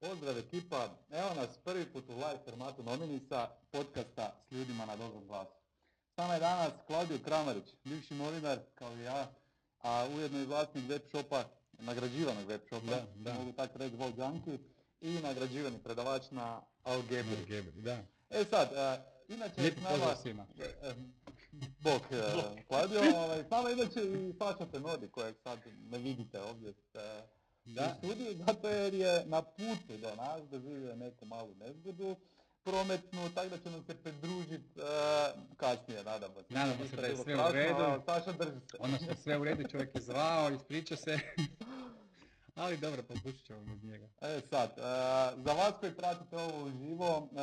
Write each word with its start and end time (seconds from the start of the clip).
Pozdrav 0.00 0.38
ekipa, 0.38 0.88
evo 1.10 1.34
nas 1.34 1.48
prvi 1.64 1.84
put 1.92 2.08
u 2.08 2.12
live 2.12 2.38
formatu 2.44 2.82
Nominisa, 2.82 3.48
podcasta 3.70 4.32
s 4.48 4.52
ljudima 4.52 4.86
na 4.86 4.96
dobrom 4.96 5.26
glasu. 5.26 5.52
S 6.14 6.16
nama 6.16 6.34
je 6.34 6.40
danas 6.40 6.72
Klaudio 6.86 7.18
Kramarić, 7.24 7.64
bivši 7.84 8.14
novinar 8.14 8.58
kao 8.74 8.96
i 8.96 9.02
ja, 9.02 9.30
a 9.82 10.08
ujedno 10.16 10.40
i 10.40 10.46
vlasnik 10.46 10.84
web 10.88 11.02
shopa, 11.08 11.44
nagrađivanog 11.78 12.46
web 12.46 12.60
shopa, 12.66 12.86
Da, 12.86 13.06
da. 13.16 13.34
mogu 13.34 13.52
tako 13.52 13.78
reći 13.78 13.96
Vol 13.96 14.12
Junkie, 14.18 14.58
i 15.00 15.10
nagrađivani 15.22 15.78
predavač 15.78 16.22
na 16.30 16.60
Algebri. 16.82 17.36
Algebri, 17.36 17.82
da. 17.82 17.98
E 18.30 18.44
sad, 18.50 18.72
e, 18.72 19.02
inače 19.28 19.54
je 19.56 19.62
Lijepi 19.62 19.80
pozdrav 19.90 20.16
svima. 20.22 20.46
E, 20.82 20.94
Bog, 21.78 22.02
e, 22.10 22.62
Klaudio, 22.68 23.00
ovaj, 23.24 23.44
s 23.44 23.50
nama 23.50 23.70
inače 23.70 24.00
i 24.00 24.32
Saša 24.38 24.66
Tenodi 24.66 25.08
kojeg 25.08 25.36
sad 25.42 25.58
ne 25.90 25.98
vidite 25.98 26.40
ovdje 26.42 26.74
Da. 27.64 27.96
u 28.02 28.06
studiju, 28.06 28.34
zato 28.46 28.68
jer 28.68 28.94
je 28.94 29.24
na 29.26 29.42
putu 29.42 29.96
do 30.02 30.14
nas, 30.14 30.48
doživio 30.50 30.96
neku 30.96 31.24
malu 31.26 31.54
nezgodu 31.54 32.16
prometnu, 32.62 33.30
tako 33.34 33.48
da 33.48 33.58
će 33.58 33.70
nam 33.70 33.82
se 33.82 33.94
pridružiti 33.94 34.80
kasnije, 35.56 36.04
nadamo 36.04 36.42
se. 36.42 36.54
Nadamo 36.54 36.86
se 36.90 36.96
da 36.96 37.06
je 37.06 37.16
sve 37.16 37.34
u 37.34 37.52
redu. 37.52 38.02
Saša 38.04 38.32
drži 38.32 38.60
se. 38.70 38.76
Ono 38.78 38.96
što 38.96 39.14
sve 39.14 39.38
u 39.38 39.44
redu, 39.44 39.68
čovjek 39.68 39.94
je 39.94 40.00
zvao, 40.00 40.50
ispriča 40.50 40.96
se. 40.96 41.18
Ali 42.54 42.76
dobro, 42.76 43.02
poslušat 43.02 43.40
ćemo 43.42 43.60
bez 43.60 43.84
njega. 43.84 44.08
E 44.20 44.40
sad, 44.50 44.70
e, 44.70 44.82
za 45.36 45.52
vas 45.52 45.74
koji 45.80 45.92
pratite 45.94 46.36
ovo 46.36 46.64
uživo, 46.64 47.28
e, 47.32 47.40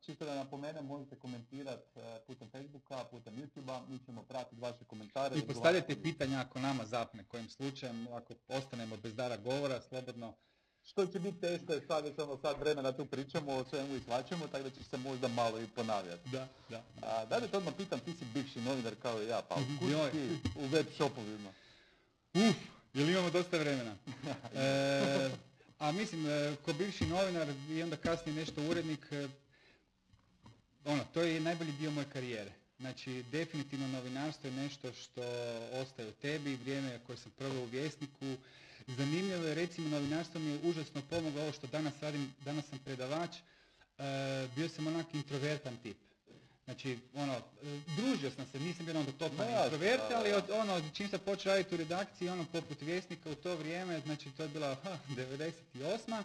čisto 0.00 0.24
da 0.24 0.34
napomenem, 0.34 0.86
možete 0.86 1.16
komentirati 1.16 1.82
e, 1.96 2.20
putem 2.26 2.48
Facebooka, 2.50 3.04
putem 3.04 3.34
YouTubea, 3.34 3.88
mi 3.88 3.98
ćemo 3.98 4.22
pratiti 4.22 4.60
vaše 4.60 4.84
komentare. 4.84 5.38
I 5.38 5.42
postavljajte 5.42 6.02
pitanja 6.02 6.40
ako 6.40 6.60
nama 6.60 6.84
zapne, 6.84 7.24
kojim 7.24 7.48
slučajem, 7.48 8.06
ako 8.08 8.34
ostanemo 8.48 8.96
bez 8.96 9.14
dara 9.14 9.36
govora, 9.36 9.80
slobodno. 9.80 10.34
Što 10.84 11.06
će 11.06 11.18
biti 11.18 11.40
teško 11.40 11.72
je 11.72 11.80
sad, 11.80 12.04
već 12.04 12.18
ono 12.18 12.36
sad 12.36 12.58
vremena 12.58 12.92
tu 12.92 13.06
pričamo 13.06 13.52
o 13.52 13.64
svemu 13.64 13.94
i 13.96 14.00
svačemu, 14.00 14.48
tako 14.48 14.64
da 14.64 14.70
će 14.70 14.84
se 14.84 14.96
možda 14.96 15.28
malo 15.28 15.60
i 15.60 15.66
ponavljati. 15.66 16.30
Da, 16.30 16.48
da. 16.70 16.82
A, 17.02 17.24
da 17.24 17.36
li 17.36 17.48
te 17.48 17.56
odmah 17.56 17.74
pitam, 17.76 18.00
ti 18.00 18.12
si 18.12 18.24
bivši 18.24 18.60
novinar 18.60 18.94
kao 18.94 19.22
i 19.22 19.26
ja, 19.26 19.42
pa 19.48 19.56
Mhm, 19.60 19.90
joj. 19.90 20.10
ti 20.10 20.28
u 20.56 20.66
web 20.66 20.86
shopovima? 20.94 21.50
Uf, 22.34 22.56
jel 22.96 23.10
imamo 23.10 23.30
dosta 23.30 23.58
vremena? 23.58 23.96
E, 24.54 25.30
a 25.78 25.92
mislim, 25.92 26.26
e, 26.26 26.56
ko 26.64 26.72
bivši 26.72 27.06
novinar 27.06 27.48
i 27.70 27.82
onda 27.82 27.96
kasnije 27.96 28.36
nešto 28.36 28.62
urednik, 28.62 29.06
e, 29.10 29.28
ono, 30.84 31.04
to 31.14 31.22
je 31.22 31.40
najbolji 31.40 31.72
dio 31.72 31.90
moje 31.90 32.06
karijere. 32.12 32.52
Znači, 32.80 33.24
definitivno 33.32 33.88
novinarstvo 33.88 34.48
je 34.48 34.56
nešto 34.56 34.92
što 34.92 35.22
ostaje 35.72 36.08
u 36.08 36.12
tebi, 36.12 36.56
vrijeme 36.56 37.00
koje 37.06 37.16
sam 37.16 37.32
proveo 37.38 37.62
u 37.62 37.66
Vjesniku. 37.66 38.36
Zanimljivo 38.86 39.44
je, 39.44 39.54
recimo, 39.54 39.88
novinarstvo 39.88 40.40
mi 40.40 40.50
je 40.50 40.58
užasno 40.62 41.02
pomoglo 41.10 41.42
ovo 41.42 41.52
što 41.52 41.66
danas 41.66 41.94
radim, 42.00 42.34
danas 42.44 42.64
sam 42.66 42.78
predavač, 42.78 43.36
e, 43.36 43.42
bio 44.56 44.68
sam 44.68 44.86
onak 44.86 45.14
introvertan 45.14 45.76
tip. 45.82 45.96
Znači, 46.66 46.98
ono, 47.14 47.32
e, 47.32 47.80
družio 47.96 48.30
sam 48.30 48.46
se, 48.52 48.60
nisam 48.60 48.86
bio 48.86 48.98
onda 48.98 49.12
totalni 49.12 49.36
Ma 49.36 49.44
jasno, 49.44 49.64
introvert, 49.64 50.02
da, 50.08 50.18
ali 50.18 50.32
od, 50.32 50.50
ono, 50.50 50.80
čim 50.94 51.08
sam 51.08 51.20
počeo 51.24 51.52
raditi 51.52 51.74
u 51.74 51.78
redakciji, 51.78 52.28
ono, 52.28 52.44
poput 52.52 52.82
Vjesnika 52.82 53.30
u 53.30 53.34
to 53.34 53.56
vrijeme, 53.56 54.00
znači, 54.00 54.30
to 54.30 54.42
je 54.42 54.48
bila 54.48 54.74
ha, 54.74 54.98
98. 55.74 56.22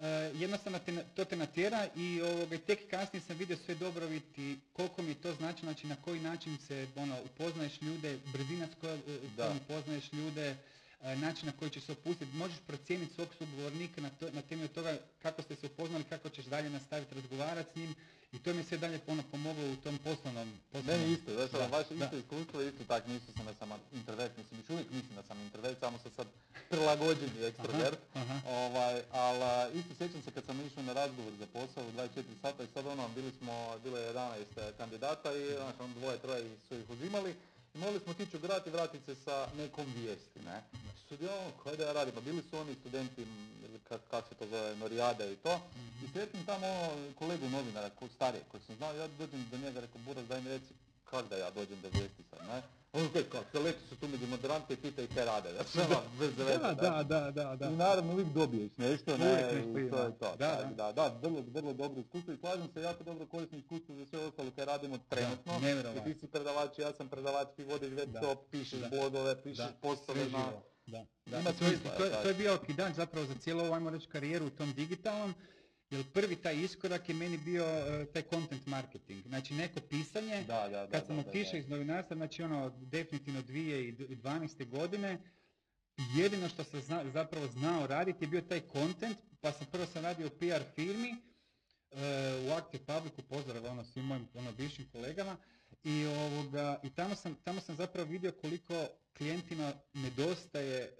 E, 0.00 0.06
jednostavno 0.34 0.78
te, 0.78 1.04
to 1.14 1.24
te 1.24 1.36
natjera 1.36 1.88
i 1.96 2.20
ovoga, 2.22 2.58
tek 2.58 2.90
kasnije 2.90 3.22
sam 3.22 3.36
vidio 3.36 3.56
sve 3.56 3.74
dobrobiti, 3.74 4.58
koliko 4.72 5.02
mi 5.02 5.14
to 5.14 5.34
znači, 5.34 5.60
znači 5.60 5.86
na 5.86 5.96
koji 5.96 6.20
način 6.20 6.58
se 6.58 6.86
ono, 6.96 7.16
upoznaješ 7.24 7.82
ljude, 7.82 8.18
brzina 8.32 8.66
s 8.66 8.80
kojom 8.80 8.98
e, 8.98 9.18
kojom 9.36 9.56
upoznaješ 9.56 10.12
ljude, 10.12 10.56
e, 11.02 11.16
način 11.16 11.46
na 11.46 11.52
koji 11.52 11.70
ćeš 11.70 11.84
se 11.84 11.92
opustiti, 11.92 12.36
možeš 12.36 12.56
procijeniti 12.66 13.14
svog 13.14 13.28
sugovornika 13.38 14.00
na, 14.00 14.10
to, 14.10 14.30
na 14.32 14.42
temelju 14.42 14.68
toga 14.68 14.98
kako 15.22 15.42
ste 15.42 15.56
se 15.56 15.66
upoznali, 15.66 16.04
kako 16.04 16.28
ćeš 16.28 16.44
dalje 16.44 16.70
nastaviti 16.70 17.14
razgovarati 17.14 17.70
s 17.72 17.76
njim 17.76 17.94
i 18.36 18.38
to 18.38 18.54
mi 18.54 18.64
sve 18.64 18.78
dalje 18.78 19.00
ono 19.06 19.22
pomoglo 19.30 19.66
u 19.72 19.76
tom 19.76 19.98
poslovnom, 19.98 20.48
poslovnom 20.72 21.00
Meni 21.00 21.12
isto, 21.12 21.30
znaš, 21.34 21.50
ono, 21.54 21.68
Da, 21.68 21.76
vaše 21.76 21.94
da. 21.94 22.04
isto 22.04 22.16
iskustvo 22.16 22.62
isto 22.62 22.84
tak, 22.84 23.06
nisam 23.06 23.34
sam 23.36 23.44
da 23.46 23.54
sam 23.54 23.68
introvert, 23.92 24.32
mislim, 24.36 24.60
još 24.60 24.70
uvijek 24.70 24.90
mislim 24.90 25.14
da 25.16 25.22
sam 25.22 25.40
introvert, 25.40 25.78
samo 25.80 25.98
sam 25.98 26.10
sad 26.16 26.26
prilagođeni 26.70 27.44
ekstrovert. 27.44 27.98
aha. 28.14 28.36
Ovaj, 28.48 29.02
ali 29.12 29.78
isto 29.78 29.92
sjećam 29.98 30.22
se 30.22 30.30
kad 30.30 30.44
sam 30.44 30.66
išao 30.66 30.82
na 30.82 30.92
razgovor 30.92 31.32
za 31.38 31.46
posao 31.46 31.84
u 31.88 31.92
24 31.92 32.08
sata 32.42 32.62
i 32.62 32.72
sad 32.74 32.86
ono, 32.86 33.08
bili 33.08 33.32
smo, 33.38 33.52
bilo 33.84 33.98
je 33.98 34.12
11 34.14 34.72
kandidata 34.78 35.32
i 35.36 35.44
znaš, 35.54 35.74
ono, 35.80 35.94
dvoje, 35.94 36.18
troje 36.18 36.42
su 36.68 36.74
ih 36.78 36.90
uzimali 36.90 37.34
mogli 37.76 38.00
smo 38.00 38.14
tići 38.14 38.36
u 38.36 38.40
grad 38.40 38.66
i 38.66 38.70
vratiti 38.70 39.04
se 39.04 39.14
sa 39.14 39.48
nekom 39.56 39.86
vijesti, 39.96 40.40
ne. 40.40 40.62
Studio, 41.06 41.30
kaj 41.64 41.76
da 41.76 41.84
ja 41.84 41.92
radim, 41.92 42.14
pa 42.14 42.20
bili 42.20 42.42
su 42.50 42.58
oni 42.58 42.74
studenti, 42.80 43.26
ili 43.64 43.78
kak, 43.88 44.24
se 44.28 44.34
to 44.34 44.46
zove, 44.46 44.76
Norijade 44.76 45.32
i 45.32 45.36
to, 45.36 45.60
i 46.04 46.08
sretnim 46.12 46.46
tamo 46.46 46.66
kolegu 47.18 47.48
novinara, 47.48 47.90
starije, 48.14 48.42
koji 48.48 48.62
sam 48.66 48.76
znao, 48.76 48.94
ja 48.94 49.08
dođem 49.08 49.46
do 49.50 49.58
njega, 49.58 49.80
rekao, 49.80 50.00
Buras, 50.06 50.26
daj 50.26 50.40
mi 50.40 50.48
reci, 50.48 50.74
kak 51.04 51.28
da 51.28 51.36
ja 51.36 51.50
dođem 51.50 51.80
do 51.80 51.88
vijesti 51.88 52.22
sad, 52.30 52.46
ne? 52.48 52.62
On 52.96 53.08
kaj, 53.12 53.22
kak, 53.22 53.44
se 53.88 53.96
tu 53.96 54.08
među 54.08 54.26
moderante 54.26 54.74
i 54.74 54.76
pita 54.76 55.02
i 55.02 55.06
kaj 55.06 55.24
rade, 55.24 55.48
da 55.52 55.82
ono, 55.82 56.00
bez 56.18 56.30
veze, 56.38 56.58
Da, 56.58 56.74
da, 56.74 57.02
da, 57.02 57.30
da, 57.30 57.56
da. 57.56 57.66
I 57.66 57.76
naravno 57.76 58.12
uvijek 58.12 58.28
dobiješ 58.28 58.70
nešto, 58.76 59.16
ne, 59.18 59.32
i 59.78 59.90
to 59.90 59.98
je 59.98 60.18
to. 60.18 60.36
Da, 60.38 60.70
da. 60.76 60.92
da, 60.92 60.92
da, 60.92 61.18
vrlo, 61.22 61.42
vrlo 61.48 61.72
dobro 61.72 62.00
iskustvo 62.00 62.32
i 62.32 62.36
slažem 62.36 62.68
se, 62.74 62.82
jako 62.82 63.04
dobro 63.04 63.26
korisno 63.26 63.58
iskustvo 63.58 63.94
za 63.94 64.06
sve 64.06 64.18
ostalo 64.18 64.50
koje 64.50 64.64
radimo 64.64 64.98
trenutno. 65.08 65.52
I 66.00 66.04
ti 66.04 66.20
si 66.20 66.26
predavač, 66.26 66.78
ja 66.78 66.92
sam 66.92 67.08
predavač, 67.08 67.48
ti 67.56 67.64
vodiš 67.64 67.90
web 67.90 68.08
Da, 68.08 68.20
shop, 68.20 68.38
pišeš 68.50 68.78
da. 68.80 68.88
blogove, 68.88 69.42
pišeš 69.42 69.56
Da, 69.56 69.72
postove 69.80 70.20
sve 70.20 70.38
na... 70.38 70.46
Da, 70.86 71.04
da. 71.26 71.52
To, 71.52 71.64
je, 71.64 71.78
to, 71.96 72.04
je- 72.04 72.10
tak. 72.10 72.22
to 72.22 72.28
je 72.28 72.34
bio 72.34 72.54
okidač 72.54 72.94
zapravo 72.94 73.26
za 73.26 73.34
cijelu 73.34 73.72
ajmo 73.72 73.90
reći, 73.90 74.06
karijeru 74.06 74.46
u 74.46 74.50
tom 74.50 74.72
digitalnom, 74.72 75.34
jer 75.96 76.06
prvi 76.06 76.36
taj 76.36 76.56
iskorak 76.56 77.08
je 77.08 77.14
meni 77.14 77.38
bio 77.38 77.64
e, 77.64 78.06
taj 78.06 78.22
content 78.24 78.66
marketing. 78.66 79.22
Znači 79.24 79.54
neko 79.54 79.80
pisanje, 79.80 80.42
Da, 80.42 80.60
da, 80.62 80.78
da. 80.78 80.86
kad 80.88 81.06
sam 81.06 81.18
otišao 81.20 81.58
iz 81.58 81.68
novinarstva, 81.68 82.16
znači 82.16 82.42
ono 82.42 82.70
definitivno 82.70 83.42
2012. 83.42 84.68
godine, 84.68 85.18
jedino 86.14 86.48
što 86.48 86.64
sam 86.64 86.80
zna- 86.80 87.10
zapravo 87.10 87.46
znao 87.48 87.86
raditi 87.86 88.24
je 88.24 88.28
bio 88.28 88.40
taj 88.40 88.60
content, 88.72 89.18
pa 89.40 89.52
sam 89.52 89.66
prvo 89.66 89.86
sam 89.86 90.02
radio 90.02 90.28
PR 90.30 90.62
firmi, 90.74 91.08
e, 91.08 91.16
u 92.40 92.52
Active 92.52 92.84
Publicu, 92.84 93.22
pozdrav 93.22 93.64
ono 93.66 93.84
svim 93.84 94.04
mojim 94.04 94.28
ono, 94.34 94.52
bivšim 94.52 94.88
kolegama, 94.88 95.36
i, 95.84 96.06
ovoga, 96.06 96.80
i 96.82 96.90
tamo, 96.90 97.14
sam, 97.14 97.34
tamo 97.36 97.60
sam 97.60 97.76
zapravo 97.76 98.08
vidio 98.08 98.32
koliko 98.32 98.86
klijentima 99.12 99.72
nedostaje 99.94 100.96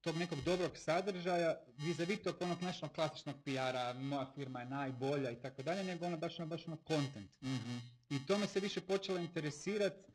tog 0.00 0.16
nekog 0.16 0.38
dobrog 0.40 0.76
sadržaja, 0.76 1.56
vis-a-vis 1.78 2.22
tog 2.22 2.36
onog 2.40 2.62
našeg 2.62 2.90
klasičnog 2.90 3.36
PR-a, 3.44 3.92
moja 3.94 4.32
firma 4.34 4.60
je 4.60 4.66
najbolja 4.66 5.30
i 5.30 5.36
tako 5.36 5.62
dalje, 5.62 5.84
nego 5.84 6.06
ono 6.06 6.16
baš 6.16 6.38
ono, 6.38 6.48
baš 6.48 6.66
ono 6.66 6.76
content. 6.78 7.42
Mhm. 7.42 7.76
I 8.10 8.26
to 8.26 8.38
me 8.38 8.46
se 8.46 8.60
više 8.60 8.80
počelo 8.80 9.18
interesirati 9.18 10.10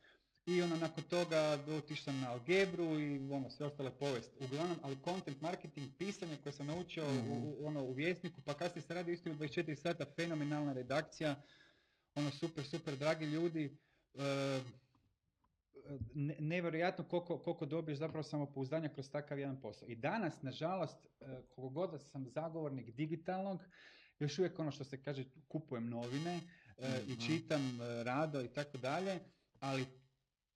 i 0.45 0.61
ono 0.61 0.75
nakon 0.75 1.03
toga 1.03 1.37
otišao 1.69 2.13
na 2.13 2.31
algebru 2.31 2.99
i 2.99 3.31
ono 3.31 3.49
sve 3.49 3.65
ostale 3.65 3.91
povijest. 3.91 4.31
Uglavnom, 4.39 4.77
ali 4.83 4.97
content 5.03 5.41
marketing, 5.41 5.89
pisanje 5.97 6.37
koje 6.37 6.53
sam 6.53 6.67
naučio 6.67 7.05
u, 7.05 7.09
u- 7.33 7.67
ono, 7.67 7.81
u 7.81 7.93
vjesniku, 7.93 8.41
pa 8.41 8.53
kasnije 8.53 8.81
se 8.81 8.93
radi 8.93 9.13
isto 9.13 9.29
u 9.29 9.33
24 9.33 9.75
sata, 9.75 10.05
fenomenalna 10.15 10.73
redakcija, 10.73 11.35
ono 12.15 12.31
super, 12.31 12.65
super 12.65 12.97
dragi 12.97 13.25
ljudi. 13.25 13.77
E, 14.13 14.59
nevjerojatno 16.39 17.03
koliko, 17.03 17.37
koliko 17.37 17.65
dobiješ 17.65 17.99
zapravo 17.99 18.23
samopouzdanja 18.23 18.89
kroz 18.89 19.09
takav 19.09 19.39
jedan 19.39 19.61
posao. 19.61 19.87
I 19.87 19.95
danas, 19.95 20.41
nažalost, 20.41 20.97
e, 21.05 21.25
koliko 21.49 21.69
god 21.69 22.01
sam 22.11 22.25
zagovornik 22.29 22.91
digitalnog, 22.91 23.59
još 24.19 24.39
uvijek 24.39 24.59
ono 24.59 24.71
što 24.71 24.83
se 24.83 25.03
kaže, 25.03 25.23
kupujem 25.47 25.89
novine 25.89 26.39
e, 26.77 27.01
i 27.07 27.11
Mhm. 27.11 27.21
čitam 27.21 27.61
e, 27.81 28.03
rado 28.03 28.41
i 28.41 28.47
tako 28.47 28.77
dalje, 28.77 29.19
ali 29.59 29.85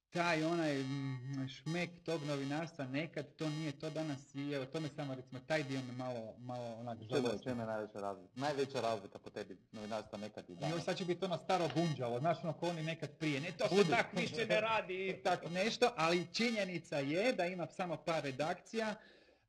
taj 0.10 0.44
onaj 0.44 0.78
mm, 0.84 1.48
šmek 1.48 1.90
tog 2.04 2.24
novinarstva 2.24 2.86
nekad, 2.86 3.36
to 3.36 3.50
nije 3.50 3.72
to 3.72 3.90
danas 3.90 4.36
i 4.36 4.52
evo, 4.52 4.66
to 4.66 4.80
me 4.80 4.90
samo 4.96 5.16
recimo, 5.16 5.40
taj 5.48 5.64
dio 5.64 5.82
me 5.82 5.94
malo, 5.94 6.34
malo 6.38 6.76
onak 6.80 6.98
žalosti. 7.04 7.44
čemu 7.44 7.62
je 7.62 7.66
najveća 7.66 8.00
razlika? 8.00 8.32
Najveća 8.36 8.82
razlika 8.82 9.20
po 9.20 9.30
tebi 9.30 9.58
novinarstva 9.72 10.18
nekad 10.18 10.50
i 10.50 10.52
I 10.52 10.56
danas. 10.56 10.74
ovo 10.74 10.82
sad 10.82 10.98
će 10.98 11.06
biti 11.06 11.26
ono 11.26 11.38
staro 11.38 11.70
bunđavo, 11.76 12.20
znaš 12.20 12.38
ono 12.44 12.54
ko 12.54 12.68
oni 12.68 12.84
nekad 12.84 13.10
prije, 13.18 13.42
ne 13.42 13.52
to 13.52 13.68
se 13.68 13.90
tak 13.90 14.06
više 14.14 14.46
ne 14.46 14.62
radi 14.62 15.08
i 15.10 15.24
tak 15.24 15.50
nešto, 15.50 15.92
ali 15.96 16.28
činjenica 16.34 16.98
je 16.98 17.34
da 17.34 17.46
ima 17.46 17.68
samo 17.68 17.98
par 17.98 18.24
redakcija, 18.24 18.96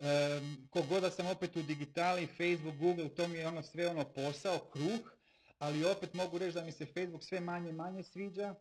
um, 0.01 0.69
kogod 0.71 1.03
da 1.03 1.11
sam 1.11 1.27
opet 1.27 1.57
u 1.57 1.63
digitali, 1.63 2.27
Facebook, 2.27 2.75
Google, 2.77 3.09
to 3.09 3.29
mi 3.29 3.39
je 3.39 3.49
ono 3.49 3.63
sve 3.63 3.89
ono 3.89 4.05
posao, 4.05 4.59
kruh, 4.59 5.13
ali 5.59 5.85
opet 5.85 6.15
mogu 6.15 6.39
reći 6.39 6.55
da 6.55 6.65
mi 6.65 6.73
se 6.73 6.87
Facebook 6.87 7.25
sve 7.25 7.41
manje 7.41 7.71
i 7.71 7.73
manje 7.73 8.03
sviđa, 8.03 8.55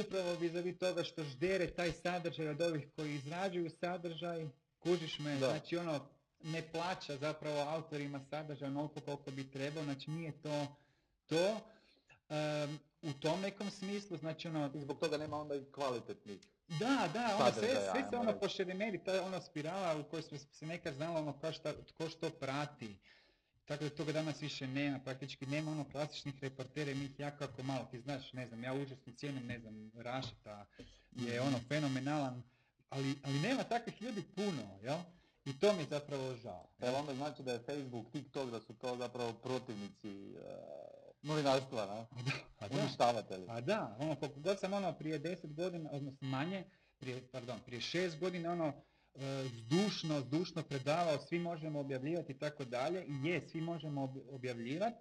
upravo 0.00 0.32
vis 0.34 0.78
toga 0.78 1.04
što 1.04 1.24
ždere 1.24 1.66
taj 1.66 1.92
sadržaj 1.92 2.48
od 2.48 2.60
ovih 2.60 2.86
koji 2.96 3.14
izrađuju 3.14 3.70
sadržaj, 3.70 4.46
kužiš 4.78 5.18
me, 5.18 5.32
Da. 5.32 5.50
znači 5.50 5.76
ono, 5.76 6.06
ne 6.42 6.62
plaća 6.62 7.16
zapravo 7.16 7.60
autorima 7.60 8.20
sadržaja 8.30 8.70
onoliko 8.70 9.00
koliko 9.00 9.30
bi 9.30 9.50
trebao, 9.50 9.84
znači 9.84 10.10
nije 10.10 10.32
to 10.42 10.66
to. 11.26 11.60
Em, 12.28 12.78
u 13.02 13.12
tom 13.12 13.40
nekom 13.40 13.70
smislu, 13.70 14.16
znači 14.16 14.48
ono, 14.48 14.70
I 14.74 14.80
zbog 14.80 14.98
toga 14.98 15.16
nema 15.16 15.40
onda 15.40 15.54
i 15.54 15.64
kvalitetnih. 15.64 16.38
da, 16.68 17.08
da, 17.12 17.36
ono 17.40 17.52
sve, 17.52 17.68
sve 17.92 18.04
se 18.10 18.16
ono 18.16 18.30
reći. 18.30 18.40
pošereneri, 18.40 19.04
ta 19.04 19.22
ono 19.22 19.40
spirala 19.40 19.96
u 20.00 20.04
kojoj 20.04 20.22
smo 20.22 20.38
se 20.38 20.66
nekad 20.66 20.94
znalo 20.94 21.18
ono 21.18 21.38
ko 21.98 22.08
što 22.08 22.30
prati. 22.30 22.96
Tako 23.64 23.84
da 23.84 23.90
toga 23.90 24.12
danas 24.12 24.42
više 24.42 24.66
nema, 24.66 24.98
praktički 24.98 25.46
nema 25.46 25.70
ono 25.70 25.84
klasičnih 25.90 26.34
reportera 26.42 26.90
i 26.90 26.94
mi 26.94 27.04
ih 27.04 27.20
jako 27.20 27.44
jako 27.44 27.62
malo. 27.62 27.84
Ti 27.90 28.00
znaš, 28.00 28.32
ne 28.32 28.46
znam, 28.46 28.64
ja 28.64 28.74
užasno 28.74 29.12
cijenim, 29.16 29.46
ne 29.46 29.58
znam, 29.58 29.90
Rašeta 29.94 30.66
je 31.12 31.40
ono 31.40 31.58
fenomenalan, 31.68 32.42
ali, 32.90 33.14
ali 33.22 33.38
nema 33.38 33.62
takvih 33.62 34.02
ljudi 34.02 34.22
puno, 34.34 34.78
jel? 34.82 34.98
I 35.44 35.58
to 35.58 35.72
mi 35.72 35.82
je 35.82 35.86
zapravo 35.90 36.34
žao. 36.36 36.68
Jel 36.82 36.94
onda 36.94 37.14
znači 37.14 37.42
da 37.42 37.52
je 37.52 37.58
Facebook, 37.58 38.12
TikTok, 38.12 38.50
da 38.50 38.60
su 38.60 38.74
to 38.74 38.96
zapravo 38.96 39.32
protivnici 39.32 40.34
uh, 40.34 40.42
novinarstva, 41.22 41.86
ne? 41.86 42.06
A 42.58 42.68
da, 42.68 42.80
Uništavatelji. 42.80 43.46
a 43.48 43.60
da, 43.60 43.96
ono, 43.98 44.14
koliko 44.14 44.40
god 44.40 44.60
sam 44.60 44.72
ono 44.72 44.92
prije 44.92 45.18
deset 45.18 45.54
godina, 45.54 45.90
odnosno 45.92 46.28
manje, 46.28 46.64
prije, 46.98 47.28
pardon, 47.32 47.60
prije 47.66 47.80
šest 47.80 48.18
godina 48.18 48.52
ono, 48.52 48.72
zdušno, 49.44 50.20
zdušno 50.20 50.62
predavao, 50.62 51.18
svi 51.18 51.38
možemo 51.38 51.80
objavljivati 51.80 52.32
i 52.32 52.38
tako 52.38 52.64
dalje, 52.64 53.04
i 53.04 53.28
je, 53.28 53.48
svi 53.48 53.60
možemo 53.60 54.02
ob- 54.02 54.22
objavljivati, 54.30 54.96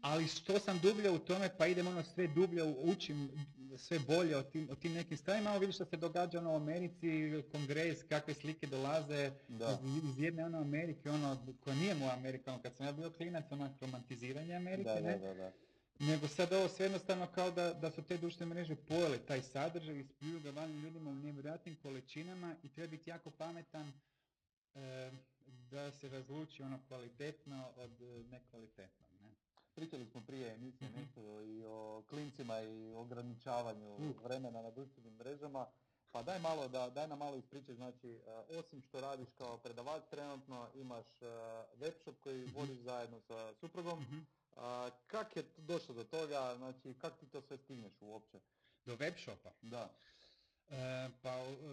ali 0.00 0.26
što 0.26 0.58
sam 0.58 0.78
dublje 0.78 1.10
u 1.10 1.18
tome, 1.18 1.50
pa 1.58 1.66
idem 1.66 1.86
ono 1.86 2.02
sve 2.02 2.26
dublje, 2.26 2.62
učim 2.64 3.30
sve 3.78 3.98
bolje 3.98 4.36
o 4.36 4.42
tim, 4.42 4.68
o 4.70 4.74
tim 4.74 4.92
nekim 4.92 5.16
stvarima, 5.16 5.44
malo 5.44 5.58
vidiš 5.60 5.74
što 5.74 5.84
se 5.84 5.96
događa 5.96 6.38
ono 6.38 6.52
u 6.52 6.56
Americi, 6.56 7.08
kongres, 7.52 8.02
kakve 8.08 8.34
slike 8.34 8.66
dolaze 8.66 9.30
Da. 9.48 9.78
iz, 9.86 10.04
iz 10.04 10.18
jedne 10.18 10.44
ono 10.44 10.58
Amerike, 10.58 11.10
ono, 11.10 11.36
koja 11.60 11.76
nije 11.76 11.94
moja 11.94 12.12
Amerika, 12.14 12.52
ono, 12.52 12.62
kad 12.62 12.76
sam 12.76 12.86
ja 12.86 12.92
bio 12.92 13.10
klinac, 13.10 13.44
ono 13.50 13.76
romantiziranje 13.80 14.54
Amerike, 14.54 14.90
Da, 14.90 15.00
ne? 15.00 15.18
da, 15.18 15.26
da, 15.26 15.34
da. 15.34 15.52
Nego 16.00 16.28
sad 16.28 16.52
ovo 16.52 16.68
sve 16.68 16.84
jednostavno 16.84 17.26
kao 17.26 17.50
da, 17.50 17.74
da 17.74 17.90
su 17.90 18.02
te 18.02 18.16
društvene 18.16 18.54
mreže 18.54 18.76
pojele 18.78 19.18
taj 19.18 19.42
sadržaj 19.42 19.98
i 19.98 20.04
spljuju 20.04 20.40
ga 20.40 20.50
van 20.50 20.72
ljudima 20.72 21.10
u 21.10 21.14
nevjerojatnim 21.14 21.76
količinama 21.76 22.54
i 22.62 22.68
treba 22.68 22.88
biti 22.88 23.10
jako 23.10 23.30
pametan 23.30 23.92
e, 24.74 25.10
da 25.70 25.92
se 25.92 26.08
razluči 26.08 26.62
ono 26.62 26.78
kvalitetno 26.88 27.70
od 27.76 28.02
e, 28.02 28.22
nekvalitetnog. 28.24 29.10
Ne? 29.22 29.30
Pričali 29.74 30.06
smo 30.06 30.20
prije 30.20 30.54
emisije 30.54 30.90
Mhm. 30.90 31.00
nešto 31.00 31.20
i 31.42 31.64
o 31.64 32.02
klincima 32.08 32.60
i 32.60 32.92
ograničavanju 32.92 33.90
Uh. 33.90 34.22
vremena 34.22 34.62
na 34.62 34.70
društvenim 34.70 35.14
mrežama. 35.14 35.66
Pa 36.12 36.22
daj 36.22 36.38
malo 36.38 36.68
da, 36.68 36.90
daj 36.90 37.08
nam 37.08 37.18
malo 37.18 37.36
ispričaj, 37.36 37.74
znači, 37.74 38.08
e, 38.08 38.58
osim 38.58 38.82
što 38.82 39.00
radiš 39.00 39.28
kao 39.38 39.58
predavač 39.58 40.02
trenutno, 40.10 40.68
imaš 40.74 41.22
e, 41.22 41.26
web 41.76 41.94
shop 41.96 42.14
koji 42.20 42.46
Mhm. 42.46 42.54
vodiš 42.54 42.78
zajedno 42.78 43.20
sa 43.20 43.54
suprugom. 43.54 44.06
A, 44.60 44.90
kak 45.06 45.36
je 45.36 45.44
došlo 45.56 45.94
do 45.94 46.04
toga, 46.04 46.54
znači, 46.56 46.94
kak 47.00 47.18
ti 47.20 47.26
to 47.26 47.40
sve 47.40 47.56
stigneš 47.56 47.92
uopće? 48.00 48.38
Do 48.84 48.94
web 48.94 49.14
shopa. 49.18 49.50
Da. 49.62 49.90
E, 50.70 51.08
pa 51.22 51.30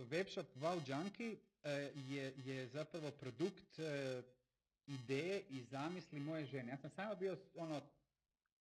webshop 0.09 0.45
Wow 0.55 0.81
Junkie 0.87 1.35
e, 1.63 1.71
je, 1.95 2.33
je 2.45 2.67
zapravo 2.67 3.11
produkt 3.11 3.79
e, 3.79 4.21
ideje 4.87 5.43
i 5.49 5.63
zamisli 5.63 6.19
moje 6.19 6.45
žene. 6.45 6.71
Ja 6.71 6.77
sam 6.77 6.89
samo 6.89 7.15
bio 7.15 7.37
ono 7.55 7.81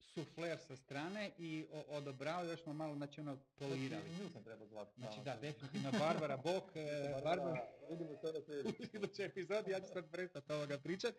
sufler 0.01 0.59
sa 0.59 0.77
strane 0.77 1.31
i 1.39 1.67
o, 1.73 1.85
odobrao 1.89 2.45
još 2.45 2.63
smo 2.63 2.73
malo, 2.73 2.95
znači 2.95 3.21
ono 3.21 3.39
polirali. 3.59 4.03
Znači, 4.09 4.23
nju 4.23 4.31
sam 4.33 4.45
trebao 4.45 4.67
zvati. 4.67 4.93
Znači 4.97 5.21
da, 5.25 5.37
definitivno 5.37 5.91
Barbara 5.99 6.37
Bok, 6.37 6.77
e, 6.77 7.13
Barbara, 7.25 7.67
vidimo 7.91 8.17
se 8.17 8.43
sljedeći. 8.47 8.97
idućoj 8.97 9.27
epizodi, 9.27 9.71
ja 9.71 9.81
ću 9.81 9.87
sad 9.93 10.11
prestati 10.11 10.53
ovoga 10.53 10.79
pričat. 10.79 11.15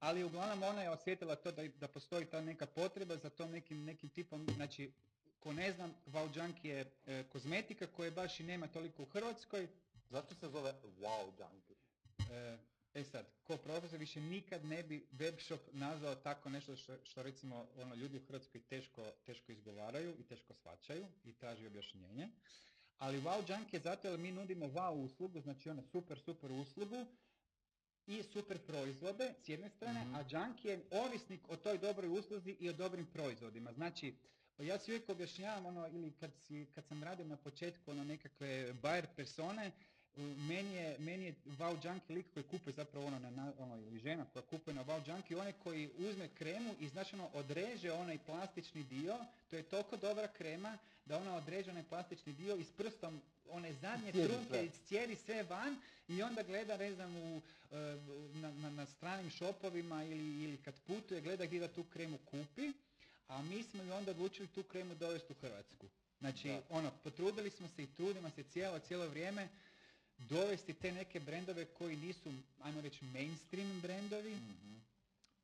Ali 0.00 0.24
uglavnom 0.24 0.62
ona 0.62 0.82
je 0.82 0.90
osjetila 0.90 1.36
to 1.36 1.52
da, 1.52 1.68
da 1.68 1.88
postoji 1.88 2.26
ta 2.26 2.40
neka 2.40 2.66
potreba 2.66 3.16
za 3.16 3.30
tom 3.30 3.50
nekim, 3.50 3.84
nekim 3.84 4.08
tipom, 4.08 4.46
znači 4.54 4.92
ko 5.40 5.52
ne 5.52 5.72
znam, 5.72 5.94
Wow 6.06 6.38
Junkie 6.38 6.74
je 6.74 6.92
e, 7.06 7.24
kozmetika 7.32 7.86
koje 7.86 8.10
baš 8.10 8.40
i 8.40 8.44
nema 8.44 8.66
toliko 8.66 9.02
u 9.02 9.06
Hrvatskoj. 9.06 9.68
Zašto 10.10 10.34
se 10.34 10.48
zove 10.48 10.74
Wow 11.00 11.24
Junkie? 11.24 11.76
E, 12.30 12.58
e 12.94 13.04
sad, 13.04 13.26
ko 13.44 13.56
profesor 13.56 13.98
više 13.98 14.20
nikad 14.20 14.64
ne 14.64 14.82
bi 14.82 15.06
webshop 15.12 15.58
nazvao 15.72 16.14
tako 16.14 16.50
nešto 16.50 16.76
što, 16.76 16.96
što 17.04 17.22
recimo 17.22 17.66
ono, 17.76 17.94
ljudi 17.94 18.16
u 18.16 18.26
Hrvatskoj 18.26 18.60
teško, 18.60 19.02
teško 19.26 19.52
izgovaraju 19.52 20.14
i 20.18 20.22
teško 20.22 20.54
shvaćaju 20.54 21.06
i 21.24 21.32
traži 21.32 21.66
objašnjenje. 21.66 22.28
Ali 22.98 23.20
Wow 23.20 23.52
Junkie 23.52 23.78
je 23.78 23.82
zato 23.82 24.08
jer 24.08 24.18
mi 24.18 24.32
nudimo 24.32 24.66
wow 24.66 25.04
uslugu, 25.04 25.40
znači 25.40 25.70
ono 25.70 25.82
super, 25.82 26.18
super 26.18 26.52
uslugu 26.52 27.06
i 28.06 28.22
super 28.22 28.58
proizvode 28.58 29.34
s 29.44 29.48
jedne 29.48 29.70
strane, 29.70 30.00
Mhm. 30.00 30.14
a 30.14 30.24
junkie 30.30 30.70
je 30.70 30.80
ovisnik 30.90 31.40
o 31.48 31.56
toj 31.56 31.78
dobroj 31.78 32.08
usluzi 32.10 32.56
i 32.60 32.68
o 32.68 32.72
dobrim 32.72 33.06
proizvodima. 33.06 33.72
Znači, 33.72 34.14
ja 34.58 34.78
si 34.78 34.90
uvijek 34.90 35.08
objašnjavam 35.08 35.66
ono, 35.66 35.88
ili 35.88 36.12
kad, 36.12 36.30
si, 36.38 36.66
kad 36.74 36.84
sam 36.86 37.02
radio 37.02 37.24
na 37.24 37.36
početku 37.36 37.90
ono 37.90 38.04
nekakve 38.04 38.46
buyer 38.74 39.06
persone, 39.16 39.72
meni 40.22 40.74
je, 40.74 40.98
meni 40.98 41.24
je 41.24 41.34
wow 41.58 41.86
junkie 41.86 42.16
lik 42.16 42.26
koji 42.34 42.44
kupuje 42.44 42.74
zapravo 42.74 43.06
ono, 43.06 43.18
na, 43.18 43.52
ono, 43.58 43.76
ili 43.76 43.98
žena 43.98 44.24
koja 44.32 44.42
kupuje 44.42 44.74
na 44.74 44.84
wow 44.84 45.08
junkie, 45.08 45.36
onaj 45.36 45.52
koji 45.52 45.90
uzme 45.98 46.28
kremu 46.28 46.74
i 46.80 46.88
znači 46.88 47.14
ono 47.14 47.28
odreže 47.34 47.92
onaj 47.92 48.18
plastični 48.18 48.84
dio, 48.84 49.18
to 49.50 49.56
je 49.56 49.62
toliko 49.62 49.96
dobra 49.96 50.28
krema 50.28 50.78
da 51.04 51.18
ona 51.18 51.36
odreže 51.36 51.70
onaj 51.70 51.84
plastični 51.88 52.32
dio 52.32 52.56
i 52.56 52.64
s 52.64 52.72
prstom 52.72 53.20
one 53.50 53.72
zadnje 53.72 54.12
trunke 54.12 54.48
sve. 54.48 54.68
cijedi 54.86 55.16
sve 55.16 55.42
van 55.42 55.76
i 56.08 56.22
onda 56.22 56.42
gleda, 56.42 56.76
ne 56.76 56.94
znam, 56.94 57.16
u, 57.16 57.40
e, 57.72 57.76
na, 58.34 58.50
na, 58.50 58.70
na 58.70 58.86
stranim 58.86 59.30
šopovima 59.30 60.04
ili, 60.04 60.44
ili 60.44 60.56
kad 60.56 60.74
putuje, 60.86 61.20
gleda 61.20 61.46
gdje 61.46 61.60
da 61.60 61.68
tu 61.68 61.84
kremu 61.84 62.18
kupi, 62.18 62.72
a 63.28 63.42
mi 63.42 63.62
smo 63.62 63.82
i 63.84 63.90
onda 63.90 64.10
odlučili 64.10 64.48
tu 64.48 64.62
kremu 64.62 64.94
dovesti 64.94 65.32
u 65.32 65.36
Hrvatsku. 65.40 65.86
Znači, 66.20 66.48
Da. 66.48 66.60
ono, 66.70 66.90
potrudili 67.04 67.50
smo 67.50 67.68
se 67.68 67.82
i 67.82 67.86
trudimo 67.86 68.30
se 68.30 68.42
cijelo, 68.42 68.78
cijelo 68.78 69.08
vrijeme 69.08 69.48
dovesti 70.20 70.74
te 70.74 70.92
neke 70.92 71.20
brendove 71.20 71.64
koji 71.66 71.96
nisu, 71.96 72.32
ajmo 72.60 72.80
reći, 72.80 73.04
mainstream 73.04 73.80
brendovi 73.80 74.34
Mhm. 74.34 74.76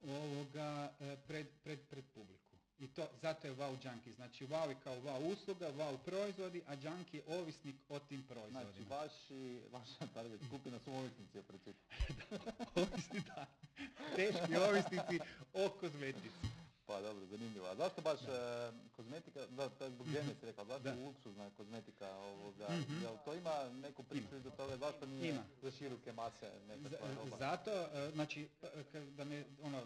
ovoga, 0.04 0.68
e, 1.00 1.16
pred, 1.18 1.46
pred, 1.64 1.80
pred 1.80 2.04
publiku. 2.06 2.42
I 2.78 2.86
to, 2.88 3.08
zato 3.16 3.46
je 3.46 3.54
wow 3.54 3.76
junkie. 3.84 4.12
Znači 4.12 4.46
wow 4.46 4.68
je 4.68 4.76
kao 4.84 4.94
wow 4.96 5.32
usluga, 5.32 5.66
wow 5.68 5.98
proizvodi, 5.98 6.62
a 6.66 6.74
junkie 6.74 7.18
je 7.18 7.38
ovisnik 7.38 7.76
o 7.88 7.98
tim 7.98 8.22
Znači, 8.22 8.28
proizvodima. 8.30 8.88
vaši, 8.90 9.60
vaša 9.72 10.06
target 10.06 10.40
skupina 10.48 10.78
su 10.78 10.92
ovisnici 10.92 11.38
o 11.38 11.42
principu. 11.42 11.78
Ovisni, 12.74 13.20
da. 13.20 13.46
Teški 14.16 14.56
ovisnici 14.58 15.18
o 15.54 15.68
kozmetici. 15.70 16.51
Pa 16.92 17.00
dobro, 17.02 17.26
zanimljivo. 17.26 17.66
A 17.66 17.76
zašto 17.76 18.00
baš 18.02 18.20
e, 18.20 18.26
kozmetika, 18.92 19.46
da, 19.48 19.68
to 19.68 19.84
je 19.84 19.90
zbog 19.90 20.06
žene 20.08 20.34
si 20.34 20.46
rekao, 20.46 20.64
zašto 20.64 20.82
Da. 20.82 20.94
luksuzna 20.96 21.50
kozmetika 21.50 22.10
ovoga, 22.10 22.68
Mhm. 22.70 23.02
jel 23.02 23.16
to 23.24 23.34
ima 23.34 23.50
neku 23.72 24.02
priču 24.02 24.38
do 24.38 24.50
toga, 24.50 24.76
zašto 24.76 25.06
nije 25.06 25.28
Ima. 25.28 25.42
za 25.62 25.70
široke 25.70 26.12
mase 26.12 26.50
nekakva 26.68 27.08
roba? 27.14 27.36
zato, 27.38 27.70
e, 27.70 28.10
znači, 28.12 28.48
da 29.08 29.24
ne, 29.24 29.44
ono, 29.62 29.82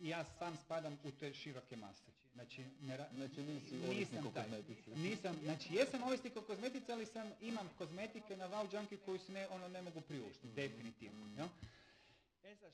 ja 0.00 0.24
sam 0.28 0.56
spadam 0.56 0.98
u 1.04 1.10
te 1.10 1.34
široke 1.34 1.76
mase. 1.76 2.02
Znači, 2.34 2.64
ne 2.80 2.96
ra- 2.98 3.14
Znači 3.16 3.42
nisi 3.42 3.74
ovisnik 3.86 4.20
o 4.20 4.30
kozmetici. 4.32 4.90
Nisam, 4.90 5.36
znači 5.42 5.74
jesam 5.74 6.02
ovisnik 6.02 6.36
o 6.36 6.42
kozmetici, 6.42 6.92
ali 6.92 7.06
sam, 7.06 7.30
imam 7.40 7.68
kozmetike 7.78 8.36
na 8.36 8.46
Wow 8.46 8.74
Junkie 8.74 8.98
koju 8.98 9.18
se 9.18 9.32
ne, 9.32 9.48
ono, 9.48 9.68
ne 9.68 9.82
mogu 9.82 10.00
priuštiti, 10.00 10.48
definitivno. 10.48 11.26
jel? 11.36 11.48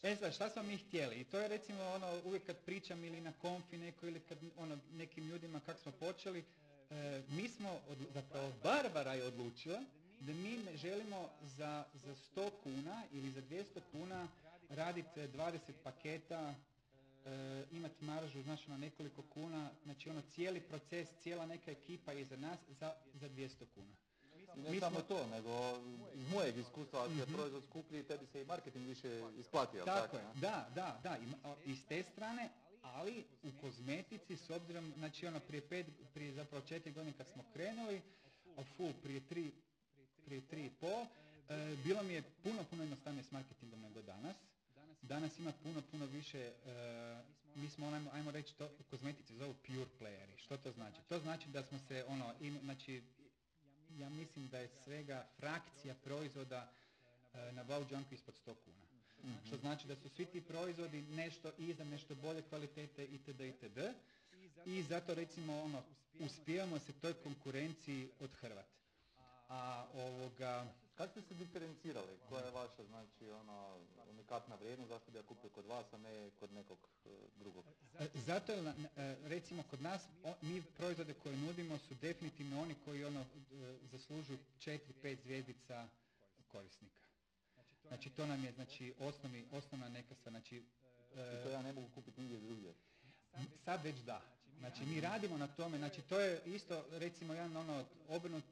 E 0.03 0.17
sad, 0.17 0.35
šta 0.35 0.51
smo 0.51 0.63
mi 0.63 0.77
htjeli? 0.79 1.17
I 1.17 1.25
to 1.25 1.39
je 1.39 1.49
recimo 1.49 1.83
ono, 1.85 2.21
uvijek 2.25 2.47
kad 2.47 2.57
pričam 2.57 3.05
ili 3.05 3.21
na 3.21 3.33
konfi 3.33 3.79
neko 3.79 4.07
ili 4.07 4.21
kad 4.21 4.39
ono, 4.57 4.79
nekim 4.93 5.29
ljudima 5.29 5.61
kako 5.61 5.81
smo 5.81 5.93
počeli, 5.93 6.45
e, 6.91 7.23
mi 7.29 7.49
smo, 7.49 7.81
odlu- 7.91 8.13
zapravo 8.15 8.53
Barbara 8.63 9.15
je 9.15 9.25
odlučila 9.25 9.83
da 10.21 10.33
mi 10.33 10.57
ne 10.57 10.77
želimo 10.77 11.29
za, 11.43 11.85
za 11.95 12.15
100 12.37 12.51
kuna 12.63 13.03
ili 13.13 13.31
za 13.31 13.41
200 13.43 13.65
kuna 13.93 14.29
raditi 14.71 15.09
20 15.21 15.59
paketa, 15.85 16.55
e, 17.27 17.31
imati 17.73 18.05
maržu 18.05 18.43
znači 18.43 18.71
na 18.71 18.77
nekoliko 18.79 19.23
kuna, 19.23 19.71
znači 19.85 20.11
ono 20.11 20.23
cijeli 20.35 20.61
proces, 20.61 21.09
cijela 21.23 21.47
neka 21.47 21.71
ekipa 21.71 22.13
iza 22.13 22.37
nas 22.37 22.59
za, 22.81 22.95
za 23.15 23.29
200 23.29 23.49
kuna. 23.75 23.93
I 24.57 24.61
ne 24.61 24.71
mi 24.71 24.81
samo 24.81 24.99
smo- 24.99 25.09
to, 25.09 25.27
nego 25.27 25.79
iz 26.15 26.29
mojeg 26.29 26.59
iskustva, 26.59 27.01
ako 27.01 27.11
je 27.11 27.23
Mhm. 27.23 27.35
proizvod 27.35 27.63
skuplji, 27.65 28.03
tebi 28.03 28.27
se 28.27 28.43
i 28.43 28.47
marketing 28.47 28.87
više 28.87 29.09
isplatio. 29.39 29.85
Tako 29.85 30.17
je, 30.17 30.23
ne? 30.25 30.41
da, 30.41 30.69
da, 30.75 31.01
da, 31.03 31.19
i 31.65 31.77
s 31.77 31.85
te 31.85 32.03
strane, 32.05 32.49
ali 32.83 33.25
u 33.43 33.61
kozmetici 33.61 34.37
s 34.37 34.51
obzirom, 34.51 34.93
znači 34.97 35.27
ono 35.27 35.41
prije 35.41 35.61
pet, 35.63 35.87
prije 36.15 36.33
zapravo 36.33 36.65
četiri 36.67 36.93
godine 36.93 37.13
kad 37.19 37.27
smo 37.27 37.45
krenuli, 37.53 38.01
a 38.57 38.63
full 38.77 38.93
prije 39.03 39.21
tri, 39.21 39.51
prije 40.25 40.41
tri 40.41 40.67
i 40.67 40.71
pol, 40.71 41.07
e, 41.49 41.77
bilo 41.77 42.03
mi 42.03 42.13
je 42.13 42.23
puno, 42.43 42.65
puno 42.71 42.83
jednostavnije 42.83 43.25
s 43.25 43.33
marketingom 43.33 43.81
nego 43.81 44.03
danas. 44.03 44.37
Danas 45.03 45.39
ima 45.39 45.53
puno, 45.63 45.83
puno 45.91 46.07
više, 46.07 46.39
e, 46.39 46.53
mi 47.55 47.69
smo, 47.69 47.87
ajmo, 47.89 48.11
ajmo 48.13 48.31
reći 48.31 48.55
to, 48.55 48.67
u 48.67 48.83
kozmetici 48.83 49.37
zovu 49.37 49.55
pure 49.57 49.87
playeri. 50.01 50.37
Što 50.37 50.57
to 50.57 50.73
znači? 50.73 50.97
To 51.09 51.19
znači 51.19 51.49
da 51.49 51.63
smo 51.63 51.79
se, 51.79 52.05
ono, 52.05 52.35
im, 52.41 52.59
znači, 52.63 53.03
ja 53.99 54.09
mislim 54.09 54.49
da 54.49 54.59
je 54.59 54.69
svega 54.85 55.27
frakcija 55.37 55.95
proizvoda 56.05 56.73
e, 57.35 57.53
na 57.53 57.65
Wow 57.65 57.93
Junkie 57.93 58.15
ispod 58.17 58.35
100 58.47 58.55
kuna. 58.65 58.87
Mhm. 59.25 59.47
Što 59.47 59.57
znači 59.57 59.87
da 59.87 59.97
su 59.97 60.09
svi 60.09 60.27
ti 60.27 60.41
proizvodi 60.41 61.03
nešto 61.03 61.53
iza, 61.59 61.85
nešto 61.85 62.15
bolje 62.15 62.43
kvalitete 62.43 63.05
itd. 63.05 63.41
itd. 63.41 63.79
I 64.67 64.83
zato 64.83 65.15
recimo 65.15 65.63
ono, 65.63 65.83
uspijemo 66.21 66.79
se 66.79 66.93
toj 66.93 67.15
konkurenciji 67.15 68.09
odhrvat. 68.21 68.67
A 69.49 69.87
ovoga, 69.95 70.67
Kako 70.97 71.11
ste 71.11 71.23
se 71.23 71.35
diferencirali? 71.35 72.19
Koja 72.29 72.45
je 72.45 72.51
vaša, 72.51 72.85
znači, 72.85 73.31
ono, 73.31 73.79
unikatna 74.11 74.55
vrijednost, 74.55 74.89
zašto 74.89 75.11
bi 75.11 75.19
ja 75.19 75.23
kupio 75.23 75.51
kod 75.51 75.67
vas, 75.67 75.93
a 75.93 75.99
ne 75.99 76.31
kod 76.41 76.53
nekog 76.53 76.79
e, 77.07 77.09
drugog? 77.37 77.65
E, 77.99 78.07
Zato 78.15 78.53
je, 78.53 78.75
recimo 79.25 79.63
kod 79.71 79.83
nas, 79.83 80.03
mi 80.43 80.63
proizvode 80.63 81.15
koje 81.15 81.37
nudimo 81.37 81.79
su 81.79 81.95
definitivno 81.95 82.63
oni 82.63 82.75
koji 82.85 83.05
ono 83.05 83.25
zaslužuju 83.83 84.39
4-5 84.59 85.17
zvijezdica 85.23 85.89
korisnika. 86.49 87.01
Znači 87.89 88.11
to 88.11 88.27
nam 88.27 88.45
je 88.45 88.53
znači 88.53 88.95
osnovni, 88.99 89.45
osnovna 89.53 89.89
neka 89.89 90.15
stvar. 90.15 90.33
Znači, 90.33 90.57
I 90.57 91.43
to 91.43 91.51
ja 91.51 91.63
ne 91.63 91.73
mogu 91.73 91.89
kupiti 91.95 92.21
nigdje 92.21 92.41
drugdje. 92.41 92.75
Sad 93.65 93.85
već 93.85 93.97
da. 93.97 94.23
Znači 94.59 94.85
mi 94.85 95.01
radimo 95.01 95.37
na 95.39 95.47
tome, 95.47 95.79
znači 95.79 96.03
to 96.03 96.21
je 96.21 96.43
isto 96.47 96.85
recimo 96.91 97.35
jedan 97.35 97.57
ono 97.57 97.85
obrnut 98.09 98.45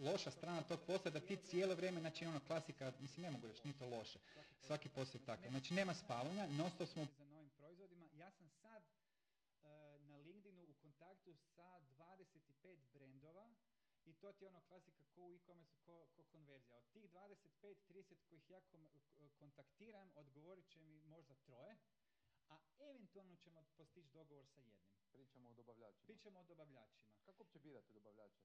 loša 0.00 0.30
strana 0.30 0.62
tog 0.62 0.80
posla 0.86 1.10
da 1.10 1.20
ti 1.20 1.36
cijelo 1.36 1.74
vrijeme, 1.74 2.00
znači 2.00 2.26
ono 2.26 2.40
klasika, 2.40 2.92
mislim 3.00 3.22
ne 3.22 3.30
mogu 3.30 3.46
reći, 3.46 3.60
nije 3.64 3.78
to 3.78 3.86
loše, 3.86 4.18
svaki 4.60 4.88
posao 4.88 5.18
je 5.18 5.24
takav. 5.24 5.50
Znači 5.50 5.74
nema 5.74 5.94
spavanja, 5.94 6.46
nosto 6.46 6.86
smo 6.86 7.06
za 7.18 7.24
novim 7.24 7.50
proizvodima. 7.50 8.04
Ja 8.14 8.30
sam 8.30 8.48
sad 8.62 8.82
uh, 8.82 9.68
na 10.08 10.16
LinkedInu 10.18 10.62
u 10.62 10.74
kontaktu 10.82 11.34
sa 11.54 11.80
25 11.98 12.76
brendova 12.92 13.50
i 14.04 14.12
to 14.12 14.32
ti 14.32 14.44
je 14.44 14.48
ono 14.48 14.60
klasika 14.60 15.04
ko 15.14 15.22
u 15.22 15.34
e-commerce, 15.34 15.76
ko, 15.84 16.06
ko 16.16 16.22
konverzija. 16.32 16.78
Od 16.78 16.84
tih 16.92 17.10
25-30 17.10 18.14
kojih 18.28 18.50
ja 18.50 18.60
kontaktiram, 19.38 20.10
odgovorit 20.14 20.68
će 20.68 20.80
mi 20.80 21.00
možda 21.00 21.34
troje, 21.34 21.76
a 22.48 22.58
eventualno 22.78 23.36
ćemo 23.36 23.64
postići 23.76 24.08
dogovor 24.12 24.46
sa 24.46 24.60
jednim. 24.60 24.74
Pričamo 25.12 25.50
o 25.50 25.52
dobavljačima. 25.52 26.04
Pričamo 26.06 26.40
o 26.40 26.44
dobavljačima. 26.44 27.10
Kako 27.26 27.42
uopće 27.42 27.58
birate 27.58 27.92
dobavljače? 27.92 28.40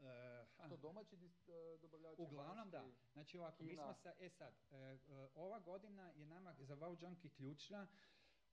Uh, 0.00 0.68
to 0.68 0.76
domaći 0.76 1.16
uh, 1.16 1.80
dobavljači? 1.80 2.22
Uglavnom 2.22 2.70
da. 2.70 2.84
Znači 3.12 3.38
ovako, 3.38 3.62
mi 3.62 3.74
smo 3.74 3.94
sa, 3.94 4.12
e 4.18 4.28
sad, 4.28 4.54
uh, 4.70 5.30
ova 5.34 5.58
godina 5.60 6.12
je 6.16 6.26
nama 6.26 6.54
za 6.58 6.76
Wow 6.76 7.02
Junkie 7.02 7.30
ključna 7.30 7.86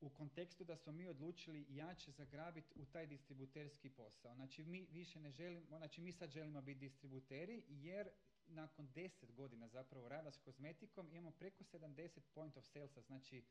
u 0.01 0.09
kontekstu 0.09 0.63
da 0.63 0.77
smo 0.77 0.91
mi 0.91 1.07
odlučili 1.07 1.65
jače 1.69 2.11
zagrabiti 2.11 2.73
u 2.75 2.85
taj 2.85 3.07
distributerski 3.07 3.89
posao. 3.89 4.35
Znači 4.35 4.63
mi 4.63 4.87
više 4.91 5.19
ne 5.19 5.31
želimo, 5.31 5.77
znači 5.77 6.01
mi 6.01 6.11
sad 6.11 6.29
želimo 6.29 6.61
biti 6.61 6.79
distributeri 6.79 7.63
jer 7.67 8.09
nakon 8.47 8.87
10 8.87 9.31
godina 9.31 9.67
zapravo 9.67 10.09
rada 10.09 10.31
s 10.31 10.37
kozmetikom 10.37 11.09
imamo 11.11 11.31
preko 11.31 11.63
70 11.63 12.19
point 12.33 12.57
of 12.57 12.65
salesa, 12.65 13.01
znači 13.01 13.43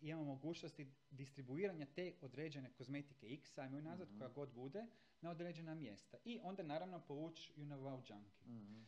imamo 0.00 0.24
mogućnosti 0.24 0.92
distribuiranja 1.10 1.86
te 1.86 2.14
određene 2.20 2.72
kozmetike 2.72 3.26
X, 3.26 3.58
ajmo 3.58 3.80
nazad 3.80 4.08
koja 4.18 4.28
god 4.28 4.52
bude, 4.52 4.86
na 5.20 5.30
određena 5.30 5.74
mjesta. 5.74 6.18
I 6.24 6.40
onda 6.42 6.62
naravno 6.62 7.00
povući 7.00 7.52
you 7.56 7.66
know 7.66 7.78
wow 7.78 8.12
junkie. 8.12 8.46
Mhm. 8.46 8.82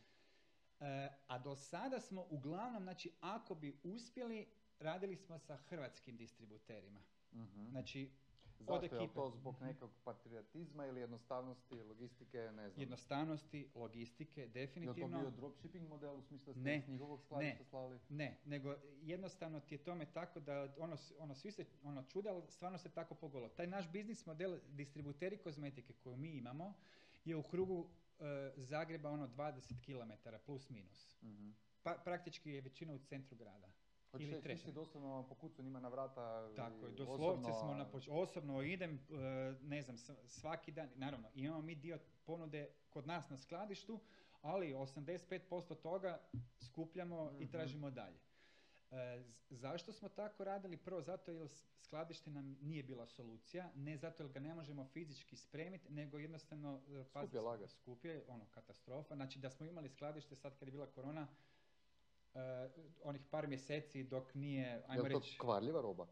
a 1.27 1.39
do 1.39 1.55
sada 1.55 1.99
smo 1.99 2.27
uglavnom, 2.29 2.83
znači 2.83 3.11
ako 3.21 3.55
bi 3.55 3.79
uspjeli, 3.83 4.47
radili 4.79 5.15
smo 5.15 5.39
sa 5.39 5.55
hrvatskim 5.55 6.17
distributerima. 6.17 7.01
Mhm. 7.33 7.69
Znači 7.69 8.11
Zašto 8.59 8.95
je 8.95 9.13
to 9.13 9.29
zbog 9.29 9.55
nekog 9.61 9.91
patriotizma 10.03 10.85
ili 10.85 10.99
jednostavnosti, 10.99 11.75
logistike, 11.75 12.37
ne 12.37 12.69
znam? 12.69 12.81
Jednostavnosti, 12.81 13.69
logistike, 13.75 14.47
definitivno. 14.47 15.17
Je 15.17 15.23
to 15.23 15.29
bio 15.29 15.39
dropshipping 15.39 15.89
model 15.89 16.15
u 16.15 16.21
smislu 16.21 16.53
da 16.53 16.59
ste 16.59 16.69
ne, 16.69 16.83
njihovog 16.87 17.21
skladišta 17.21 17.63
slali? 17.63 17.99
Ne, 18.09 18.37
nego 18.45 18.75
jednostavno 19.01 19.59
ti 19.59 19.75
je 19.75 19.83
tome 19.83 20.05
tako 20.05 20.39
da 20.39 20.73
ono, 20.77 20.97
ono 21.19 21.35
svi 21.35 21.51
se 21.51 21.65
ono 21.83 22.03
čude, 22.03 22.29
ali 22.29 22.41
stvarno 22.49 22.77
se 22.77 22.89
tako 22.89 23.15
pogolo. 23.15 23.49
Taj 23.49 23.67
naš 23.67 23.91
biznis 23.91 24.25
model 24.25 24.59
distributeri 24.67 25.37
kozmetike 25.37 25.93
koju 25.93 26.17
mi 26.17 26.29
imamo 26.29 26.73
je 27.25 27.35
u 27.35 27.43
krugu 27.43 27.73
uh, 27.73 27.87
Zagreba 28.55 29.09
ono 29.09 29.27
20 29.27 29.73
km 29.85 30.29
plus 30.45 30.69
minus. 30.69 31.17
uh 31.21 31.53
Pa, 31.83 31.93
praktički 32.05 32.51
je 32.51 32.61
većina 32.61 32.93
u 32.93 32.99
centru 32.99 33.35
grada. 33.35 33.67
Ili 34.13 34.41
treće. 34.41 34.61
Ti 34.61 34.69
si 34.69 34.71
doslovno 34.71 35.27
pokucu 35.29 35.63
njima 35.63 35.79
na 35.79 35.89
vrata 35.89 36.53
Tako 36.55 36.85
je, 36.85 36.91
doslovce 36.91 37.51
smo 37.53 37.73
na 37.73 37.91
poč- 37.91 38.09
Osobno 38.11 38.61
idem, 38.61 38.93
e, 38.93 39.53
ne 39.61 39.81
znam, 39.81 39.97
svaki 40.27 40.71
dan, 40.71 40.89
naravno, 40.95 41.29
imamo 41.35 41.61
mi 41.61 41.75
dio 41.75 41.99
ponude 42.25 42.69
kod 42.89 43.07
nas 43.07 43.29
na 43.29 43.37
skladištu, 43.37 43.99
ali 44.41 44.73
85% 44.73 45.75
toga 45.75 46.19
skupljamo 46.61 47.31
i 47.39 47.43
mhm. 47.43 47.51
tražimo 47.51 47.89
dalje. 47.89 48.17
E, 48.91 49.23
zašto 49.49 49.93
smo 49.93 50.09
tako 50.09 50.43
radili? 50.43 50.77
Prvo 50.77 51.01
zato 51.01 51.31
jer 51.31 51.47
skladište 51.81 52.29
nam 52.29 52.57
nije 52.61 52.83
bila 52.83 53.07
solucija, 53.07 53.69
ne 53.75 53.97
zato 53.97 54.23
jer 54.23 54.31
ga 54.31 54.39
ne 54.39 54.53
možemo 54.55 54.85
fizički 54.85 55.35
spremiti, 55.35 55.93
nego 55.93 56.17
jednostavno 56.19 56.81
e, 57.01 57.03
skuplje 57.03 57.41
laga. 57.41 57.67
Skuplje, 57.67 58.23
ono, 58.27 58.45
katastrofa. 58.45 59.15
Znači 59.15 59.39
da 59.39 59.49
smo 59.49 59.65
imali 59.65 59.89
skladište 59.89 60.35
sad 60.35 60.57
kad 60.57 60.67
je 60.67 60.71
bila 60.71 60.87
korona, 60.87 61.27
onih 63.03 63.21
par 63.29 63.47
mjeseci 63.47 64.03
dok 64.03 64.33
nije, 64.33 64.83
ajmo 64.87 65.03
reći... 65.03 65.15
Je 65.15 65.37
to 65.37 65.43
kvarljiva 65.43 65.81
roba? 65.81 66.07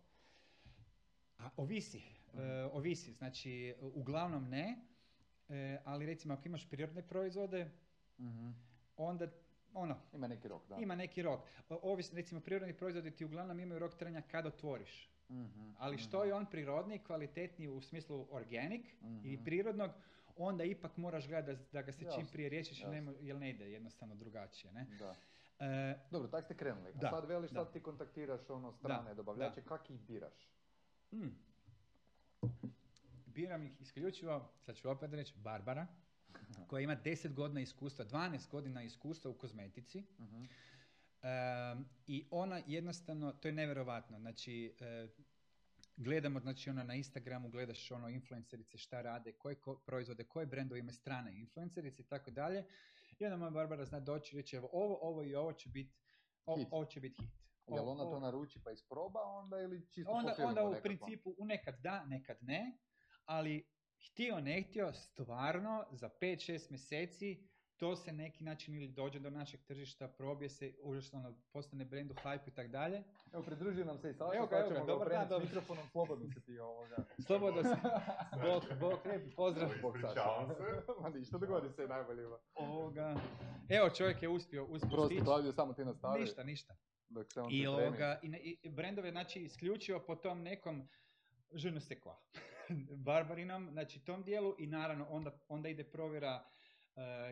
A, 1.37 1.49
ovisi, 1.57 2.01
uh, 2.33 2.39
ovisi, 2.71 3.13
znači 3.13 3.75
uglavnom 3.81 4.49
ne, 4.49 4.77
uh, 5.47 5.55
ali 5.83 6.05
recimo 6.05 6.33
ako 6.33 6.47
imaš 6.47 6.69
prirodne 6.69 7.07
proizvode, 7.07 7.71
uh 8.17 8.25
onda 8.97 9.27
ono... 9.73 9.97
Ima 10.13 10.27
neki 10.27 10.47
rok, 10.47 10.67
da. 10.67 10.75
Ima 10.75 10.95
neki 10.95 11.21
rok. 11.21 11.41
Ovisno, 11.69 12.15
recimo 12.15 12.41
prirodni 12.41 12.73
proizvodi 12.73 13.11
ti 13.11 13.25
uglavnom 13.25 13.59
imaju 13.59 13.79
rok 13.79 13.95
trajanja 13.95 14.21
kad 14.21 14.45
otvoriš. 14.45 15.09
Uh-huh, 15.29 15.73
ali 15.77 15.97
što 15.97 16.23
je 16.23 16.33
on 16.33 16.45
prirodni, 16.45 16.99
kvalitetniji 16.99 17.69
u 17.69 17.81
smislu 17.81 18.27
organic 18.31 18.85
i 19.23 19.43
prirodnog, 19.43 19.91
onda 20.35 20.63
ipak 20.63 20.97
moraš 20.97 21.27
gledati 21.27 21.63
da, 21.63 21.71
da 21.71 21.81
ga 21.81 21.91
se 21.91 22.05
čim 22.15 22.27
prije 22.31 22.49
riješiš 22.49 22.83
jer 23.21 23.35
ne 23.35 23.49
ide 23.49 23.71
jednostavno 23.71 24.15
drugačije. 24.15 24.73
Ne? 24.73 24.87
Da. 24.99 25.15
E, 25.59 25.95
Dobro, 26.11 26.27
tak 26.27 26.45
ste 26.45 26.57
krenuli. 26.57 26.93
Da, 26.93 27.09
sad 27.09 27.25
veliš, 27.25 27.51
sad 27.51 27.73
ti 27.73 27.83
kontaktiraš 27.83 28.49
ono 28.49 28.71
strane 28.71 29.09
da, 29.09 29.13
dobavljače, 29.13 29.61
kak 29.61 29.89
ih 29.89 29.99
biraš? 29.99 30.49
Hmm. 31.11 31.35
Biram 33.25 33.65
ih 33.65 33.81
isključivo, 33.81 34.51
sad 34.65 34.75
ću 34.75 34.89
opet 34.89 35.13
reći, 35.13 35.33
Barbara, 35.37 35.87
koja 36.69 36.81
ima 36.81 36.95
10 36.95 37.33
godina 37.33 37.61
iskustva, 37.61 38.05
12 38.05 38.49
godina 38.49 38.83
iskustva 38.83 39.31
u 39.31 39.33
kozmetici. 39.33 40.03
uh 40.19 40.25
I 42.07 42.27
ona 42.31 42.61
jednostavno, 42.67 43.31
to 43.31 43.47
je 43.47 43.51
nevjerovatno, 43.51 44.19
znači 44.19 44.75
e, 44.79 45.07
gledamo 45.97 46.39
znači 46.39 46.69
ono 46.69 46.83
na 46.83 46.95
Instagramu, 46.95 47.49
gledaš 47.49 47.91
ono 47.91 48.09
influencerice 48.09 48.77
šta 48.77 49.01
rade, 49.01 49.31
koje 49.31 49.55
ko, 49.55 49.75
proizvode, 49.75 50.23
koje 50.23 50.45
brendove 50.45 50.79
imaju 50.79 50.93
strane 50.93 51.39
influencerice 51.39 52.01
i 52.01 52.05
tako 52.05 52.31
dalje 52.31 52.63
i 53.19 53.25
onda 53.25 53.37
moja 53.37 53.51
Barbara 53.51 53.85
zna 53.85 53.99
doći 53.99 54.35
i 54.35 54.41
reći, 54.41 54.55
evo 54.55 54.69
ovo, 54.73 54.99
ovo 55.01 55.23
i 55.23 55.35
ovo 55.35 55.53
će 55.53 55.69
biti 55.69 55.95
ovo 56.71 56.85
će 56.85 56.99
biti 56.99 57.21
hit. 57.21 57.31
Jel 57.67 57.89
ona 57.89 58.03
to 58.03 58.19
naruči 58.19 58.59
pa 58.63 58.71
isproba 58.71 59.19
onda 59.21 59.59
ili 59.59 59.87
čisto 59.91 60.11
Onda, 60.11 60.35
onda 60.39 60.63
u 60.63 60.75
principu 60.83 61.35
u 61.37 61.45
nekad 61.45 61.75
da, 61.79 62.05
nekad 62.05 62.37
ne, 62.41 62.77
ali 63.25 63.67
htio 64.11 64.39
ne 64.39 64.61
htio, 64.61 64.93
stvarno 64.93 65.85
za 65.91 66.09
5-6 66.21 66.71
mjeseci 66.71 67.49
to 67.77 67.95
se 67.95 68.11
neki 68.11 68.43
način 68.43 68.75
ili 68.75 68.87
dođe 68.87 69.19
do 69.19 69.29
našeg 69.29 69.63
tržišta, 69.63 70.07
probije 70.07 70.49
se, 70.49 70.73
užasno 70.83 71.19
ono, 71.19 71.35
postane 71.53 71.85
brendu, 71.85 72.13
hype 72.13 72.47
i 72.47 72.51
tak 72.51 72.67
dalje. 72.67 73.03
Evo, 73.33 73.43
pridružio 73.43 73.85
nam 73.85 73.97
se 73.97 74.09
i 74.09 74.13
Saša, 74.13 74.37
evo 74.37 74.47
ga, 74.47 74.61
pa 74.61 74.73
ćemo 74.73 74.85
dobar 74.85 75.09
dan, 75.09 75.27
dobro. 75.29 75.45
mikrofonom, 75.45 75.87
slobodno 75.91 76.29
se 76.33 76.41
ti 76.41 76.59
ovoga. 76.59 76.95
Slobodno 77.25 77.63
se, 77.63 77.75
bok, 78.43 78.63
bok, 78.79 78.99
pozdrav. 79.35 79.69
Bok 79.81 79.95
Saša. 80.01 80.21
Ma 81.01 81.09
ništa, 81.09 81.37
dogodi 81.37 81.69
se 81.69 81.87
najboljima. 81.87 82.37
Ovoga, 82.55 83.15
evo 83.69 83.89
čovjek 83.89 84.23
je 84.23 84.29
uspio, 84.29 84.65
uspio 84.65 84.89
Prosti, 84.89 85.19
Klaudio, 85.23 85.51
samo 85.51 85.73
ti 85.73 85.85
nastavi. 85.85 86.21
Ništa, 86.21 86.43
ništa. 86.43 86.75
Dok 87.09 87.31
se 87.31 87.41
on 87.41 87.47
I, 87.51 87.67
ovoga, 87.67 88.19
i, 88.23 88.57
i 88.63 88.69
brendove, 88.69 89.11
znači, 89.11 89.41
isključio 89.41 89.99
po 89.99 90.15
tom 90.15 90.41
nekom, 90.41 90.87
je 91.51 91.71
ne 91.71 91.79
sais 91.79 91.99
quoi, 92.01 92.15
barbarinom, 93.05 93.69
znači 93.71 93.99
tom 93.99 94.23
dijelu 94.23 94.55
i 94.59 94.67
naravno 94.67 95.07
onda, 95.09 95.31
onda 95.47 95.69
ide 95.69 95.83
provjera 95.83 96.45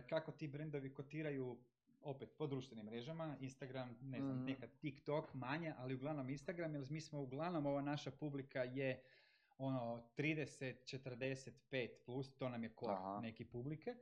kako 0.09 0.31
ti 0.31 0.47
brendovi 0.47 0.93
kotiraju 0.93 1.57
opet 2.03 2.29
po 2.37 2.47
društvenim 2.47 2.85
mrežama, 2.85 3.37
Instagram, 3.39 3.97
ne 4.01 4.21
znam, 4.21 4.41
mm. 4.41 4.45
nekad 4.45 4.69
TikTok, 4.81 5.33
manje, 5.33 5.73
ali 5.77 5.95
uglavnom 5.95 6.29
Instagram, 6.29 6.75
jer 6.75 6.91
mi 6.91 7.01
smo 7.01 7.21
uglavnom, 7.21 7.65
ova 7.65 7.81
naša 7.81 8.11
publika 8.11 8.63
je 8.63 9.03
ono 9.57 10.03
30, 10.17 10.73
45 11.71 11.89
plus, 12.05 12.35
to 12.35 12.49
nam 12.49 12.63
je 12.63 12.69
kor 12.69 12.97
neki 13.21 13.45
publike. 13.45 13.95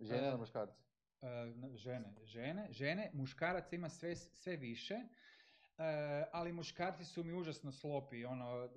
Žene 0.00 0.26
ili 0.26 0.34
uh, 0.34 0.40
muškarci? 0.40 0.82
Uh, 1.20 1.76
žene, 1.76 2.14
žene, 2.24 2.68
žene, 2.70 3.10
muškaraca 3.12 3.76
ima 3.76 3.88
sve, 3.88 4.16
sve 4.16 4.56
više, 4.56 4.94
uh, 4.94 5.84
ali 6.32 6.52
muškarci 6.52 7.04
su 7.04 7.24
mi 7.24 7.32
užasno 7.32 7.72
slopi, 7.72 8.24
ono, 8.24 8.68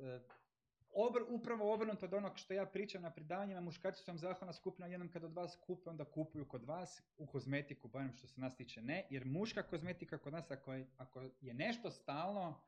Obr, 0.95 1.21
upravo 1.29 1.73
obrnuto 1.73 2.05
od 2.05 2.13
onog 2.13 2.38
što 2.38 2.53
ja 2.53 2.65
pričam 2.65 3.01
na 3.01 3.12
predavanjima, 3.12 3.62
muškarci 3.62 4.03
su 4.03 4.12
vam 4.12 4.17
zahvalna 4.17 4.53
skupina, 4.53 4.88
jednom 4.88 5.09
kad 5.09 5.23
od 5.23 5.33
vas 5.33 5.57
kupe, 5.65 5.89
onda 5.89 6.05
kupuju 6.05 6.47
kod 6.47 6.63
vas, 6.63 7.03
u 7.17 7.25
kozmetiku, 7.25 7.88
barem 7.88 8.13
što 8.13 8.27
se 8.27 8.41
nas 8.41 8.55
tiče 8.55 8.81
ne, 8.81 9.07
jer 9.09 9.25
muška 9.25 9.63
kozmetika 9.63 10.17
kod 10.17 10.33
nas, 10.33 10.51
ako 10.51 10.73
je, 10.73 10.88
ako 10.97 11.21
je 11.41 11.53
nešto 11.53 11.91
stalno, 11.91 12.59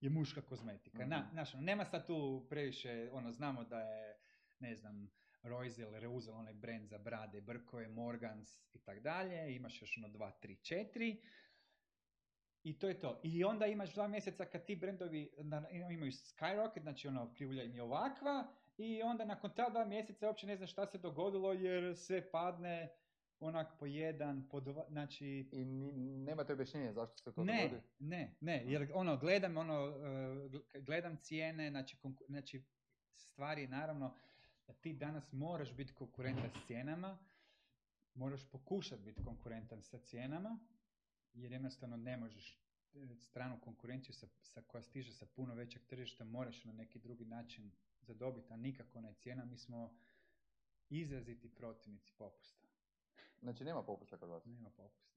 je 0.00 0.10
muška 0.10 0.42
kozmetika. 0.42 1.06
Na, 1.06 1.18
mhm. 1.18 1.38
ono, 1.54 1.62
nema 1.62 1.84
sad 1.84 2.06
tu 2.06 2.46
previše, 2.48 3.10
ono, 3.12 3.32
znamo 3.32 3.64
da 3.64 3.80
je, 3.80 4.18
ne 4.58 4.74
znam, 4.74 5.10
Roizel, 5.42 5.92
Reuzel, 5.98 6.34
onaj 6.34 6.54
brand 6.54 6.88
za 6.88 6.98
brade, 6.98 7.40
brkove, 7.40 7.88
Morgans 7.88 8.60
i 8.72 8.78
tak 8.78 9.00
dalje, 9.00 9.56
imaš 9.56 9.82
još 9.82 9.98
ono 9.98 10.08
2, 10.08 10.30
3, 10.42 10.56
4, 10.94 11.16
I 12.62 12.78
to 12.78 12.88
je 12.88 13.00
to. 13.00 13.20
I 13.22 13.44
onda 13.44 13.66
imaš 13.66 13.94
dva 13.94 14.08
mjeseca 14.08 14.44
kad 14.44 14.64
ti 14.64 14.76
brendovi 14.76 15.32
imaju 15.90 16.12
skyrocket, 16.12 16.82
znači 16.82 17.08
ono 17.08 17.34
krivulja 17.34 17.62
im 17.62 17.74
je 17.74 17.82
ovakva, 17.82 18.46
i 18.78 19.02
onda 19.02 19.24
nakon 19.24 19.50
ta 19.56 19.70
dva 19.70 19.84
mjeseca 19.84 20.26
uopće 20.26 20.46
ne 20.46 20.56
znaš 20.56 20.72
šta 20.72 20.86
se 20.86 20.98
dogodilo 20.98 21.52
jer 21.52 21.96
sve 21.96 22.30
padne 22.30 22.88
onak 23.40 23.78
po 23.78 23.86
jedan, 23.86 24.48
po 24.48 24.60
dva, 24.60 24.84
znači... 24.88 25.48
I 25.52 25.64
nemate 26.24 26.52
objašnjenje 26.52 26.92
zašto 26.92 27.16
se 27.18 27.32
to 27.34 27.44
Ne, 27.44 27.62
dogodi? 27.62 27.82
ne, 27.98 28.36
ne, 28.40 28.62
jer 28.66 28.90
ono, 28.94 29.16
gledam, 29.16 29.56
ono, 29.56 29.74
e, 29.74 29.88
gl- 30.48 30.84
gledam 30.84 31.16
cijene, 31.16 31.70
znači, 31.70 31.96
konku- 31.96 32.24
znači, 32.26 32.64
stvari, 33.16 33.66
naravno, 33.66 34.14
da 34.66 34.72
ti 34.72 34.92
danas 34.92 35.32
moraš 35.32 35.72
biti 35.72 35.94
konkurentan 35.94 36.50
s 36.50 36.66
cijenama, 36.66 37.18
moraš 38.14 38.50
pokušati 38.50 39.02
biti 39.02 39.24
konkurentan 39.24 39.82
sa 39.82 39.98
cijenama, 39.98 40.58
jer 41.34 41.52
jednostavno 41.52 41.96
ne 41.96 42.16
možeš 42.16 42.60
e, 42.94 43.14
stranu 43.20 43.60
konkurenciju 43.60 44.14
sa, 44.14 44.26
sa 44.42 44.62
koja 44.62 44.82
stiže 44.82 45.12
sa 45.12 45.26
puno 45.26 45.54
većeg 45.54 45.82
tržišta, 45.86 46.24
moraš 46.24 46.64
na 46.64 46.72
neki 46.72 46.98
drugi 46.98 47.24
način 47.24 47.70
zadobiti, 48.00 48.52
a 48.52 48.56
nikako 48.56 49.00
ne 49.00 49.14
cijena. 49.14 49.44
Mi 49.44 49.56
smo 49.56 49.94
izraziti 50.88 51.54
protivnici 51.54 52.12
popusta. 52.18 52.66
Znači 53.42 53.64
nema 53.64 53.82
popusta 53.82 54.16
kod 54.16 54.28
vas. 54.28 54.44
Nema 54.44 54.70
popusta. 54.70 55.10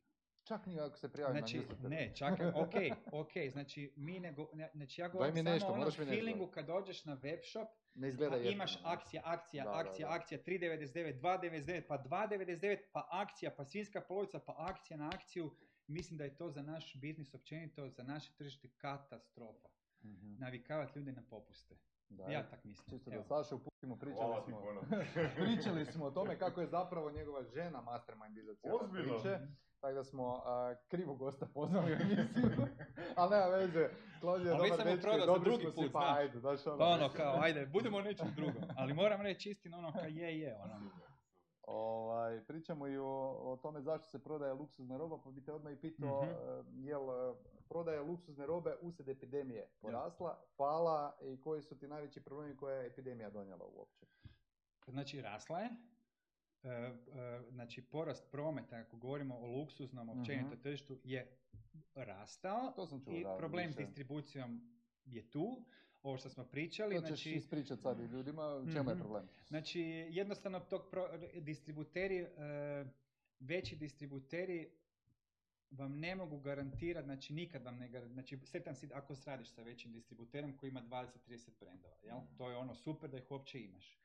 Čak 0.43 0.65
ni 0.65 0.79
ako 0.79 0.97
se 0.97 1.11
prijavim 1.11 1.37
Znači, 1.37 1.61
na 1.81 1.89
ne, 1.89 2.11
čak, 2.15 2.39
ok, 2.63 2.73
ok, 3.11 3.31
znači 3.51 3.93
mi 3.95 4.19
nego, 4.19 4.49
ne, 4.53 4.69
znači 4.73 5.01
ja 5.01 5.07
govorim 5.07 5.33
mi 5.33 5.39
samo 5.39 5.49
nešto, 5.49 5.67
o 5.67 5.69
onom 5.69 5.79
moraš 5.79 5.97
mi 5.97 6.05
nešto 6.05 6.15
feelingu 6.15 6.47
kad 6.47 6.65
dođeš 6.65 7.05
na 7.05 7.13
web 7.13 7.39
shop, 7.51 7.67
Ne 7.95 8.07
izgleda 8.07 8.35
a 8.35 8.37
jeftino, 8.37 8.53
imaš 8.53 8.79
akcija, 8.83 9.21
akcija, 9.25 9.63
Da, 9.63 9.71
da, 9.71 9.77
akcija, 9.77 10.07
da. 10.07 10.15
akcija, 10.15 10.39
3.99, 10.43 11.21
2.99, 11.21 11.87
pa 11.87 11.97
2.99, 11.97 12.77
pa 12.93 13.07
akcija, 13.11 13.51
pa 13.57 13.65
svinska 13.65 14.01
polovica, 14.01 14.39
pa 14.39 14.55
akcija 14.57 14.97
na 14.97 15.09
akciju. 15.13 15.55
Mislim 15.87 16.17
da 16.17 16.23
je 16.23 16.37
to 16.37 16.49
za 16.49 16.61
naš 16.61 16.95
biznis 16.95 17.33
općenito, 17.33 17.89
za 17.89 18.03
naše 18.03 18.33
tržište 18.33 18.69
katastrofa. 18.77 19.67
Mhm. 20.03 20.35
Navikavati 20.39 20.99
ljude 20.99 21.11
na 21.11 21.21
popuste. 21.29 21.75
Da, 22.09 22.23
Ja 22.31 22.49
tak 22.49 22.63
mislim. 22.63 22.89
Čisto 22.89 23.11
da. 23.11 23.23
Saša 23.23 23.55
uputimo, 23.55 23.95
pričali 23.95 24.41
smo, 24.45 24.61
pričali 25.43 25.85
smo 25.93 26.05
o 26.05 26.11
tome 26.11 26.39
kako 26.39 26.61
je 26.61 26.67
zapravo 26.67 27.11
njegova 27.11 27.43
žena 27.43 27.81
mastermind 27.81 28.37
iza 28.37 28.55
cijele 28.55 28.77
Ozbiljno? 28.81 29.13
priče. 29.13 29.39
Tako 29.81 29.93
da 29.93 30.03
smo 30.03 30.41
a, 30.45 30.75
krivo 30.87 31.15
gosta 31.15 31.45
pozvali 31.45 31.91
u 31.91 31.95
emisiju. 31.95 32.67
Ali 33.17 33.31
nema 33.31 33.45
veze, 33.45 33.89
Klaudija 34.21 34.51
je 34.51 34.57
Ali 34.57 34.61
već 34.63 34.71
dobar 34.71 34.85
sam 34.85 34.87
mu 34.87 34.95
dečko 34.95 34.99
i 34.99 35.01
prodao 35.01 35.25
za 35.25 35.33
dobri 35.33 35.49
drugi 35.49 35.71
smo 35.71 35.83
si, 35.83 35.91
pa 35.93 36.15
ajde, 36.17 36.39
znaš 36.39 36.67
ono. 36.67 36.77
Pa 36.77 36.85
ono 36.85 37.09
kao, 37.09 37.39
ajde, 37.41 37.65
budemo 37.65 37.97
o 37.97 38.01
nečem 38.01 38.33
drugom. 38.35 38.63
Ali 38.77 38.93
moram 38.93 39.21
reći 39.21 39.49
istinu 39.49 39.77
ono 39.77 39.91
kao 39.91 40.05
je, 40.05 40.39
je, 40.39 40.57
ono. 40.63 40.89
Ovaj, 41.63 42.43
pričamo 42.45 42.87
i 42.87 42.97
o, 42.97 43.05
o 43.41 43.57
tome 43.57 43.81
zašto 43.81 44.07
se 44.07 44.23
prodaje 44.23 44.53
luksuzna 44.53 44.97
roba, 44.97 45.17
pa 45.23 45.31
bi 45.31 45.43
te 45.43 45.53
odmah 45.53 45.73
i 45.73 45.81
pitao, 45.81 46.23
Mhm. 46.23 46.31
eh, 46.31 46.63
jel 46.87 47.01
eh, 47.01 47.35
prodaja 47.69 48.01
luksuzne 48.01 48.45
robe 48.45 48.75
usred 48.81 49.09
epidemije 49.09 49.69
porasla, 49.81 50.45
pala 50.57 51.17
i 51.21 51.41
koji 51.41 51.61
su 51.61 51.77
ti 51.77 51.87
najveći 51.87 52.21
problemi 52.21 52.57
koje 52.57 52.79
je 52.79 52.87
epidemija 52.87 53.29
donijela 53.29 53.65
uopće? 53.65 54.05
Znači, 54.87 55.21
rasla 55.21 55.59
je. 55.59 55.69
E, 56.63 56.69
e, 56.69 56.93
znači, 57.51 57.81
porast 57.81 58.31
prometa, 58.31 58.75
ako 58.75 58.97
govorimo 58.97 59.37
o 59.37 59.47
luksuznom 59.47 60.09
općenito 60.09 60.53
Mhm. 60.53 60.61
tržištu, 60.61 60.97
je 61.03 61.37
rastao 61.95 62.71
To 62.75 62.85
sam 62.85 63.03
čuo, 63.03 63.13
i 63.13 63.23
da, 63.23 63.37
problem 63.37 63.71
s 63.71 63.75
distribucijom 63.75 64.61
je 65.05 65.29
tu. 65.31 65.65
Ovo 66.03 66.17
što 66.17 66.29
smo 66.29 66.43
pričali, 66.43 66.95
To 66.95 67.01
ćeš 67.01 67.07
znači, 67.07 67.31
ispričat 67.31 67.79
sad 67.79 67.99
i 67.99 68.05
ljudima, 68.05 68.47
u 68.47 68.65
čemu 68.65 68.89
je 68.89 68.95
Mhm. 68.95 69.03
problem? 69.03 69.27
znači 69.47 69.81
jednostavno 70.09 70.59
tog 70.59 70.81
pro, 70.91 71.07
distributeri, 71.35 72.17
e, 72.17 72.27
veći 73.39 73.75
distributeri 73.75 74.69
vam 75.71 75.99
ne 75.99 76.15
mogu 76.15 76.39
garantirati, 76.39 77.05
znači 77.05 77.33
nikad 77.33 77.63
vam 77.63 77.77
ne 77.77 77.89
garantirati, 77.89 78.13
znači 78.13 78.47
sretan 78.47 78.75
si 78.75 78.89
ako 78.93 79.15
radiš 79.25 79.49
sa 79.49 79.63
većim 79.63 79.91
distributerom 79.93 80.57
koji 80.57 80.69
ima 80.69 80.81
20-30 80.81 81.49
brendova, 81.59 81.95
jel? 82.03 82.17
Mhm. 82.17 82.35
To 82.37 82.49
je 82.49 82.57
ono 82.57 82.75
super 82.75 83.09
da 83.09 83.17
ih 83.17 83.31
uopće 83.31 83.61
imaš. 83.61 83.97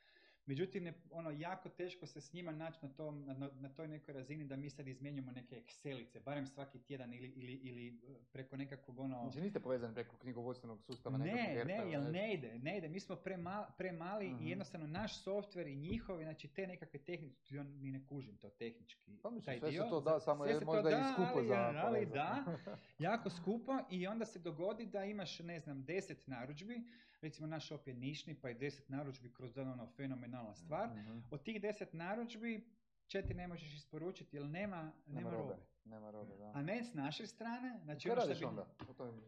Međutim, 0.49 0.85
ne, 0.85 0.93
ono, 1.11 1.31
jako 1.33 1.69
teško 1.69 2.07
se 2.07 2.21
s 2.21 2.33
njima 2.33 2.53
naći 2.53 2.79
na, 2.83 2.89
tom, 2.89 3.25
na, 3.27 3.35
na- 3.53 3.69
toj 3.69 3.89
nekoj 3.89 4.15
razini 4.15 4.45
da 4.45 4.57
mi 4.57 4.71
sad 4.71 4.89
izmjenjujemo 4.89 5.33
neke 5.33 5.57
Excelice, 5.59 6.21
barem 6.21 6.47
svaki 6.47 6.79
tjedan 6.79 7.15
ili, 7.15 7.29
ili, 7.29 7.53
ili 7.55 7.89
e, 7.89 7.93
preko 8.33 8.57
nekakvog 8.57 8.99
ono... 8.99 9.23
Znači 9.23 9.41
niste 9.41 9.61
povezani 9.61 9.95
preko 9.95 10.17
knjigovodstvenog 10.17 10.83
sustava 10.83 11.19
Ne, 11.19 11.25
ne, 11.65 11.91
jel 11.91 12.03
ne? 12.05 12.35
ide, 12.35 12.55
ne 12.55 12.79
ide. 12.79 12.89
Mi 12.89 13.01
smo 13.01 13.17
prema, 13.17 13.67
premali 13.79 14.29
Mhm. 14.29 14.43
i 14.43 14.51
jednostavno 14.51 14.87
naš 14.89 15.23
softver 15.23 15.67
i 15.67 15.77
njihovi, 15.77 16.25
znači 16.25 16.49
te 16.49 16.67
nekakve 16.67 16.99
tehničke, 17.01 17.29
ja 17.49 17.63
ni 17.63 17.91
ne 17.91 18.07
kužim 18.07 18.37
to 18.37 18.51
tehnički. 18.51 19.17
Pa 19.19 19.31
mislim, 19.31 19.61
taj 19.61 19.73
sve 19.73 19.83
se 19.83 19.91
to 19.91 20.01
da, 20.03 20.21
samo 20.21 20.45
je 20.45 20.61
možda 20.61 20.91
i 20.91 21.13
skupo 21.15 21.29
ali- 21.35 21.49
za 21.49 21.73
ali 21.77 22.07
da, 22.07 22.45
jako 23.01 23.31
skupo 23.31 23.79
i 23.91 24.07
onda 24.07 24.25
se 24.25 24.39
dogodi 24.39 24.87
da 24.87 25.05
imaš, 25.05 25.39
ne 25.41 25.61
znam, 25.61 25.85
deset 25.85 26.27
narudžbi, 26.27 26.83
recimo 27.21 27.47
naš 27.47 27.67
shop 27.67 27.87
je 27.87 27.95
nišni, 27.95 28.35
pa 28.35 28.49
je 28.49 28.55
deset 28.55 28.89
narudžbi 28.89 29.33
kroz 29.33 29.55
dan 29.55 29.69
ono 29.69 29.87
fenomenalna 29.87 30.55
stvar. 30.55 30.89
Mhm. 30.89 31.19
Od 31.31 31.43
tih 31.43 31.61
deset 31.61 31.93
narudžbi 31.93 32.67
četiri 33.07 33.35
ne 33.35 33.49
možeš 33.49 33.75
isporučiti 33.75 34.37
jer 34.37 34.47
nema, 34.47 34.93
nema, 35.07 35.31
robe. 35.31 35.57
Nema 35.85 36.11
robe, 36.11 36.37
da. 36.37 36.53
A 36.55 36.63
ne 36.63 36.85
s 36.85 36.95
naše 36.95 37.27
strane, 37.27 37.81
znači 37.85 38.09
Kaj 38.09 38.13
ono 38.13 38.21
što 38.21 38.29
radiš 38.29 38.41
bi- 38.41 38.47
onda? 38.47 38.67
U 38.89 38.95
tom 38.95 39.21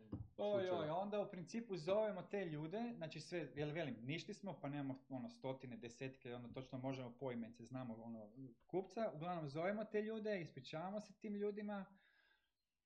Oj, 0.42 0.70
oj, 0.70 0.90
onda 0.90 1.20
u 1.20 1.30
principu 1.30 1.76
zovemo 1.76 2.22
te 2.22 2.44
ljude, 2.44 2.92
znači 2.96 3.20
sve, 3.20 3.48
jel 3.54 3.70
velim, 3.70 3.96
ništi 4.02 4.34
smo, 4.34 4.58
pa 4.60 4.68
nemamo 4.68 4.98
ono 5.08 5.28
stotine, 5.28 5.76
desetke, 5.76 6.34
ono 6.34 6.48
točno 6.48 6.78
možemo 6.78 7.10
poimence, 7.10 7.64
znamo 7.64 7.94
ono 7.94 8.30
kupca, 8.66 9.10
uglavnom 9.14 9.48
zovemo 9.48 9.84
te 9.84 10.02
ljude, 10.02 10.40
ispričavamo 10.40 11.00
se 11.00 11.12
tim 11.12 11.34
ljudima 11.34 11.84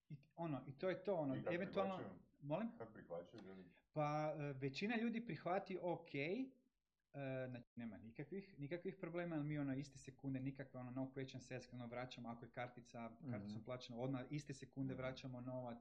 i 0.08 0.16
ono, 0.36 0.60
i 0.66 0.72
to 0.72 0.88
je 0.88 1.04
to, 1.04 1.14
ono, 1.14 1.36
I 1.36 1.42
eventualno, 1.50 2.00
molim? 2.42 2.70
Kako 2.78 2.92
prihvaćaju 2.92 3.42
ljudi? 3.42 3.64
Pa 3.94 4.35
e, 4.38 4.52
većina 4.52 4.96
ljudi 4.96 5.20
prihvati 5.20 5.78
ok, 5.83 6.14
e, 6.14 6.40
znači 7.48 7.70
nema 7.76 7.96
nikakvih, 7.98 8.59
nikakvih 8.59 8.96
problema, 8.96 9.37
ali 9.37 9.44
mi 9.44 9.59
ono 9.59 9.74
iste 9.74 9.98
sekunde, 9.98 10.40
nikakve 10.40 10.80
ono 10.80 10.90
no 10.90 11.11
question 11.14 11.40
sales, 11.40 11.72
ono 11.72 11.87
vraćamo 11.87 12.28
ako 12.28 12.44
je 12.44 12.50
kartica, 12.50 13.11
karticom 13.30 13.57
Mhm. 13.57 13.64
plaćeno, 13.64 14.00
odmah 14.00 14.20
iste 14.30 14.54
sekunde 14.54 14.94
Mhm. 14.94 14.98
vraćamo 14.98 15.40
novac 15.40 15.78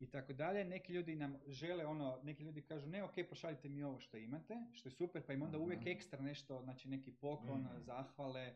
i 0.00 0.06
tako 0.06 0.32
dalje. 0.32 0.64
Neki 0.64 0.92
ljudi 0.92 1.16
nam 1.16 1.38
žele 1.46 1.86
ono, 1.86 2.20
neki 2.22 2.42
ljudi 2.42 2.62
kažu 2.62 2.86
ne 2.86 3.02
ok, 3.02 3.14
pošaljite 3.28 3.68
mi 3.68 3.82
ovo 3.82 4.00
što 4.00 4.16
imate, 4.16 4.56
što 4.72 4.88
je 4.88 4.92
super, 4.92 5.22
pa 5.22 5.32
im 5.32 5.42
onda 5.42 5.58
uvijek 5.58 5.80
Mhm. 5.80 5.88
ekstra 5.88 6.22
nešto, 6.22 6.62
znači 6.62 6.88
neki 6.88 7.12
poklon, 7.12 7.60
Mhm. 7.62 7.78
zahvale 7.78 8.54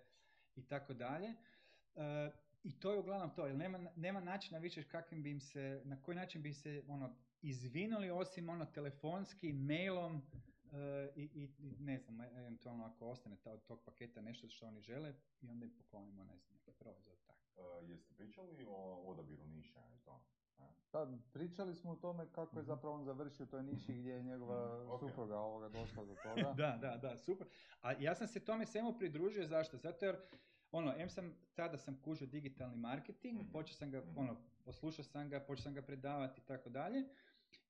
i 0.56 0.62
tako 0.62 0.94
dalje. 0.94 1.34
E, 1.94 2.30
I 2.64 2.72
to 2.72 2.92
je 2.92 2.98
uglavnom 2.98 3.30
to, 3.30 3.46
jer 3.46 3.56
nema, 3.56 3.90
nema 3.96 4.20
načina 4.20 4.58
više 4.58 4.82
kakvim 4.84 5.22
bi 5.22 5.30
im 5.30 5.40
se, 5.40 5.82
na 5.84 6.02
koji 6.02 6.14
način 6.16 6.42
bi 6.42 6.52
se 6.52 6.82
ono, 6.88 7.16
izvinuli 7.44 8.10
osim 8.10 8.48
ono 8.48 8.64
telefonski, 8.66 9.52
mailom 9.52 10.22
e, 10.72 11.12
i, 11.16 11.22
i, 11.24 11.48
ne 11.80 11.98
znam, 11.98 12.20
eventualno 12.20 12.84
ako 12.84 13.06
ostane 13.06 13.36
ta, 13.36 13.52
od 13.52 13.64
tog 13.64 13.82
paketa 13.84 14.20
nešto 14.20 14.48
što 14.48 14.66
oni 14.66 14.80
žele 14.80 15.14
i 15.40 15.48
onda 15.48 15.64
im 15.64 15.72
poklonimo, 15.72 16.24
ne 16.24 16.36
znam, 16.36 16.54
neki 16.54 16.72
proizvod. 16.72 17.18
Tako. 17.26 17.40
Uh, 17.56 17.90
jeste 17.90 18.14
pričali 18.14 18.64
o 18.68 19.02
odabiru 19.02 19.46
niša 19.46 19.80
i 19.90 19.98
to? 19.98 20.20
Ne? 20.58 20.66
Da, 20.92 21.08
pričali 21.32 21.74
smo 21.74 21.90
o 21.90 21.96
tome 21.96 22.26
kako 22.28 22.56
je 22.56 22.62
Mhm. 22.62 22.66
zapravo 22.66 22.94
on 22.94 23.04
završio 23.04 23.44
u 23.44 23.48
toj 23.48 23.62
niši 23.62 23.94
gdje 23.94 24.10
je 24.10 24.22
njegova 24.22 24.78
Mhm, 24.78 24.90
ok. 24.90 25.00
supruga 25.00 25.36
ovoga 25.36 25.68
došla 25.70 26.04
do 26.04 26.14
toga. 26.24 26.52
Da, 26.52 26.78
da, 26.78 26.96
da, 26.98 27.18
super. 27.18 27.46
A 27.80 27.92
ja 27.92 28.14
sam 28.14 28.26
se 28.26 28.40
tome 28.40 28.66
svemu 28.66 28.92
pridružio, 28.92 29.46
zašto? 29.46 29.76
Zato 29.76 30.06
jer, 30.06 30.16
ono, 30.72 30.94
em 30.96 31.08
sam, 31.08 31.34
tada 31.54 31.78
sam 31.78 31.96
kužio 31.96 32.26
digitalni 32.26 32.76
marketing, 32.76 33.40
Mhm. 33.40 33.50
počeo 33.50 33.74
sam 33.74 33.90
ga, 33.90 34.02
ono, 34.16 34.36
poslušao 34.64 35.04
sam 35.04 35.28
ga, 35.28 35.40
počeo 35.40 35.62
sam 35.62 35.74
ga 35.74 35.82
predavati 35.82 36.40
i 36.40 36.44
tako 36.44 36.68
dalje. 36.70 37.04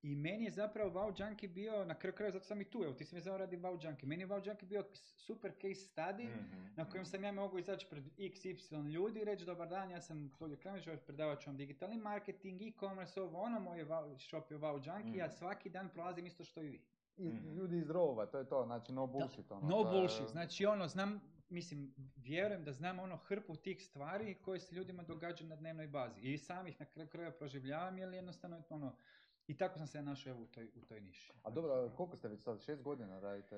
I 0.02 0.14
meni 0.16 0.44
je 0.44 0.50
zapravo 0.50 0.90
Wow 0.92 1.20
Junkie 1.20 1.48
bio, 1.48 1.84
na 1.84 1.94
kraju 1.94 2.14
kraja, 2.14 2.30
zato 2.30 2.44
sam 2.44 2.60
i 2.60 2.64
tu, 2.64 2.82
evo 2.84 2.92
ti 2.92 3.04
si 3.04 3.14
mi 3.14 3.20
znao 3.20 3.38
radi 3.38 3.56
Wow 3.56 3.86
Junkie. 3.86 4.08
Meni 4.08 4.22
je 4.22 4.28
Wow 4.28 4.48
Junkie 4.48 4.68
bio 4.68 4.84
super 4.94 5.52
case 5.52 5.68
study, 5.86 6.24
Mhm, 6.26 6.64
na 6.76 6.84
kojem 6.84 7.02
mhm. 7.02 7.10
sam 7.10 7.24
ja 7.24 7.32
mogao 7.32 7.58
izaći 7.58 7.86
pred 7.90 8.04
XY 8.18 8.44
ljudi 8.84 9.20
i 9.20 9.24
reći 9.24 9.44
dobar 9.44 9.68
dan, 9.68 9.90
ja 9.90 10.00
sam 10.00 10.32
Claudio 10.38 10.58
Klemeš, 10.58 10.84
predavat 11.06 11.40
ću 11.40 11.50
vam 11.50 11.56
digitalni 11.56 11.96
marketing, 11.98 12.62
e-commerce, 12.62 13.20
ovo 13.20 13.38
ono, 13.38 13.60
moj 13.60 13.78
je 13.78 13.86
wow, 13.86 14.18
shop 14.20 14.50
je 14.50 14.58
Wow 14.58 14.94
Junkie, 14.94 15.18
ja 15.18 15.26
Mhm. 15.26 15.34
svaki 15.34 15.70
dan 15.70 15.88
prolazim 15.88 16.26
isto 16.26 16.44
što 16.44 16.62
i 16.62 16.68
vi. 16.68 16.80
I 17.16 17.22
Mhm. 17.24 17.52
ljudi 17.52 17.78
iz 17.78 17.90
rova, 17.90 18.26
to 18.26 18.38
je 18.38 18.48
to, 18.48 18.64
znači 18.64 18.92
no 18.92 19.06
bullshit. 19.06 19.50
ono, 19.50 19.68
No 19.68 19.84
bullshit, 19.84 20.28
znači 20.28 20.66
ono, 20.66 20.88
znam, 20.88 21.20
mislim, 21.48 21.94
vjerujem 22.16 22.64
da 22.64 22.72
znam 22.72 22.98
ono 22.98 23.16
hrpu 23.16 23.56
tih 23.56 23.82
stvari 23.82 24.34
koje 24.34 24.60
se 24.60 24.74
ljudima 24.74 25.02
događaju 25.02 25.48
na 25.48 25.56
dnevnoj 25.56 25.86
bazi. 25.88 26.20
I 26.22 26.38
sam 26.38 26.66
ih 26.66 26.80
na 26.80 26.86
kraju 26.86 27.08
kraja 27.08 27.30
proživljavam, 27.30 27.98
jer 27.98 28.12
jednostavno, 28.12 28.62
ono, 28.70 28.96
i 29.46 29.56
tako 29.56 29.78
sam 29.78 29.86
se 29.86 30.02
našao 30.02 30.30
evo 30.30 30.42
u 30.42 30.46
toj, 30.46 30.64
u 30.66 30.80
toj 30.80 31.00
niši. 31.00 31.32
A 31.42 31.50
dobro, 31.50 31.90
koliko 31.90 32.16
ste 32.16 32.28
već 32.28 32.40
sad, 32.40 32.60
šest 32.60 32.82
godina 32.82 33.20
radite, 33.20 33.56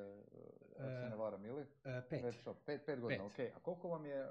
ako 0.70 0.90
se 0.90 1.07
E, 1.07 1.09
ne 1.11 1.16
varam, 1.16 1.44
ili? 1.44 1.62
E, 1.85 2.03
pet. 2.11 2.22
Pet, 2.66 2.83
pet 2.87 3.01
godina, 3.01 3.25
Pet. 3.27 3.51
ok. 3.51 3.57
A 3.57 3.61
koliko 3.61 3.88
vam 3.88 4.07
je, 4.07 4.27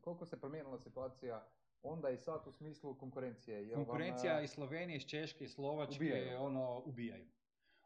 koliko 0.00 0.26
se 0.26 0.40
promijenila 0.40 0.78
situacija 0.78 1.44
onda 1.82 2.10
i 2.10 2.16
sad 2.16 2.46
u 2.46 2.52
smislu 2.52 2.94
konkurencije? 2.94 3.58
Jel 3.58 3.76
vam, 3.76 3.84
Konkurencija 3.84 4.40
eh, 4.40 4.44
iz 4.44 4.50
Slovenije, 4.50 4.96
iz 4.96 5.02
Češke, 5.02 5.44
iz 5.44 5.52
Slovačke, 5.52 5.96
Ubijaju. 5.96 6.40
ono, 6.40 6.82
ubijaju. 6.86 7.24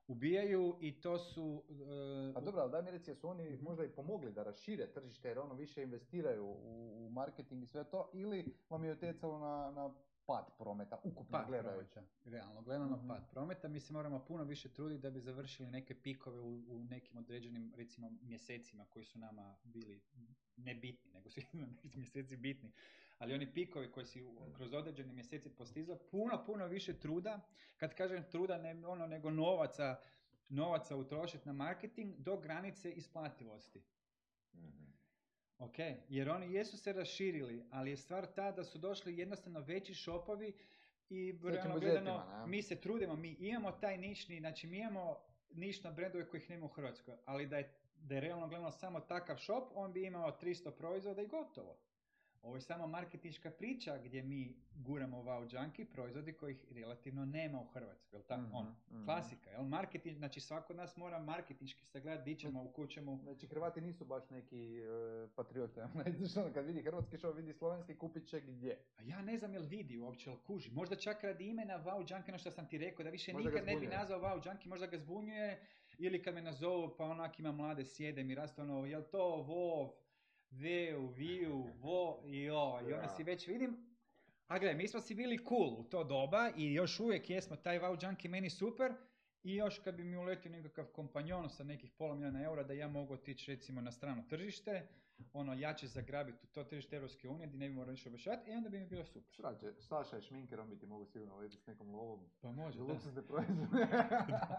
Ubijaju 0.08 0.76
i 0.80 1.00
to 1.00 1.18
su... 1.18 1.62
e, 1.70 2.32
A 2.36 2.40
dobro, 2.40 2.60
ali 2.60 2.70
daj 2.70 2.82
mi 2.82 2.90
reci, 2.90 3.10
jesu 3.10 3.28
oni 3.28 3.50
Mhm. 3.50 3.64
možda 3.64 3.84
i 3.84 3.88
pomogli 3.88 4.32
da 4.32 4.42
rašire 4.42 4.86
tržište 4.86 5.28
jer 5.28 5.38
ono 5.38 5.54
više 5.54 5.82
investiraju 5.82 6.46
u, 6.46 6.56
u 6.98 7.10
marketing 7.10 7.62
i 7.62 7.66
sve 7.66 7.84
to 7.84 8.10
ili 8.12 8.54
vam 8.70 8.84
je 8.84 8.92
utjecalo 8.92 9.38
na, 9.38 9.70
na 9.72 9.94
pad 10.28 10.58
prometa, 10.58 10.96
ukupno 10.98 11.38
Pad 11.38 11.46
gledajući. 11.46 12.00
realno 12.24 12.62
gledano 12.62 12.96
Mhm. 12.96 13.08
pad 13.08 13.30
prometa. 13.30 13.68
Mi 13.68 13.80
se 13.80 13.92
moramo 13.92 14.18
puno 14.20 14.44
više 14.44 14.68
truditi 14.68 15.02
da 15.02 15.10
bi 15.10 15.20
završili 15.20 15.70
neke 15.70 15.94
pikove 15.96 16.40
u, 16.40 16.64
u 16.68 16.84
nekim 16.84 17.16
određenim, 17.18 17.72
recimo, 17.76 18.10
mjesecima 18.12 18.86
koji 18.86 19.04
su 19.04 19.18
nama 19.18 19.56
bili 19.64 20.00
nebitni, 20.56 21.12
nego 21.12 21.30
su 21.30 21.40
mjeseci 21.94 22.36
bitni. 22.36 22.72
Ali 23.18 23.34
oni 23.34 23.52
pikovi 23.54 23.92
koji 23.92 24.06
si 24.06 24.22
u- 24.22 24.52
kroz 24.52 24.72
određene 24.72 25.12
mjeseci 25.12 25.50
postizao, 25.50 25.98
puno, 26.00 26.44
puno 26.46 26.66
više 26.66 26.98
truda, 26.98 27.40
kad 27.76 27.94
kažem 27.94 28.24
truda, 28.24 28.58
ne 28.58 28.86
ono, 28.86 29.06
nego 29.06 29.30
novaca, 29.30 29.96
novaca 30.48 30.96
utrošiti 30.96 31.46
na 31.46 31.52
marketing 31.54 32.14
do 32.16 32.36
granice 32.36 32.92
isplativosti. 32.92 33.82
Mhm. 34.54 34.87
Ok, 35.58 35.78
jer 36.08 36.30
oni 36.30 36.52
jesu 36.52 36.76
se 36.76 36.92
raširili, 36.92 37.64
ali 37.70 37.90
je 37.90 37.96
stvar 37.96 38.26
ta 38.26 38.52
da 38.52 38.64
su 38.64 38.78
došli 38.78 39.18
jednostavno 39.18 39.60
veći 39.60 39.94
šopovi 39.94 40.52
i 41.10 41.38
realno 41.44 41.78
gledano, 41.80 42.44
mi 42.46 42.62
se 42.62 42.80
trudimo, 42.80 43.16
mi 43.16 43.36
imamo 43.40 43.72
taj 43.72 43.98
nišni, 43.98 44.40
znači 44.40 44.66
mi 44.66 44.78
imamo 44.78 45.16
nišna 45.50 45.90
brendove 45.90 46.28
kojih 46.28 46.50
nema 46.50 46.66
u 46.66 46.68
Hrvatskoj, 46.68 47.14
ali 47.24 47.46
da 47.46 47.58
je, 47.58 47.74
da 47.96 48.14
je 48.14 48.20
realno 48.20 48.48
gledano 48.48 48.70
samo 48.70 49.00
takav 49.00 49.36
shop, 49.38 49.72
on 49.74 49.92
bi 49.92 50.06
imao 50.06 50.38
300 50.42 50.70
proizvoda 50.70 51.22
i 51.22 51.26
gotovo. 51.26 51.76
Ovo 52.42 52.56
je 52.56 52.60
samo 52.60 52.86
marketinška 52.86 53.50
priča 53.50 53.98
gdje 53.98 54.22
mi 54.22 54.56
guramo 54.74 55.22
wow 55.22 55.54
junkie 55.54 55.84
proizvodi 55.84 56.32
kojih 56.32 56.64
relativno 56.70 57.24
nema 57.24 57.60
u 57.60 57.66
Hrvatskoj, 57.66 58.16
jel 58.16 58.22
tako? 58.22 58.42
Mhm, 58.42 58.54
Ono, 58.54 58.76
mhm. 58.90 59.04
klasika, 59.04 59.50
jel? 59.50 59.62
Marketing, 59.64 60.16
znači 60.16 60.40
svako 60.40 60.72
od 60.72 60.76
nas 60.76 60.96
mora 60.96 61.18
marketinški 61.18 61.86
sagledati 61.86 62.30
di 62.30 62.40
ćemo, 62.40 62.62
u 62.62 62.72
kućemo, 62.72 63.18
Znači 63.22 63.46
Hrvati 63.46 63.80
nisu 63.80 64.04
baš 64.04 64.30
neki 64.30 64.78
e, 64.78 65.28
patriote. 65.34 65.86
Kad 66.54 66.66
vidi 66.66 66.82
hrvatski 66.82 67.16
show, 67.16 67.34
vidi 67.36 67.52
slovenski, 67.52 67.94
kupit 67.94 68.26
će 68.26 68.40
gdje. 68.40 68.78
A 68.96 69.02
ja 69.02 69.22
ne 69.22 69.38
znam 69.38 69.52
jel 69.52 69.64
vidi 69.64 69.98
uopće, 69.98 70.30
jel 70.30 70.38
kuži. 70.38 70.70
Možda 70.70 70.96
čak 70.96 71.24
radi 71.24 71.48
imena 71.48 71.84
Wow 71.84 71.98
Junkie, 71.98 72.32
ono 72.32 72.38
što 72.38 72.50
sam 72.50 72.68
ti 72.68 72.78
rekao, 72.78 73.04
da 73.04 73.10
više 73.10 73.32
Možda 73.32 73.50
nikad 73.50 73.66
ne 73.66 73.76
bi 73.76 73.86
nazvao 73.86 74.20
Wow 74.20 74.48
Junkie, 74.48 74.68
možda 74.68 74.86
ga 74.86 74.98
zbunjuje. 74.98 75.60
Ili 75.98 76.22
kad 76.22 76.34
me 76.34 76.42
nazovu, 76.42 76.94
pa 76.98 77.04
onak 77.04 77.38
ima 77.38 77.52
mlade 77.52 77.84
sjede 77.84 78.24
mi 78.24 78.34
raste 78.34 78.62
ono, 78.62 78.86
jel 78.86 79.02
to 79.02 79.36
Vov, 79.36 79.90
Veu, 80.50 81.06
Viju, 81.06 81.64
Vo 81.80 82.22
i 82.26 82.50
o. 82.50 82.78
I 82.80 82.92
onda 82.92 82.96
Da. 82.96 83.08
si 83.08 83.22
već 83.22 83.46
vidim, 83.46 83.76
a 84.46 84.58
gle, 84.58 84.74
mi 84.74 84.88
smo 84.88 85.00
si 85.00 85.14
bili 85.14 85.44
cool 85.48 85.74
u 85.78 85.84
to 85.84 86.04
doba 86.04 86.50
i 86.56 86.74
još 86.74 87.00
uvijek 87.00 87.30
jesmo, 87.30 87.56
taj 87.56 87.80
Wow 87.80 88.06
Junkie 88.06 88.30
meni 88.30 88.50
super. 88.50 88.92
I 89.42 89.54
još 89.54 89.78
kad 89.78 89.94
bi 89.94 90.04
mi 90.04 90.16
uletio 90.16 90.50
nekakav 90.50 90.84
kompanjon 90.86 91.50
sa 91.50 91.64
nekih 91.64 91.90
pola 91.90 92.14
milijuna 92.14 92.42
eura 92.42 92.62
da 92.62 92.72
ja 92.72 92.88
mogu 92.88 93.14
otići 93.14 93.50
recimo 93.54 93.80
na 93.80 93.92
strano 93.92 94.24
tržište, 94.28 94.88
ono 95.32 95.54
jače 95.54 95.86
zagrabiti 95.86 96.38
u 96.42 96.48
to 96.48 96.64
tržište 96.64 96.96
Europske 96.96 97.28
unije 97.28 97.46
gdje 97.46 97.58
ne 97.58 97.68
bi 97.68 97.74
morao 97.74 97.90
ništa 97.90 98.08
objašnjavati, 98.08 98.50
i 98.50 98.54
onda 98.54 98.68
bi 98.68 98.78
mi 98.78 98.86
bilo 98.86 99.04
super. 99.04 99.32
Šta 99.32 99.54
će, 99.54 99.72
Saša 99.74 100.16
je 100.16 100.22
šminker, 100.22 100.60
on 100.60 100.68
bi 100.70 100.78
ti 100.78 100.86
mogu 100.86 101.04
sigurno 101.04 101.36
letiti 101.36 101.62
s 101.62 101.66
nekom 101.66 101.94
lovom. 101.94 102.20
Pa 102.40 102.50
može, 102.50 102.78
da. 102.78 102.84
luksuzne 102.84 103.22
proizvode. 103.22 103.80
Ja. 103.80 104.48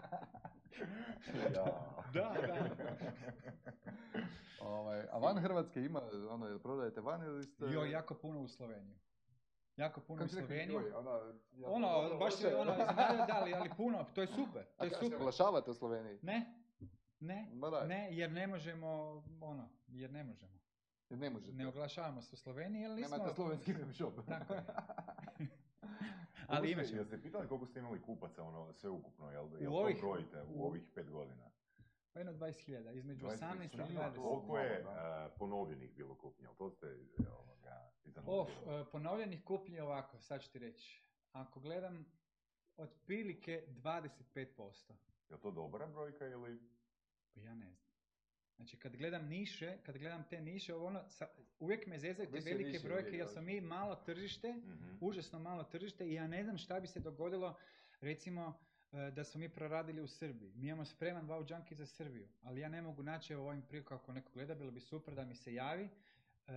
Da, 1.52 1.54
da. 2.12 2.34
ovaj, 4.66 5.06
a 5.10 5.18
van 5.18 5.38
Hrvatske 5.38 5.80
ima, 5.80 6.00
ono, 6.30 6.46
jel 6.46 6.58
prodajete 6.58 7.00
van 7.00 7.22
ili 7.24 7.44
ste... 7.44 7.64
Jo, 7.64 7.84
jako 7.84 8.14
puno 8.14 8.40
u 8.40 8.48
Sloveniju. 8.48 8.94
Jako 9.76 10.00
puno 10.00 10.24
u 10.24 10.28
Sloveniju. 10.28 10.80
joj, 10.80 10.92
ono, 10.92 11.10
ja- 11.52 11.68
Ono, 11.68 11.88
baš 12.18 12.32
loše. 12.34 12.46
je 12.46 12.56
ono, 12.56 12.72
iznenadio, 12.72 13.26
da, 13.26 13.34
ali, 13.34 13.54
ali 13.54 13.70
puno, 13.76 14.06
to 14.14 14.20
je 14.20 14.26
super, 14.26 14.64
to 14.66 14.70
A 14.78 14.84
je 14.84 14.90
se 14.90 14.96
super. 14.96 15.16
oglašavate 15.16 15.70
u 15.70 15.74
Sloveniji? 15.74 16.18
Ne, 16.22 16.54
ne, 17.20 17.48
ne, 17.86 18.08
jer 18.12 18.32
ne 18.32 18.46
možemo, 18.46 18.88
ono, 19.40 19.68
jer 19.92 20.10
ne 20.12 20.24
možemo. 20.24 20.58
jer 21.10 21.18
ne 21.18 21.30
možete. 21.30 21.52
Ne 21.52 21.66
oglašavamo 21.66 22.22
se 22.22 22.34
u 22.34 22.38
Sloveniji, 22.38 22.82
jer 22.82 22.90
nismo... 22.90 23.16
Nemate 23.16 23.34
slovenski 23.34 23.72
web 23.72 23.92
shop. 23.92 24.14
Tako 24.28 24.54
je. 24.54 24.64
Ali 26.48 26.68
ste- 26.68 26.72
imat 26.72 26.86
ćemo. 26.86 27.00
Jeste 27.00 27.22
pitali 27.22 27.48
koliko 27.48 27.66
ste 27.66 27.78
imali 27.78 28.02
kupaca, 28.02 28.42
ono, 28.44 28.72
sve 28.72 28.90
ukupno, 28.90 29.30
jel, 29.30 29.48
jel 29.60 29.72
U 29.72 29.76
to 29.76 29.82
ovih- 29.82 30.00
brojite 30.00 30.42
u 30.42 30.64
ovih 30.66 30.82
pet 30.94 31.10
godina? 31.10 31.50
Pa 32.12 32.20
jedno 32.20 32.32
20.000, 32.32 32.96
između 32.96 33.26
20 33.26 33.30
18 33.30 33.64
i 33.64 33.68
stranaka, 33.68 34.18
20. 34.18 34.22
Koliko 34.22 34.58
je 34.58 34.72
e, 34.72 34.84
ponovljenih 35.38 35.94
bilo 35.94 36.14
kupnje, 36.14 36.44
jel 36.44 36.54
to 36.54 36.70
ste 36.70 36.86
ovoga, 37.30 37.90
e, 38.66 38.84
ponovljenih 38.92 39.44
kupnji 39.44 39.80
ovako, 39.80 40.20
sad 40.20 40.42
ću 40.42 40.50
ti 40.50 40.58
reći. 40.58 41.04
Ako 41.32 41.60
gledam, 41.60 42.06
otprilike 42.76 43.64
25%. 43.68 44.92
Je 45.28 45.34
li 45.34 45.40
to 45.40 45.50
dobra 45.50 45.86
brojka 45.86 46.26
ili... 46.26 46.60
Pa 47.34 47.40
ja 47.40 47.54
ne 47.54 47.72
znam. 47.72 47.89
Znači 48.60 48.76
kad 48.76 48.96
gledam 48.96 49.26
niše, 49.26 49.76
kad 49.78 49.98
gledam 49.98 50.24
te 50.24 50.40
niše, 50.42 50.74
ono, 50.76 51.04
sa- 51.08 51.28
uvijek 51.60 51.86
me 51.86 51.98
zezaju 51.98 52.28
te 52.28 52.40
velike 52.42 52.78
brojke 52.80 53.10
jer 53.10 53.28
smo 53.28 53.42
mi 53.42 53.60
malo 53.62 53.94
tržište, 53.96 54.52
Mhm. 54.52 54.96
užasno 55.00 55.38
malo 55.38 55.64
tržište 55.64 56.06
i 56.06 56.14
ja 56.14 56.26
ne 56.26 56.44
znam 56.44 56.58
šta 56.58 56.80
bi 56.80 56.86
se 56.86 57.00
dogodilo 57.00 57.56
recimo 58.00 58.58
e, 58.92 59.10
da 59.10 59.24
smo 59.24 59.38
mi 59.38 59.48
proradili 59.48 60.00
u 60.00 60.06
Srbiji. 60.08 60.52
Mi 60.52 60.66
imamo 60.66 60.84
spreman 60.84 61.26
wow 61.26 61.50
junkie 61.50 61.76
za 61.76 61.86
Srbiju, 61.86 62.28
ali 62.42 62.60
ja 62.60 62.68
ne 62.68 62.82
mogu 62.82 63.02
naći 63.02 63.32
evo 63.32 63.46
ovim 63.46 63.62
prilikom 63.62 63.96
ako 63.96 64.12
neko 64.12 64.30
gleda, 64.32 64.54
bilo 64.54 64.70
bi 64.70 64.80
super 64.80 65.14
da 65.14 65.24
mi 65.24 65.34
se 65.34 65.54
javi 65.54 65.88
e, 66.46 66.52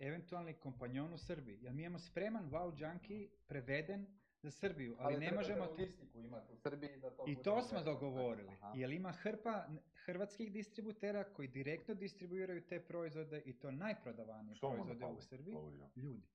eventualni 0.00 0.54
kompanjon 0.54 1.12
u 1.12 1.18
Srbiji. 1.18 1.58
Jer 1.62 1.72
mi 1.72 1.82
imamo 1.82 1.98
spreman 2.00 2.50
wow 2.50 2.82
junkie 2.82 3.28
preveden 3.46 4.06
za 4.42 4.50
Srbiju, 4.50 4.96
ali, 4.98 5.18
ne 5.18 5.32
možemo... 5.32 5.64
logistiku 5.64 6.20
imati 6.20 6.52
u 6.52 6.56
Srbiji 6.56 6.96
da 6.96 7.10
to 7.10 7.24
i 7.26 7.36
to 7.42 7.62
smo 7.62 7.82
dogovorili, 7.82 8.52
Aha. 8.52 8.72
jer 8.76 8.90
ima 8.90 9.12
hrpa 9.12 9.66
hrvatskih 10.04 10.52
distributera 10.52 11.24
koji 11.24 11.48
direktno 11.48 11.94
distribuiraju 11.94 12.62
te 12.62 12.80
proizvode 12.80 13.42
i 13.44 13.52
to 13.52 13.70
najprodavanije 13.70 14.54
Što 14.54 14.70
proizvode 14.70 15.06
u 15.06 15.20
Srbiji. 15.20 15.54
Klaudio? 15.54 15.88
Ljudi. 15.96 16.26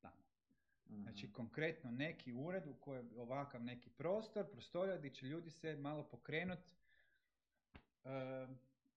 Tamo. 0.00 0.22
Mhm. 0.90 1.02
Znači 1.02 1.32
konkretno 1.32 1.90
neki 1.90 2.32
ured 2.32 2.66
u 2.66 2.74
kojem 2.74 3.10
je 3.12 3.20
ovakav 3.20 3.62
neki 3.62 3.90
prostor, 3.90 4.50
prostorija 4.50 4.96
gdje 4.96 5.10
će 5.10 5.26
ljudi 5.26 5.50
se 5.50 5.76
malo 5.76 6.02
pokrenut 6.02 6.74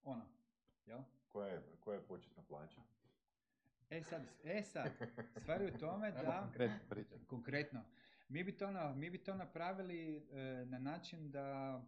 ono, 0.03 0.25
jel? 0.85 0.99
Koja 1.27 1.47
je, 1.47 1.61
koja 1.79 1.95
je 1.95 2.01
početna 2.01 2.43
plaća? 2.43 2.81
E 3.89 4.03
sad, 4.03 4.21
e 4.43 4.63
sad, 4.63 4.91
stvar 5.37 5.61
je 5.61 5.73
u 5.75 5.77
tome 5.77 6.11
da... 6.11 6.49
Konkretno. 7.27 7.81
Mi 8.27 8.43
bi 8.43 8.57
to, 8.57 8.71
na, 8.71 8.93
mi 8.95 9.09
bi 9.09 9.17
to 9.17 9.35
napravili 9.35 10.17
e, 10.17 10.65
na 10.65 10.79
način 10.79 11.31
da 11.31 11.81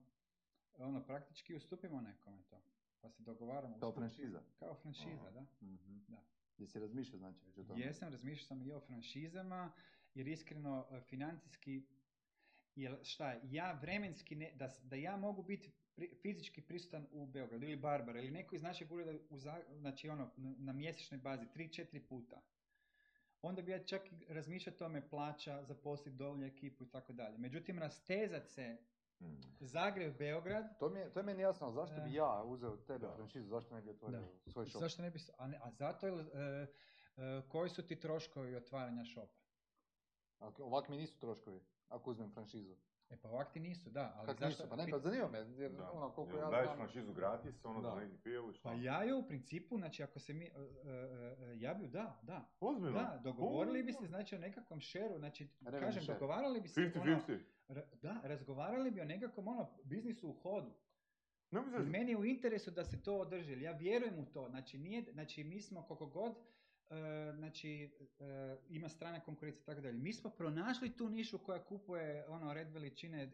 ono, 0.77 1.03
praktički 1.03 1.55
ustupimo 1.55 2.01
nekome 2.01 2.43
to. 2.49 2.61
Pa 3.01 3.09
se 3.09 3.23
dogovaramo. 3.23 3.79
Kao 3.79 3.91
franšiza. 3.91 4.41
Kao 4.59 4.75
franšiza, 4.75 5.31
da. 5.31 5.41
Mhm. 5.61 5.97
Da. 6.07 6.21
Jesi 6.57 6.79
razmišljao 6.79 7.19
znači 7.19 7.45
već 7.45 7.57
o 7.57 7.63
tome? 7.63 7.81
Jesam, 7.85 8.11
razmišljao 8.11 8.47
sam 8.47 8.61
i 8.61 8.71
o 8.71 8.79
franšizama, 8.79 9.71
jer 10.13 10.27
iskreno 10.27 10.87
e, 10.91 11.01
financijski, 11.01 11.85
jer 12.75 12.97
šta 13.03 13.31
je, 13.31 13.41
ja 13.43 13.71
vremenski, 13.71 14.35
ne, 14.35 14.51
da, 14.55 14.69
da 14.83 14.95
ja 14.95 15.17
mogu 15.17 15.43
biti 15.43 15.71
pri- 15.95 16.15
fizički 16.21 16.61
prisutan 16.61 17.07
u 17.11 17.25
Beogradu 17.25 17.65
ili 17.65 17.75
Barbara 17.75 18.19
ili 18.19 18.31
neko 18.31 18.55
iz 18.55 18.61
našeg 18.63 18.91
ureda 18.91 19.11
u, 19.29 19.37
znači 19.79 20.09
ono, 20.09 20.31
na, 20.37 20.55
na 20.57 20.73
mjesečnoj 20.73 21.19
bazi, 21.19 21.45
3-4 21.55 21.99
puta. 22.07 22.41
Onda 23.45 23.61
bi 23.61 23.71
ja 23.71 23.79
čak 23.79 24.01
razmišljao 24.29 24.75
tome 24.75 25.09
plaća, 25.09 25.63
zaposliti 25.63 26.17
dovoljnu 26.17 26.45
ekipu 26.45 26.83
i 26.83 26.89
tako 26.89 27.13
dalje. 27.13 27.37
Međutim, 27.37 27.79
rastezat 27.79 28.47
se 28.47 28.77
Mhm. 29.19 29.41
Zagreb, 29.59 30.17
Beograd, 30.17 30.79
To 30.79 30.89
mi 30.89 30.99
je, 30.99 31.09
to 31.09 31.19
je 31.19 31.23
meni 31.23 31.41
jasno, 31.41 31.71
zašto 31.71 31.95
bi 31.97 32.13
ja 32.13 32.43
uzeo 32.43 32.77
tebe 32.77 33.07
franšizu, 33.15 33.47
zašto 33.47 33.75
ne 33.75 33.81
bi 33.81 33.89
otvorio 33.89 34.21
svoj 34.43 34.65
shop? 34.65 34.79
zašto 34.79 35.01
ne 35.01 35.11
bi, 35.11 35.19
a, 35.37 35.47
ne, 35.47 35.57
a 35.57 35.71
zato 35.71 36.07
e, 36.07 36.13
e, 36.13 36.67
koji 37.49 37.69
su 37.69 37.83
ti 37.83 37.95
troškovi 37.97 38.55
otvaranja 38.55 39.05
shopa? 39.05 39.37
Ako- 40.39 40.63
Ovak 40.63 40.89
mi 40.89 40.97
nisu 40.97 41.19
troškovi, 41.19 41.59
ako 41.89 42.11
uzmem 42.11 42.31
franšizu. 42.31 42.75
E 43.09 43.17
pa 43.17 43.29
ovak 43.29 43.53
ti 43.53 43.59
nisu, 43.59 43.89
da, 43.89 44.13
ali 44.17 44.27
Kako 44.27 44.39
zašto? 44.39 44.63
nisu? 44.63 44.69
Pa 44.69 44.75
ne, 44.75 44.91
pa 44.91 44.99
zanima 44.99 45.27
me, 45.27 45.37
jer 45.37 45.71
Da. 45.71 45.91
ono, 45.91 46.09
koliko 46.11 46.37
ja 46.37 46.49
daješ 46.49 46.65
znam... 46.65 46.77
franšizu 46.77 47.13
gratis, 47.13 47.65
ono 47.65 47.81
Da. 47.81 47.89
za 47.89 47.95
neki 47.95 48.17
pil, 48.17 48.53
šta? 48.53 48.69
Pa 48.69 48.73
ja 48.75 49.03
ju 49.03 49.17
u 49.17 49.27
principu, 49.27 49.77
znači 49.77 50.03
ako 50.03 50.19
se 50.19 50.33
mi, 50.33 50.45
e, 50.45 50.49
e, 50.49 50.91
e, 51.43 51.57
ja 51.57 51.73
bi 51.73 51.83
ju, 51.83 51.89
da, 51.89 52.19
da. 52.21 52.49
Ozbiljno? 52.59 52.93
Da, 52.93 53.19
dogovorili 53.23 53.83
bi 53.83 53.93
se 53.93 54.07
znači 54.07 54.35
o 54.35 54.39
nekakvom 54.39 54.79
šeru, 54.79 55.17
znači 55.17 55.47
Revenue 55.61 55.79
kažem, 55.81 56.03
share. 56.03 56.19
dogovarali 56.19 56.61
bi 56.61 56.67
se, 56.67 56.81
50-50. 56.81 57.39
ono, 57.67 57.81
ra- 57.81 57.95
da, 57.95 58.19
razgovarali 58.23 58.91
bi 58.91 59.01
o 59.01 59.05
nekakvom 59.05 59.47
ono 59.47 59.69
biznisu 59.83 60.29
u 60.29 60.33
hodu. 60.33 60.71
Ne 61.51 61.61
se... 61.63 61.79
meni 61.79 62.11
je 62.11 62.17
u 62.17 62.25
interesu 62.25 62.71
da 62.71 62.85
se 62.85 63.03
to 63.03 63.17
održi, 63.17 63.61
ja 63.61 63.71
vjerujem 63.71 64.19
u 64.19 64.25
to. 64.25 64.49
Znači, 64.49 64.77
nije, 64.77 65.05
znači 65.11 65.43
mi 65.43 65.61
smo 65.61 65.81
koliko 65.81 66.05
god, 66.05 66.35
znači, 67.31 67.89
e, 68.19 68.25
ima 68.69 68.89
strana 68.89 69.19
konkurencija 69.19 69.61
i 69.61 69.65
tako 69.65 69.81
dalje. 69.81 69.93
Mi 69.93 70.13
smo 70.13 70.29
pronašli 70.29 70.89
tu 70.91 71.09
nišu 71.09 71.37
koja 71.37 71.59
kupuje 71.59 72.25
ono 72.27 72.53
red 72.53 72.71
veličine 72.71 73.23
e, 73.23 73.29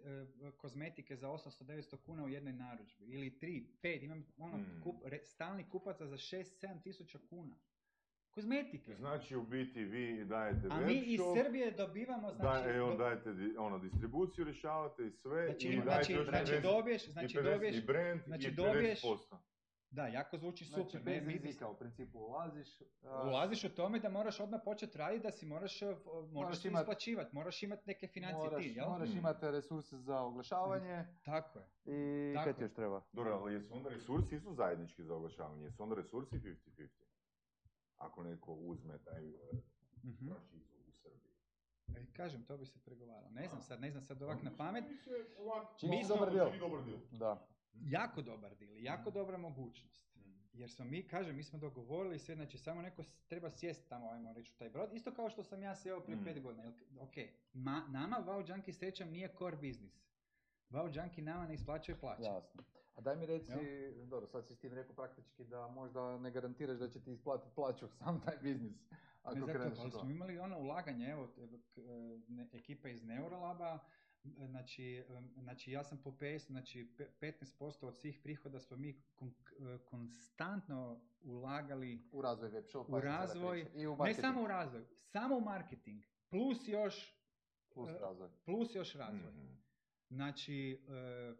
kozmetike 0.52 1.16
za 1.16 1.28
800-900 1.28 1.98
kuna 1.98 2.24
u 2.24 2.30
jednoj 2.30 2.54
narudžbi. 2.54 3.06
Ili 3.06 3.30
3, 3.32 3.64
5, 3.76 4.04
imam 4.04 4.26
ono, 4.38 4.58
Mm. 4.58 4.82
kup, 4.84 4.96
re- 5.06 5.24
stalnih 5.24 5.66
kupaca 5.70 6.08
za 6.08 6.18
6-7 6.18 6.44
tisuća 6.82 7.20
kuna. 7.20 7.56
Kozmetike. 8.30 8.96
Znači, 8.96 9.36
u 9.36 9.44
biti 9.44 9.84
vi 9.84 10.26
dajete 10.26 10.68
A 10.70 10.80
mi 10.80 10.94
iz 10.96 11.20
Srbije 11.36 11.72
dobivamo, 11.72 12.34
znači, 12.34 12.64
da, 12.64 12.74
e, 12.74 12.82
on 12.82 12.92
do- 12.92 12.98
dajete 12.98 13.30
ono, 13.58 13.80
distribuciju, 13.80 14.46
rješavate 14.46 15.08
i 15.08 15.12
sve, 15.12 15.46
znači, 15.46 15.68
i 15.68 15.72
dajete 15.72 15.84
znači, 15.84 16.14
još 16.14 16.30
znači 16.30 16.52
50 16.52 16.62
dobiješ, 16.64 17.08
i 17.08 17.12
znači 17.12 17.28
50 17.30 17.44
dobiješ, 17.44 17.76
i 17.78 17.82
brand 17.82 18.22
znači 18.26 18.48
i 18.48 18.52
dobiješ- 18.52 19.02
50%. 19.02 19.38
Da, 19.92 20.08
jako 20.08 20.38
zvuči 20.38 20.66
Znači, 20.66 20.84
super. 20.86 21.02
bez 21.04 21.16
ne, 21.18 21.22
mi 21.24 21.34
bi- 21.34 21.40
rizika 21.40 21.68
u 21.68 21.76
principu 21.76 22.20
ulaziš. 22.20 22.68
a, 23.04 23.24
Ulaziš 23.24 23.64
u 23.64 23.70
tome 23.70 24.00
da 24.00 24.10
moraš 24.10 24.40
odmah 24.40 24.62
početi 24.62 24.98
raditi, 24.98 25.24
da 25.24 25.32
si 25.32 25.46
moraš, 25.46 25.82
eh, 25.82 25.96
moraš, 26.32 26.58
se 26.58 26.68
imat- 26.68 26.82
isplaćivati, 26.82 27.36
moraš 27.36 27.64
imati 27.64 27.84
neke 27.86 28.08
financije 28.08 28.38
moraš, 28.40 28.64
ti, 28.64 28.70
jel? 28.70 28.90
moraš 28.90 29.10
Mm. 29.10 29.18
imati 29.18 29.46
resurse 29.48 29.98
za 29.98 30.20
oglašavanje 30.20 31.06
Tako 31.24 31.60
je. 31.60 31.66
i 31.88 32.34
Tako 32.34 32.44
kaj 32.46 32.54
ti 32.54 32.64
još 32.64 32.74
treba? 32.74 33.02
Dobro, 33.14 33.34
ali 33.34 33.54
jesu 33.54 33.74
onda 33.74 33.90
resursi 33.90 34.36
isto 34.36 34.54
zajednički 34.54 35.04
za 35.04 35.16
oglašavanje? 35.16 35.64
Jesu 35.64 35.84
onda 35.84 35.96
resursi 35.96 36.30
50-50? 36.32 37.06
Ako 37.98 38.24
neko 38.24 38.54
uzme 38.54 38.98
taj 39.00 39.22
franšizu 40.20 40.60
u 40.80 40.92
Srbiji. 40.94 41.32
E, 41.90 42.06
kažem, 42.14 42.44
to 42.44 42.58
bi 42.58 42.66
se 42.66 42.80
pregovaralo. 42.80 43.30
Ne 43.30 43.48
znam 43.48 43.62
sad, 43.62 43.82
ne 43.82 43.92
znam 43.92 44.04
sad 44.04 44.22
ovak 44.22 44.44
na 44.44 44.52
pamet. 44.52 44.84
Mi 44.84 44.98
Čini 45.80 46.06
dobar 46.08 46.34
deal. 46.34 46.52
dobar 46.60 46.84
deal. 46.84 47.00
Da. 47.12 47.48
Jako 47.76 48.22
dobar 48.22 48.56
deal, 48.56 48.78
jako 48.78 49.02
Mhm. 49.02 49.14
dobra 49.14 49.38
mogućnost. 49.38 50.02
Jer 50.54 50.72
smo 50.72 50.86
mi, 50.86 51.04
kažem, 51.04 51.36
mi 51.36 51.44
smo 51.44 51.60
dogovorili 51.60 52.20
sve, 52.20 52.36
znači 52.36 52.58
samo 52.58 52.82
neko 52.82 53.04
treba 53.28 53.50
sjesti 53.50 53.90
tamo, 53.90 54.10
ajmo 54.10 54.34
reći, 54.34 54.52
u 54.52 54.60
taj 54.60 54.70
brod. 54.70 54.94
Isto 54.94 55.12
kao 55.12 55.30
što 55.30 55.44
sam 55.44 55.64
ja 55.64 55.76
sjeo 55.76 56.00
prije 56.00 56.18
Mm. 56.18 56.24
pet 56.24 56.42
godina. 56.42 56.64
Jel, 56.64 56.74
ok, 57.00 57.14
ma, 57.54 57.88
nama 57.90 58.18
Wow 58.18 58.50
Junkie 58.50 58.74
srećom 58.74 59.10
nije 59.10 59.34
core 59.38 59.56
business. 59.58 59.96
Wow 60.70 60.98
Junkie 60.98 61.24
nama 61.24 61.48
ne 61.48 61.54
isplaćuje 61.54 62.00
plaće. 62.00 62.24
Jasno. 62.24 62.64
A 62.96 63.02
daj 63.02 63.16
mi 63.16 63.26
reci, 63.26 63.52
dobro, 64.06 64.28
sad 64.28 64.48
si 64.48 64.56
s 64.56 64.60
tim 64.60 64.74
rekao 64.74 64.96
praktički 64.96 65.44
da 65.44 65.68
možda 65.68 66.18
ne 66.18 66.32
garantiraš 66.32 66.78
da 66.78 66.90
će 66.90 67.02
ti 67.02 67.12
isplatiti 67.12 67.56
plaću 67.56 67.88
sam 67.98 68.22
taj 68.22 68.38
biznis. 68.38 68.78
Ako 69.24 69.36
Ne 69.36 69.46
zato, 69.46 69.82
ali 69.82 69.92
smo 69.92 70.10
imali 70.10 70.40
ono 70.40 70.60
ulaganje, 70.60 71.06
evo, 71.08 71.30
ne- 72.28 72.48
ekipa 72.54 72.90
iz 72.90 73.04
Neurolaba, 73.04 73.80
znači, 74.26 75.04
znači 75.36 75.72
ja 75.72 75.84
sam 75.84 75.98
po 75.98 76.12
PS, 76.12 76.46
znači 76.46 76.90
pe- 76.98 77.10
15% 77.22 77.84
od 77.84 77.98
svih 77.98 78.20
prihoda 78.20 78.60
smo 78.60 78.78
mi 78.78 79.02
kon- 79.16 79.34
k- 79.44 79.54
konstantno 79.86 81.02
ulagali 81.22 82.04
U 82.12 82.22
razvoj 82.22 82.50
web 82.50 82.66
shopa. 82.66 82.92
U 82.92 83.02
razvoj. 83.02 83.66
I 83.76 83.88
u 83.88 83.98
Ne 83.98 84.14
samo 84.14 84.42
u 84.44 84.48
razvoj, 84.48 84.86
samo 85.02 85.38
u 85.38 85.42
marketing, 85.42 86.04
plus 86.30 86.68
još, 86.68 87.16
Plus 87.70 87.90
e, 87.90 87.98
razvoj. 88.00 88.30
plus 88.46 88.76
još 88.76 88.94
razvoj. 88.94 89.32
Mhm. 89.32 89.48
Znači, 90.10 90.82
e, 90.90 91.34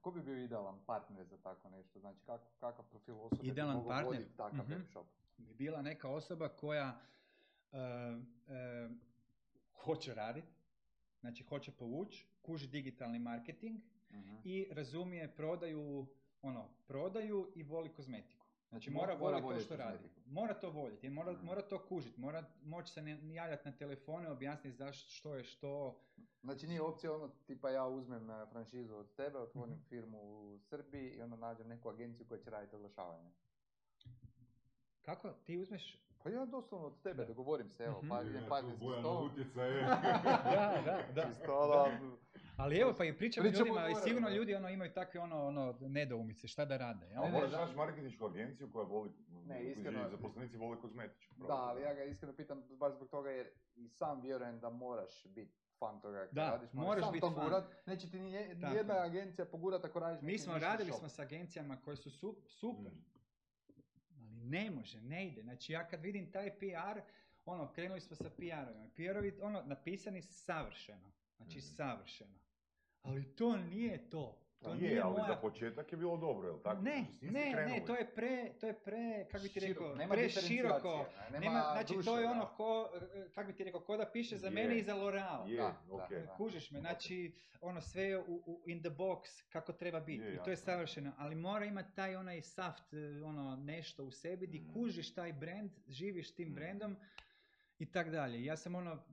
Ko 0.00 0.10
bi 0.10 0.22
bio 0.22 0.36
idealan 0.36 0.84
partner 0.86 1.24
za 1.24 1.38
tako 1.38 1.68
nešto? 1.68 2.00
Znači, 2.00 2.20
kak, 2.20 2.40
kakav 2.50 2.84
profil 2.84 3.16
osobe 3.16 3.42
bi 3.42 3.48
Idealan 3.48 3.74
mogao 3.74 3.88
partner? 3.88 4.06
voditi 4.08 4.36
takav 4.36 4.58
Mhm. 4.60 4.72
web 4.72 4.82
shop? 4.84 5.06
bi 5.38 5.54
bila 5.54 5.82
neka 5.82 6.08
osoba 6.08 6.48
koja 6.50 7.00
e, 7.72 7.78
e, 7.78 8.88
hoće 9.74 10.14
raditi, 10.14 10.53
znači 11.24 11.42
hoće 11.42 11.72
povući, 11.72 12.26
kuži 12.42 12.68
digitalni 12.68 13.18
marketing 13.20 13.80
Mhm. 14.10 14.34
i 14.44 14.66
razumije 14.70 15.28
prodaju, 15.28 16.06
ono, 16.42 16.68
prodaju 16.86 17.52
i 17.54 17.62
voli 17.62 17.88
kozmetiku. 17.88 18.44
Znači 18.68 18.84
Znači, 18.84 18.90
mora 18.92 19.14
mo- 19.14 19.18
mora 19.20 19.38
voljeti 19.38 19.60
to 19.60 19.66
što 19.66 19.76
radi. 19.76 19.92
kozmetiku. 19.92 20.20
Mora 20.26 20.54
to 20.54 20.70
voljeti, 20.70 21.08
mora, 21.10 21.32
Mhm. 21.32 21.46
mora 21.46 21.62
to 21.62 21.78
kužiti, 21.80 22.20
mora 22.20 22.44
moći 22.64 22.92
se 22.92 23.00
javljati 23.24 23.62
na 23.64 23.72
telefone, 23.72 24.30
objasniti 24.30 24.76
zašto, 24.76 25.10
što 25.10 25.34
je 25.34 25.44
što. 25.44 26.00
Znači 26.42 26.66
nije 26.66 26.82
opcija 26.82 27.12
ono, 27.12 27.28
tipa 27.28 27.70
ja 27.70 27.86
uzmem 27.86 28.30
e, 28.30 28.46
franšizu 28.46 28.94
od 28.94 29.14
tebe, 29.14 29.38
otvorim 29.38 29.74
Mhm. 29.74 29.82
firmu 29.82 30.18
u 30.18 30.58
Srbiji 30.60 31.10
i 31.10 31.22
onda 31.22 31.36
nađem 31.38 31.68
neku 31.68 31.88
agenciju 31.88 32.26
koja 32.26 32.40
će 32.40 32.50
raditi 32.50 32.76
oglašavanje. 32.76 33.30
Kako? 35.02 35.32
Ti 35.34 35.58
uzmeš... 35.58 36.03
Pa 36.24 36.30
ja 36.30 36.44
doslovno 36.46 36.86
od 36.86 37.02
tebe 37.02 37.16
Da. 37.16 37.26
dogovorim 37.26 37.70
se, 37.70 37.84
evo, 37.84 37.98
Mhm. 37.98 38.08
pa 38.08 38.22
idem 38.22 38.44
Bojana 38.78 39.00
stol. 39.00 39.24
utjecaje. 39.26 39.82
Da, 40.46 40.82
da, 40.84 40.98
da. 41.14 41.22
Čisto 41.24 41.66
da, 41.68 41.98
Ali 42.56 42.78
evo, 42.78 42.94
pa 42.98 43.04
i 43.04 43.12
pričamo 43.12 43.44
Pričamo 43.44 43.66
ljudima, 43.66 43.88
i 43.88 43.94
sigurno 43.96 44.28
da. 44.28 44.34
ljudi 44.34 44.54
ono, 44.54 44.68
imaju 44.68 44.92
takve 44.92 45.20
ono, 45.20 45.46
ono, 45.46 45.74
nedoumice, 45.80 46.48
šta 46.48 46.64
da 46.64 46.76
rade. 46.76 47.06
jel? 47.06 47.18
A 47.18 47.20
Ne, 47.20 47.26
ne, 47.26 47.32
moraš 47.32 47.50
da. 47.50 47.58
naći 47.58 47.76
marketinšku 47.76 48.26
agenciju 48.26 48.70
koja 48.72 48.84
voli, 48.84 49.10
Ne, 49.38 49.54
koji 49.54 49.66
iskreno- 49.66 50.10
zaposlenici 50.10 50.56
vole 50.56 50.76
kozmetičku. 50.78 51.34
da, 51.38 51.54
ali 51.54 51.82
ja 51.82 51.94
ga 51.94 52.04
iskreno 52.04 52.34
pitam 52.34 52.62
baš 52.70 52.94
zbog 52.94 53.08
toga 53.08 53.30
jer 53.30 53.46
i 53.76 53.88
sam 53.88 54.20
vjerujem 54.20 54.60
da 54.60 54.70
moraš 54.70 55.24
biti 55.26 55.54
fan 55.78 56.00
toga 56.00 56.18
kad 56.20 56.28
Da, 56.32 56.50
radiš, 56.50 56.72
moraš 56.72 57.04
sam 57.04 57.12
bit 57.12 57.20
to 57.20 57.30
fan. 57.30 57.44
gurat, 57.44 57.64
neće 57.86 58.10
ti 58.10 58.20
nije- 58.20 58.48
Tako 58.50 58.72
nijedna 58.72 58.94
je. 58.94 59.02
agencija 59.02 59.44
pogurat 59.46 59.84
ako 59.84 59.98
radiš 60.00 60.20
Mi 60.20 60.26
neki 60.26 60.38
smo 60.38 60.54
ništa 60.54 60.68
radili 60.68 60.88
shop. 60.88 60.98
smo 60.98 61.08
s 61.08 61.18
agencijama 61.18 61.76
koje 61.76 61.96
su 61.96 62.10
su- 62.10 62.36
super, 62.48 62.92
Mm. 62.92 63.04
Ne 64.44 64.70
može, 64.70 65.00
ne 65.00 65.26
ide. 65.26 65.42
Znači 65.42 65.72
ja 65.72 65.88
kad 65.88 66.00
vidim 66.02 66.32
taj 66.32 66.58
PR, 66.58 67.00
ono, 67.44 67.72
krenuli 67.72 68.00
smo 68.00 68.16
sa 68.16 68.30
PR-ovima. 68.30 68.88
PR-ovi, 68.88 69.38
ono, 69.42 69.62
napisani 69.62 70.22
savršeno. 70.22 71.12
Znači 71.36 71.58
Mhm. 71.58 71.66
savršeno. 71.66 72.38
Ali 73.02 73.36
to 73.36 73.56
nije 73.56 74.10
to. 74.10 74.40
To 74.64 74.70
Je, 74.70 74.76
nije 74.78 75.00
ali 75.00 75.12
moja... 75.12 75.26
za 75.26 75.36
početak 75.36 75.92
je 75.92 75.98
bilo 75.98 76.16
dobro, 76.16 76.48
jel 76.48 76.58
tako? 76.58 76.82
Ne, 76.82 77.04
Znači, 77.10 77.26
ne, 77.26 77.66
ne, 77.66 77.82
to 77.86 77.94
je 77.94 78.06
pre, 78.06 78.52
to 78.54 78.66
je 78.66 78.74
pre, 78.74 79.26
kako 79.26 79.42
bi 79.42 79.48
ti 79.50 79.60
Široko, 79.60 79.82
rekao, 79.82 79.96
nema 79.96 80.14
pre 80.14 80.28
široko. 80.30 80.96
ne, 81.22 81.30
Nema, 81.30 81.40
nema 81.46 81.60
znači 81.72 81.94
duše, 81.94 82.04
to 82.04 82.18
je 82.18 82.24
da. 82.24 82.30
ono 82.30 82.46
ko, 82.46 82.90
kako 83.34 83.46
bi 83.46 83.54
ti 83.54 83.64
rekao, 83.64 83.80
ko 83.80 83.96
da 83.96 84.06
piše 84.06 84.36
za 84.36 84.46
Je. 84.46 84.52
mene 84.52 84.78
i 84.78 84.82
za 84.82 84.94
L'Oreal. 84.94 85.48
Je, 85.48 85.56
Da, 85.56 85.80
okej. 85.90 86.20
da. 86.20 86.26
Kužiš 86.28 86.70
me, 86.70 86.80
znači 86.80 87.32
ono 87.60 87.80
sve 87.80 88.02
je 88.02 88.18
u, 88.18 88.42
u, 88.46 88.62
in 88.66 88.80
the 88.80 88.90
box 88.90 89.20
kako 89.48 89.72
treba 89.74 90.00
biti 90.00 90.22
Je, 90.22 90.34
i 90.34 90.38
to 90.38 90.50
je 90.50 90.56
savršeno, 90.56 91.12
ali 91.18 91.34
mora 91.34 91.64
imati 91.64 91.94
taj 91.94 92.16
onaj 92.16 92.42
saft, 92.42 92.92
e, 92.92 92.96
ono 93.22 93.56
nešto 93.56 94.04
u 94.04 94.10
sebi 94.10 94.46
di 94.46 94.60
Mm. 94.60 94.72
kužiš 94.72 95.14
taj 95.14 95.32
brand, 95.32 95.70
živiš 95.88 96.30
tim 96.30 96.48
Mm. 96.48 96.54
brandom 96.54 96.96
i 97.78 97.86
tak 97.86 98.10
dalje. 98.10 98.44
Ja 98.44 98.56
sam 98.56 98.74
ono, 98.74 99.04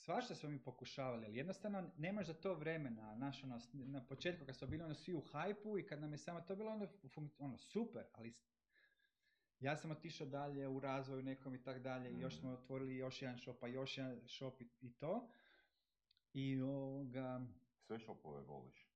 svašta 0.00 0.34
smo 0.34 0.48
mi 0.48 0.58
pokušavali, 0.58 1.26
ali 1.26 1.36
jednostavno 1.36 1.90
nemaš 1.96 2.26
za 2.26 2.34
to 2.34 2.54
vremena, 2.54 3.16
znaš, 3.16 3.44
ono, 3.44 3.58
na 3.72 4.06
početku 4.06 4.46
kad 4.46 4.56
smo 4.56 4.68
bili 4.68 4.82
ono 4.82 4.94
svi 4.94 5.14
u 5.14 5.20
hajpu 5.20 5.78
i 5.78 5.86
kad 5.86 6.00
nam 6.00 6.12
je 6.12 6.18
samo 6.18 6.40
to 6.40 6.56
bilo 6.56 6.70
ono, 6.70 6.88
ono 7.38 7.58
super, 7.58 8.04
ali 8.12 8.34
ja 9.60 9.76
sam 9.76 9.90
otišao 9.90 10.26
dalje 10.26 10.68
u 10.68 10.80
razvoju 10.80 11.22
nekom 11.22 11.54
i 11.54 11.62
tak 11.62 11.82
dalje, 11.82 12.10
i 12.10 12.20
još 12.20 12.34
Mm. 12.34 12.38
smo 12.38 12.50
otvorili 12.50 12.96
još 12.96 13.22
jedan 13.22 13.38
shop, 13.38 13.60
pa 13.60 13.66
još 13.66 13.98
jedan 13.98 14.20
shop 14.28 14.60
i, 14.60 14.68
i 14.80 14.92
to. 14.92 15.28
I 16.32 16.60
ovoga, 16.60 17.46
Sve 17.86 17.98
šopove 17.98 18.42
voliš. 18.42 18.89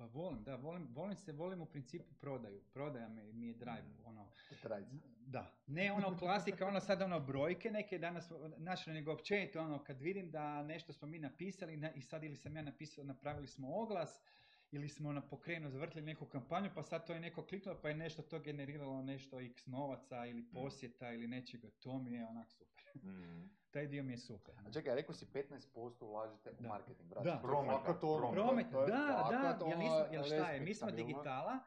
Pa 0.00 0.06
volim, 0.06 0.44
da, 0.44 0.56
volim, 0.56 0.88
volim 0.90 1.16
se, 1.16 1.32
volim 1.32 1.60
u 1.60 1.66
principu 1.66 2.14
prodaju. 2.14 2.60
Prodaja 2.64 3.08
mi, 3.08 3.32
mi 3.32 3.46
je 3.46 3.54
drive, 3.54 3.82
Mm. 3.82 4.06
ono, 4.06 4.26
Trajca. 4.62 4.90
da. 5.18 5.52
Ne 5.66 5.92
ono 5.92 6.18
klasika, 6.18 6.66
ono 6.66 6.80
sad 6.80 7.02
ono 7.02 7.20
brojke 7.20 7.70
neke 7.70 7.98
danas, 7.98 8.32
znači 8.56 8.90
nego 8.90 9.12
općenito 9.12 9.60
ono 9.60 9.84
kad 9.84 10.00
vidim 10.00 10.30
da 10.30 10.62
nešto 10.62 10.92
smo 10.92 11.08
mi 11.08 11.18
napisali 11.18 11.76
na- 11.76 11.92
i 11.92 12.02
sad 12.02 12.24
ili 12.24 12.36
sam 12.36 12.56
ja 12.56 12.62
napisao, 12.62 13.04
napravili 13.04 13.46
smo 13.46 13.74
oglas, 13.74 14.20
ili 14.70 14.88
smo 14.88 15.12
na 15.12 15.20
pokrenuo, 15.22 15.70
zavrtili 15.70 16.04
neku 16.04 16.26
kampanju, 16.26 16.70
pa 16.74 16.82
sad 16.82 17.06
to 17.06 17.12
je 17.12 17.20
neko 17.20 17.42
kliknuo, 17.42 17.78
pa 17.82 17.88
je 17.88 17.94
nešto 17.96 18.22
to 18.22 18.38
generiralo 18.40 19.02
nešto 19.02 19.40
x 19.40 19.66
novaca 19.66 20.26
ili 20.26 20.44
posjeta 20.44 21.12
ili 21.12 21.26
nečega, 21.28 21.70
to 21.72 21.98
mi 21.98 22.12
je 22.12 22.26
onak 22.26 22.50
super. 22.50 22.84
Mhm. 22.96 23.46
Taj 23.70 23.86
dio 23.86 24.02
mi 24.02 24.12
je 24.12 24.18
super. 24.18 24.54
A 24.58 24.72
čekaj, 24.72 24.94
rekao 24.94 25.14
si 25.14 25.26
15% 25.26 25.60
ulažete 26.02 26.50
u 26.50 26.54
Da. 26.54 26.68
marketing, 26.68 27.08
brate. 27.08 27.24
Da. 27.24 27.32
Je 27.32 27.40
prometa. 27.42 27.98
Promet, 28.32 28.66
to 28.70 28.80
je 28.80 28.86
da, 28.86 28.96
da, 29.30 29.56
jel, 29.60 29.66
ono 29.66 29.76
nismo, 29.76 30.06
jel 30.12 30.24
šta 30.24 30.50
je, 30.50 30.60
mi 30.60 30.74
smo 30.74 30.90
digitala 30.90 31.58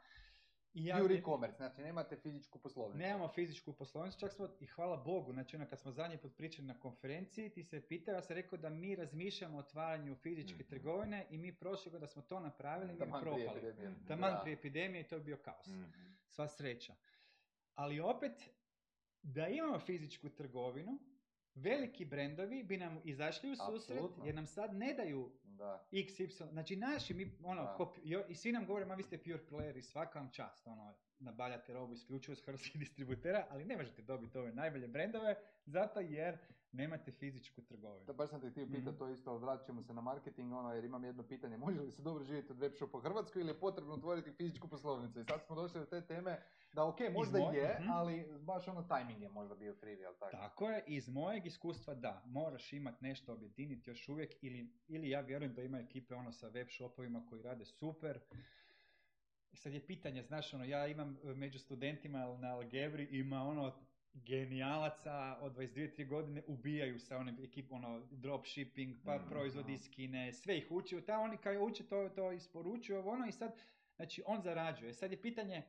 i 0.74 0.86
ja, 0.86 0.98
Pure 0.98 1.16
e-commerce, 1.16 1.58
znači 1.58 1.82
nemate 1.82 2.16
fizičku 2.18 2.60
poslovnicu. 2.60 2.98
nemamo 3.00 3.28
fizičku 3.28 3.74
poslovnicu, 3.74 4.20
čak 4.20 4.32
smo, 4.32 4.50
i 4.60 4.66
hvala 4.66 4.98
Bogu, 4.98 5.34
znači 5.34 5.56
ono 5.56 5.66
kad 5.68 5.80
smo 5.80 5.92
zadnji 5.92 6.18
put 6.18 6.36
pričali 6.36 6.68
na 6.68 6.80
konferenciji, 6.80 7.50
ti 7.50 7.64
se 7.64 7.82
pitao, 7.82 8.14
ja 8.14 8.22
sam 8.22 8.36
rekao 8.36 8.58
da 8.58 8.70
mi 8.70 8.96
razmišljamo 8.96 9.58
o 9.58 9.62
otvaranju 9.62 10.16
fizičke 10.16 10.54
Mhm. 10.56 10.70
trgovine 10.70 11.26
i 11.30 11.38
mi 11.38 11.54
prošle 11.54 11.84
godine 11.84 12.00
da 12.00 12.08
smo 12.08 12.22
to 12.22 12.40
napravili, 12.40 12.88
mi 12.88 12.94
bi 12.96 13.00
Taman 13.00 13.22
prije 13.22 13.36
propali. 13.36 13.60
epidemije. 13.60 13.90
Mhm. 13.92 14.06
Taman 14.06 14.32
Da. 14.32 14.40
prije 14.40 14.54
epidemije 14.54 15.02
i 15.02 15.08
to 15.08 15.16
je 15.16 15.22
bio 15.22 15.38
kaos. 15.38 15.68
Mhm. 15.68 15.84
Sva 16.26 16.48
sreća. 16.48 16.94
Ali 17.76 18.00
opet, 18.02 18.50
da 19.24 19.48
imamo 19.48 19.80
fizičku 19.80 20.30
trgovinu, 20.30 21.00
veliki 21.56 22.06
brendovi 22.06 22.64
bi 22.64 22.78
nam 22.78 23.02
izašli 23.04 23.52
u 23.52 23.56
susret 23.58 23.74
Apsolutno. 23.92 24.26
jer 24.26 24.36
nam 24.36 24.46
sad 24.48 24.74
ne 24.74 24.94
daju 24.94 25.32
Da. 25.46 25.86
XY, 25.92 26.28
znači 26.46 26.76
naši, 26.76 27.14
mi, 27.14 27.32
ono, 27.44 27.64
Da. 27.64 27.74
ko- 27.74 27.94
jo- 28.04 28.26
i 28.30 28.36
svi 28.36 28.52
nam 28.52 28.66
govore, 28.66 28.86
ma 28.86 28.96
vi 28.96 29.04
ste 29.04 29.18
pure 29.20 29.40
player 29.42 29.78
i 29.78 29.82
svaka 29.82 30.20
vam 30.20 30.30
čast, 30.32 30.68
ono, 30.68 30.94
nabavljate 31.20 31.74
robu 31.74 31.94
isključivo 31.94 32.36
s 32.36 32.42
hrvatskih 32.42 32.72
distributera, 32.80 33.48
ali 33.50 33.66
ne 33.66 33.78
možete 33.78 34.02
dobiti 34.02 34.38
ove 34.38 34.52
najbolje 34.54 34.88
brendove, 34.88 35.36
zato 35.66 36.00
jer 36.00 36.38
nemate 36.74 37.12
fizičku 37.14 37.62
trgovinu. 37.64 38.06
Da, 38.06 38.14
baš 38.14 38.30
sam 38.30 38.42
te 38.42 38.50
htio 38.50 38.66
pitati 38.68 38.82
Mhm. 38.82 38.98
to 38.98 39.10
isto, 39.10 39.32
ali 39.32 39.40
vratit 39.40 39.66
ćemo 39.66 39.82
se 39.82 39.94
na 39.94 40.02
marketing, 40.02 40.54
ono, 40.54 40.74
jer 40.74 40.84
imam 40.86 41.04
jedno 41.04 41.24
pitanje, 41.24 41.58
može 41.58 41.82
li 41.82 41.92
se 41.92 42.02
dobro 42.02 42.24
živjeti 42.24 42.52
od 42.52 42.60
web 42.60 42.74
shopa 42.74 42.98
u 42.98 43.02
Hrvatskoj 43.02 43.42
ili 43.42 43.52
je 43.52 43.60
potrebno 43.60 43.94
otvoriti 43.94 44.32
fizičku 44.32 44.68
poslovnicu? 44.68 45.20
I 45.20 45.24
sad 45.24 45.42
smo 45.42 45.56
došli 45.56 45.80
do 45.80 45.86
te 45.86 46.02
teme 46.04 46.42
da 46.74 46.86
ok, 46.86 46.98
možda 47.12 47.40
moj- 47.40 47.56
je, 47.56 47.78
mhm. 47.80 47.92
ali 47.92 48.14
baš 48.40 48.68
ono 48.68 48.84
timing 48.84 49.22
je 49.22 49.30
možda 49.30 49.56
bio 49.56 49.76
krivi, 49.76 50.02
jel 50.02 50.14
tako? 50.14 50.32
Tako 50.32 50.70
je, 50.70 50.84
iz 50.88 51.10
mojeg 51.10 51.46
iskustva 51.46 51.94
da, 51.96 52.24
moraš 52.26 52.74
imati 52.74 53.04
nešto 53.04 53.34
objediniti 53.34 53.90
još 53.90 54.10
uvijek 54.10 54.34
ili, 54.42 54.74
ili 54.88 55.10
ja 55.10 55.22
vjerujem 55.22 55.54
da 55.54 55.62
ima 55.62 55.80
ekipe 55.80 56.16
ono 56.16 56.32
sa 56.32 56.48
web 56.48 56.68
shopovima 56.70 57.26
koji 57.26 57.42
rade 57.42 57.66
super. 57.66 58.20
Sad 59.54 59.74
je 59.74 59.88
pitanje, 59.88 60.24
znaš, 60.24 60.54
ono, 60.54 60.64
ja 60.66 60.88
imam 60.88 61.18
e, 61.24 61.28
među 61.28 61.60
studentima 61.60 62.20
na 62.20 62.48
Algebri, 62.50 63.08
ima 63.12 63.44
ono 63.44 63.74
genijalaca 64.14 65.38
od 65.42 65.56
22-3 65.56 66.08
godine 66.08 66.44
ubijaju 66.48 67.00
sa 67.00 67.18
onim 67.18 67.38
ekipom, 67.44 67.86
ono, 67.86 68.08
dropshipping, 68.12 68.96
pa 69.06 69.18
Mhm. 69.18 69.30
proizvodi 69.30 69.74
iz 69.74 69.90
Kine, 69.90 70.34
sve 70.34 70.58
ih 70.58 70.72
uči, 70.72 71.02
ta 71.02 71.20
oni 71.20 71.38
kao 71.38 71.64
uče 71.64 71.84
to, 71.84 72.10
to 72.10 72.32
isporučuju, 72.32 73.08
ono, 73.08 73.28
i 73.28 73.32
sad 73.32 73.56
Znači, 73.96 74.24
on 74.26 74.42
zarađuje. 74.42 74.94
Sad 74.94 75.12
je 75.12 75.22
pitanje, 75.22 75.64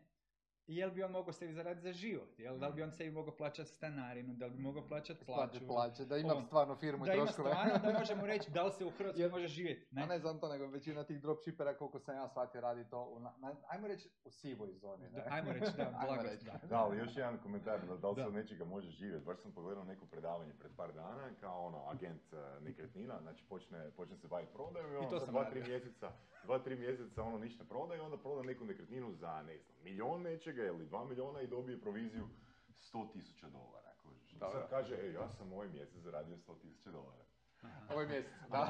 jel 0.68 0.90
bi 0.90 1.02
on 1.02 1.10
mogao 1.10 1.32
sebi 1.32 1.52
zaraditi 1.52 1.82
za 1.82 1.92
život? 1.92 2.38
Jel, 2.38 2.58
da 2.58 2.68
li 2.68 2.74
bi 2.74 2.82
on 2.82 2.92
sebi 2.92 3.10
mogao 3.10 3.36
plaćati 3.36 3.68
stanarinu, 3.70 4.34
da 4.34 4.46
li 4.46 4.52
bi 4.52 4.62
mogao 4.62 4.82
plaćati 4.84 5.24
plaću? 5.24 5.66
Plaće, 5.66 6.04
da 6.04 6.16
imam 6.18 6.36
On- 6.36 6.44
stvarno 6.44 6.76
firmu 6.76 7.04
i 7.04 7.08
Da 7.08 7.14
ima 7.14 7.24
troškove. 7.24 7.50
stvarno, 7.50 7.78
da 7.84 7.98
možemo 7.98 8.26
reći 8.26 8.50
da 8.50 8.62
li 8.62 8.72
se 8.72 8.84
u 8.84 8.90
Hrvatskoj 8.98 9.22
Jer- 9.22 9.30
može 9.30 9.46
živjeti. 9.48 9.86
A 9.92 10.00
Ne? 10.00 10.06
ne 10.06 10.18
znam 10.18 10.40
to, 10.40 10.48
nego 10.48 10.66
većina 10.66 11.04
tih 11.04 11.20
dropshippera, 11.20 11.74
koliko 11.74 11.98
sam 11.98 12.14
ja 12.16 12.28
shvatio, 12.28 12.60
radi 12.60 12.84
to, 12.84 13.04
u, 13.04 13.20
na, 13.20 13.32
na- 13.38 13.54
ajmo 13.66 13.86
reći, 13.88 14.08
u 14.24 14.30
sivoj 14.30 14.72
zoni. 14.72 15.08
Da, 15.10 15.26
ajmo 15.30 15.52
reći, 15.52 15.76
da, 15.76 15.82
Ajmo 16.00 16.22
reći. 16.22 16.44
da. 16.44 16.60
Da, 16.64 16.76
ali 16.76 16.98
još 16.98 17.16
jedan 17.16 17.38
komentar, 17.38 17.80
da, 17.80 17.96
da 17.96 18.08
li 18.08 18.14
se 18.14 18.26
od 18.26 18.34
nečega 18.34 18.64
može 18.64 18.90
živjeti. 18.90 19.24
Baš 19.24 19.38
sam 19.38 19.52
pogledao 19.52 19.84
neko 19.84 20.06
predavanje 20.06 20.52
pred 20.54 20.72
par 20.76 20.92
dana, 20.92 21.30
kao 21.40 21.66
ono, 21.66 21.84
agent 21.86 22.32
eh, 22.32 22.60
nekretnina, 22.60 23.18
znači 23.22 23.44
počne, 23.44 23.90
počne 23.90 24.16
se 24.16 24.28
baviti 24.28 24.52
prodaju 24.52 24.92
i 24.92 24.96
ono 24.96 25.10
to 25.10 25.18
za 25.18 25.24
sam 25.24 25.34
dva, 25.34 25.44
tri 25.44 25.62
mjeseca, 25.62 26.10
dva, 26.44 26.58
tri 26.58 26.76
mjeseca 26.76 27.22
ono 27.22 27.38
ništa 27.38 27.64
prodaje, 27.64 28.00
onda 28.00 28.18
proda 28.18 28.42
neku 28.42 28.64
nekretninu 28.64 29.12
za, 29.12 29.42
ne 29.42 29.58
znam, 29.58 29.74
milion 29.84 30.22
nečega 30.54 30.66
ili 30.68 30.86
dva 30.86 31.04
miliona 31.04 31.40
i 31.40 31.46
dobije 31.46 31.80
proviziju 31.80 32.28
100 32.68 33.12
tisuća 33.12 33.48
dolara. 33.48 33.94
Dobro. 34.32 34.60
Sad 34.60 34.70
kaže, 34.70 34.94
ej, 34.96 35.12
ja 35.12 35.28
sam 35.28 35.52
ovaj 35.52 35.68
mjesec 35.68 36.02
zaradio 36.02 36.36
100 36.36 36.58
tisuća 36.60 36.90
dolara. 36.90 37.24
Ovaj 37.92 38.06
mjesec, 38.06 38.32
da. 38.50 38.66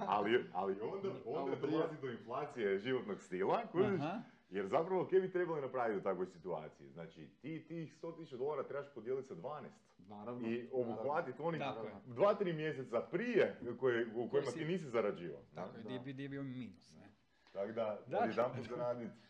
ali, 0.00 0.44
ali 0.52 0.80
onda, 0.82 1.08
onda 1.26 1.56
dolazi 1.56 2.00
do 2.00 2.10
inflacije 2.10 2.78
životnog 2.78 3.22
stila, 3.22 3.66
kužiš, 3.72 4.00
jer 4.50 4.66
zapravo 4.66 5.06
kaj 5.06 5.20
bi 5.20 5.32
trebali 5.32 5.60
napraviti 5.60 5.98
u 5.98 6.02
takvoj 6.02 6.26
situaciji? 6.26 6.90
Znači, 6.90 7.28
ti 7.40 7.64
tih 7.68 7.94
100.000 8.02 8.36
dolara 8.36 8.62
trebaš 8.62 8.94
podijeliti 8.94 9.28
sa 9.28 9.34
12 9.34 9.68
Naravno. 9.98 10.48
i 10.48 10.68
obuhvatiti 10.72 11.42
onih 11.42 11.60
Tako 11.60 11.86
je. 11.86 11.92
dva, 12.06 12.34
tri 12.34 12.52
mjeseca 12.52 13.00
prije 13.00 13.60
koje, 13.80 14.06
u 14.14 14.28
kojima 14.28 14.50
ti 14.50 14.64
nisi 14.64 14.90
zarađivao. 14.90 15.42
Tako 15.54 15.76
je, 15.76 15.82
Da. 15.82 15.88
gdje 15.88 16.12
bi, 16.14 16.28
bio 16.28 16.42
minus. 16.42 16.92
Ne? 16.92 17.10
Tako 17.52 17.72
da, 17.72 17.98
Da. 18.06 18.18
odjedanput 18.18 18.66
zaraditi. 18.68 19.27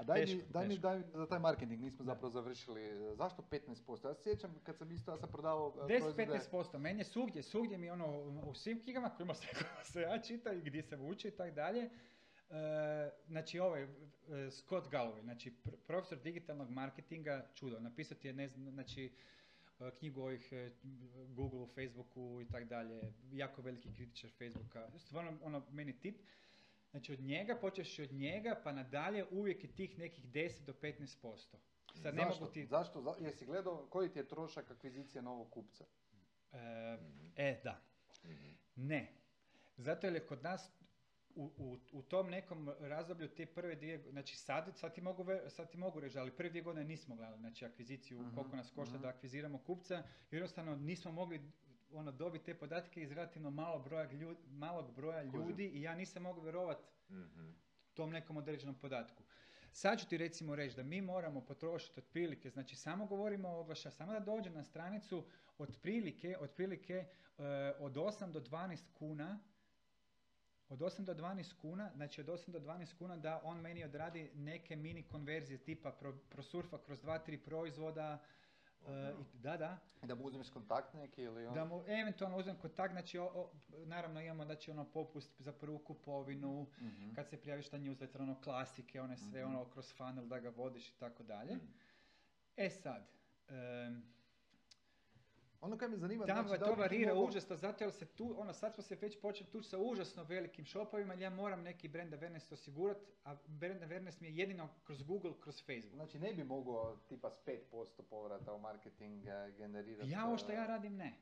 A 0.00 0.04
daj, 0.04 0.20
mi, 0.20 0.26
Teško, 0.28 0.42
daj 0.48 0.64
mi, 0.64 0.68
teško. 0.68 0.82
daj 0.82 0.98
mi 0.98 1.04
za 1.14 1.26
taj 1.26 1.38
marketing, 1.40 1.80
nismo 1.80 2.04
zapravo 2.04 2.30
završili. 2.30 2.82
Zašto 3.14 3.42
15%? 3.44 4.06
Ja 4.06 4.14
se 4.14 4.22
sjećam 4.22 4.54
kad 4.62 4.76
sam 4.76 4.92
isto, 4.92 5.10
ja 5.10 5.16
sam 5.16 5.28
prodavao 5.28 5.74
e, 5.80 5.88
proizvode- 5.90 6.26
10-15%, 6.50 6.78
meni 6.78 7.00
je 7.00 7.04
svugdje, 7.04 7.42
svugdje 7.42 7.78
mi 7.78 7.90
ono, 7.90 8.18
u 8.42 8.54
svim 8.54 8.80
knjigama 8.80 9.10
kojima 9.10 9.34
se, 9.34 9.46
se 9.84 10.00
ja 10.00 10.18
čitam 10.18 10.56
i 10.56 10.62
gdje 10.62 10.82
sam 10.82 11.00
učio 11.02 11.28
i 11.28 11.32
tako 11.32 11.50
dalje, 11.52 11.80
e, 11.80 11.90
znači 13.26 13.58
ovaj, 13.58 13.82
e, 13.82 13.88
Scott 14.50 14.88
Galloway, 14.88 15.22
znači 15.22 15.50
pr- 15.64 15.76
profesor 15.78 16.18
digitalnog 16.18 16.70
marketinga, 16.70 17.46
čudo, 17.54 17.80
napisao 17.80 18.18
ti 18.18 18.28
je, 18.28 18.32
ne 18.32 18.48
znam, 18.48 18.70
znači, 18.70 19.12
e, 19.80 19.90
knjigu 19.90 20.22
ovih 20.22 20.48
e, 20.52 20.70
Google, 21.28 21.66
Facebooku 21.66 22.40
i 22.40 22.48
tako 22.48 22.64
dalje, 22.64 23.00
jako 23.32 23.62
veliki 23.62 23.94
kritičar 23.94 24.30
Facebooka, 24.30 24.88
stvarno 24.98 25.38
ono, 25.42 25.62
meni 25.70 25.92
tip, 25.92 26.20
Znači 26.90 27.12
od 27.12 27.20
njega, 27.20 27.56
počeš 27.56 27.98
od 27.98 28.12
njega 28.12 28.60
pa 28.64 28.72
nadalje 28.72 29.24
uvijek 29.26 29.64
je 29.64 29.72
tih 29.72 29.98
nekih 29.98 30.24
10 30.26 30.60
do 30.60 30.72
15%. 30.72 31.56
Sad 31.94 32.14
ne 32.14 32.22
Zašto? 32.22 32.40
mogu 32.40 32.52
ti... 32.52 32.66
Zašto? 32.66 33.00
Za- 33.00 33.14
Jesi 33.20 33.46
gledao 33.46 33.86
koji 33.86 34.12
ti 34.12 34.18
je 34.18 34.28
trošak 34.28 34.70
akvizicije 34.70 35.22
novog 35.22 35.50
kupca? 35.50 35.84
E, 36.52 36.58
e, 37.38 37.60
da. 37.64 37.80
Ne. 38.76 39.12
Zato 39.76 40.06
jer 40.06 40.14
je 40.14 40.26
kod 40.26 40.42
nas 40.42 40.70
u, 41.30 41.52
u, 41.56 41.78
u 41.92 42.02
tom 42.02 42.30
nekom 42.30 42.68
razdoblju 42.80 43.28
te 43.28 43.46
prve 43.46 43.76
dvije, 43.76 44.02
znači 44.02 44.36
sad, 44.36 44.72
sad, 44.76 44.94
ti 44.94 45.00
mogu, 45.00 45.22
ve- 45.22 45.50
sad 45.50 45.70
ti 45.70 45.78
mogu 45.78 46.00
reći, 46.00 46.18
ali 46.18 46.30
prve 46.30 46.48
dvije 46.50 46.62
godine 46.62 46.84
nismo 46.84 47.16
gledali 47.16 47.38
znači 47.38 47.64
akviziciju, 47.64 48.20
Mhm, 48.20 48.34
koliko 48.34 48.56
nas 48.56 48.70
košta 48.70 48.94
mhm. 48.94 49.02
da 49.02 49.08
akviziramo 49.08 49.58
kupca, 49.58 50.02
jednostavno 50.30 50.76
nismo 50.76 51.12
mogli 51.12 51.40
ono, 51.92 52.12
dobiti 52.12 52.44
te 52.44 52.54
podatke 52.54 53.02
iz 53.02 53.12
relativno 53.12 53.50
malo 53.50 53.78
broja 53.78 54.12
ljud, 54.12 54.36
malog 54.48 54.94
broja 54.94 55.22
ljudi 55.22 55.66
i 55.66 55.82
ja 55.82 55.94
nisam 55.94 56.22
mogao 56.22 56.42
vjerovati 56.42 56.82
Mhm. 57.10 57.50
tom 57.94 58.10
nekom 58.10 58.36
određenom 58.36 58.74
podatku. 58.74 59.22
Sad 59.72 60.00
ću 60.00 60.08
ti 60.08 60.16
recimo 60.16 60.54
reći 60.56 60.76
da 60.76 60.82
mi 60.82 61.00
moramo 61.00 61.40
potrošiti 61.40 62.00
otprilike, 62.00 62.50
znači 62.50 62.76
samo 62.76 63.06
govorimo 63.06 63.48
o 63.48 63.60
oglašavanju, 63.60 63.96
samo 63.96 64.12
da 64.12 64.20
dođe 64.20 64.50
na 64.50 64.64
stranicu 64.64 65.24
otprilike, 65.58 66.36
otprilike 66.38 66.94
e, 66.94 67.06
od 67.78 67.92
8 67.92 68.32
do 68.32 68.40
12 68.40 68.78
kuna, 68.92 69.38
od 70.68 70.78
8 70.78 71.04
do 71.04 71.14
12 71.14 71.52
kuna, 71.54 71.90
znači 71.94 72.20
od 72.20 72.26
8 72.26 72.50
do 72.50 72.58
12 72.60 72.94
kuna 72.94 73.16
da 73.16 73.40
on 73.44 73.60
meni 73.60 73.84
odradi 73.84 74.30
neke 74.34 74.76
mini 74.76 75.02
konverzije 75.02 75.58
tipa 75.58 75.92
pro, 75.92 76.12
prosurfa 76.28 76.78
kroz 76.78 77.02
2-3 77.02 77.36
proizvoda, 77.38 78.18
e, 78.82 79.12
i, 79.12 79.38
da, 79.38 79.56
da, 79.56 79.78
Da 80.02 80.14
mu 80.14 80.24
uzmeš 80.24 80.50
kontakt 80.50 80.94
neki 80.94 81.22
ili 81.22 81.46
on? 81.46 81.54
da 81.54 81.64
mu 81.64 81.82
eventualno 81.82 82.38
uzmem 82.38 82.56
kontakt, 82.56 82.92
znači 82.92 83.18
o- 83.18 83.24
o- 83.26 83.50
naravno 83.76 84.20
imamo 84.20 84.44
znači 84.44 84.70
ono 84.70 84.84
popust 84.84 85.40
za 85.40 85.52
prvu 85.52 85.78
kupovinu, 85.78 86.66
Mhm. 86.78 87.14
kad 87.14 87.28
se 87.28 87.36
prijaviš 87.36 87.72
na 87.72 87.78
newsletter, 87.78 88.20
ono 88.20 88.40
klasike, 88.40 89.00
one 89.00 89.16
sve 89.16 89.40
Mhm. 89.40 89.50
ono 89.50 89.64
kroz 89.64 89.94
funnel 89.94 90.26
da 90.26 90.38
ga 90.38 90.48
vodiš 90.50 90.88
i 90.88 90.94
tako 90.94 91.22
dalje. 91.22 91.54
Mhm. 91.54 91.66
E 92.56 92.70
sad, 92.72 93.06
em, 93.48 94.02
Ono 95.60 95.78
kaj 95.78 95.88
me 95.88 95.96
zanima, 95.96 96.26
tamo 96.26 96.48
znači, 96.48 96.60
da 96.60 96.66
to 96.66 96.70
bi 96.70 96.76
ti 96.76 96.80
varira 96.80 97.14
mogao- 97.14 97.28
užasno, 97.28 97.56
zato 97.56 97.84
jer 97.84 97.92
se 97.92 98.06
tu, 98.06 98.34
ono 98.38 98.52
sad 98.52 98.74
smo 98.74 98.82
se 98.82 98.96
već 99.00 99.20
počeli 99.20 99.50
tući 99.50 99.68
sa 99.68 99.78
užasno 99.78 100.24
velikim 100.24 100.66
shopovima, 100.66 101.12
jer 101.14 101.22
ja 101.22 101.30
moram 101.30 101.62
neki 101.62 101.88
brand 101.88 102.12
awareness 102.12 102.52
osigurati, 102.52 103.00
a 103.24 103.36
brand 103.46 103.82
awareness 103.82 104.20
mi 104.20 104.26
je 104.28 104.36
jedino 104.36 104.68
kroz 104.84 105.02
Google, 105.02 105.32
kroz 105.40 105.64
Facebook. 105.64 105.94
Znači 105.94 106.18
ne 106.18 106.32
bi 106.32 106.44
mogao 106.44 106.96
tipa 107.08 107.30
s 107.30 107.46
5% 107.46 108.02
povrata 108.10 108.54
u 108.54 108.58
marketing 108.58 109.26
eh, 109.26 109.52
generirati... 109.56 110.10
Ja 110.10 110.26
ovo 110.26 110.38
što 110.38 110.52
eh, 110.52 110.54
ja 110.54 110.66
radim 110.66 110.96
ne. 110.96 111.12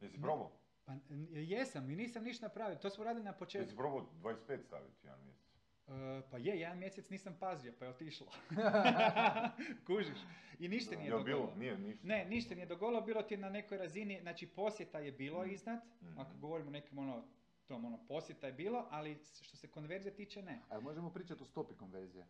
Jesi 0.00 0.20
probao? 0.20 0.52
Pa 0.84 0.92
jesam 1.30 1.90
i 1.90 1.96
nisam 1.96 2.24
ništa 2.24 2.46
napravio, 2.46 2.76
to 2.76 2.90
smo 2.90 3.04
radili 3.04 3.24
na 3.24 3.32
početku. 3.32 3.64
Jesi 3.64 3.76
probao 3.76 4.06
25 4.22 4.62
staviti 4.66 5.06
jedan 5.06 5.24
mjesec? 5.24 5.51
E, 5.92 6.22
pa 6.30 6.38
je, 6.38 6.60
jedan 6.60 6.78
mjesec 6.78 7.10
nisam 7.10 7.36
pazio, 7.40 7.72
pa 7.72 7.84
je 7.84 7.90
otišlo. 7.90 8.26
Kužiš. 9.86 10.18
I 10.58 10.68
ništa 10.68 10.96
nije 10.96 11.06
Jel 11.06 11.18
dogodilo. 11.18 11.38
bilo? 11.38 11.54
Nije 11.56 11.78
ništa. 11.78 12.06
Ne, 12.06 12.24
ništa 12.26 12.54
nije 12.54 12.66
dogodilo, 12.66 13.00
bilo 13.00 13.22
ti 13.22 13.36
na 13.36 13.50
nekoj 13.50 13.78
razini, 13.78 14.18
znači 14.22 14.46
posjeta 14.48 14.98
je 14.98 15.12
bilo 15.12 15.42
Mm. 15.42 15.50
iznad, 15.50 15.80
Mhm. 16.02 16.18
ako 16.18 16.30
govorimo 16.34 16.68
o 16.68 16.72
nekom 16.72 16.98
ono, 16.98 17.24
tom 17.66 17.84
ono, 17.84 17.98
posjeta 17.98 18.46
je 18.46 18.52
bilo, 18.52 18.86
ali 18.90 19.18
što 19.42 19.56
se 19.56 19.68
konverzije 19.68 20.14
tiče 20.14 20.42
ne. 20.42 20.60
A 20.70 20.80
možemo 20.80 21.10
pričati 21.10 21.42
o 21.42 21.46
stopi 21.46 21.74
konverzije? 21.74 22.26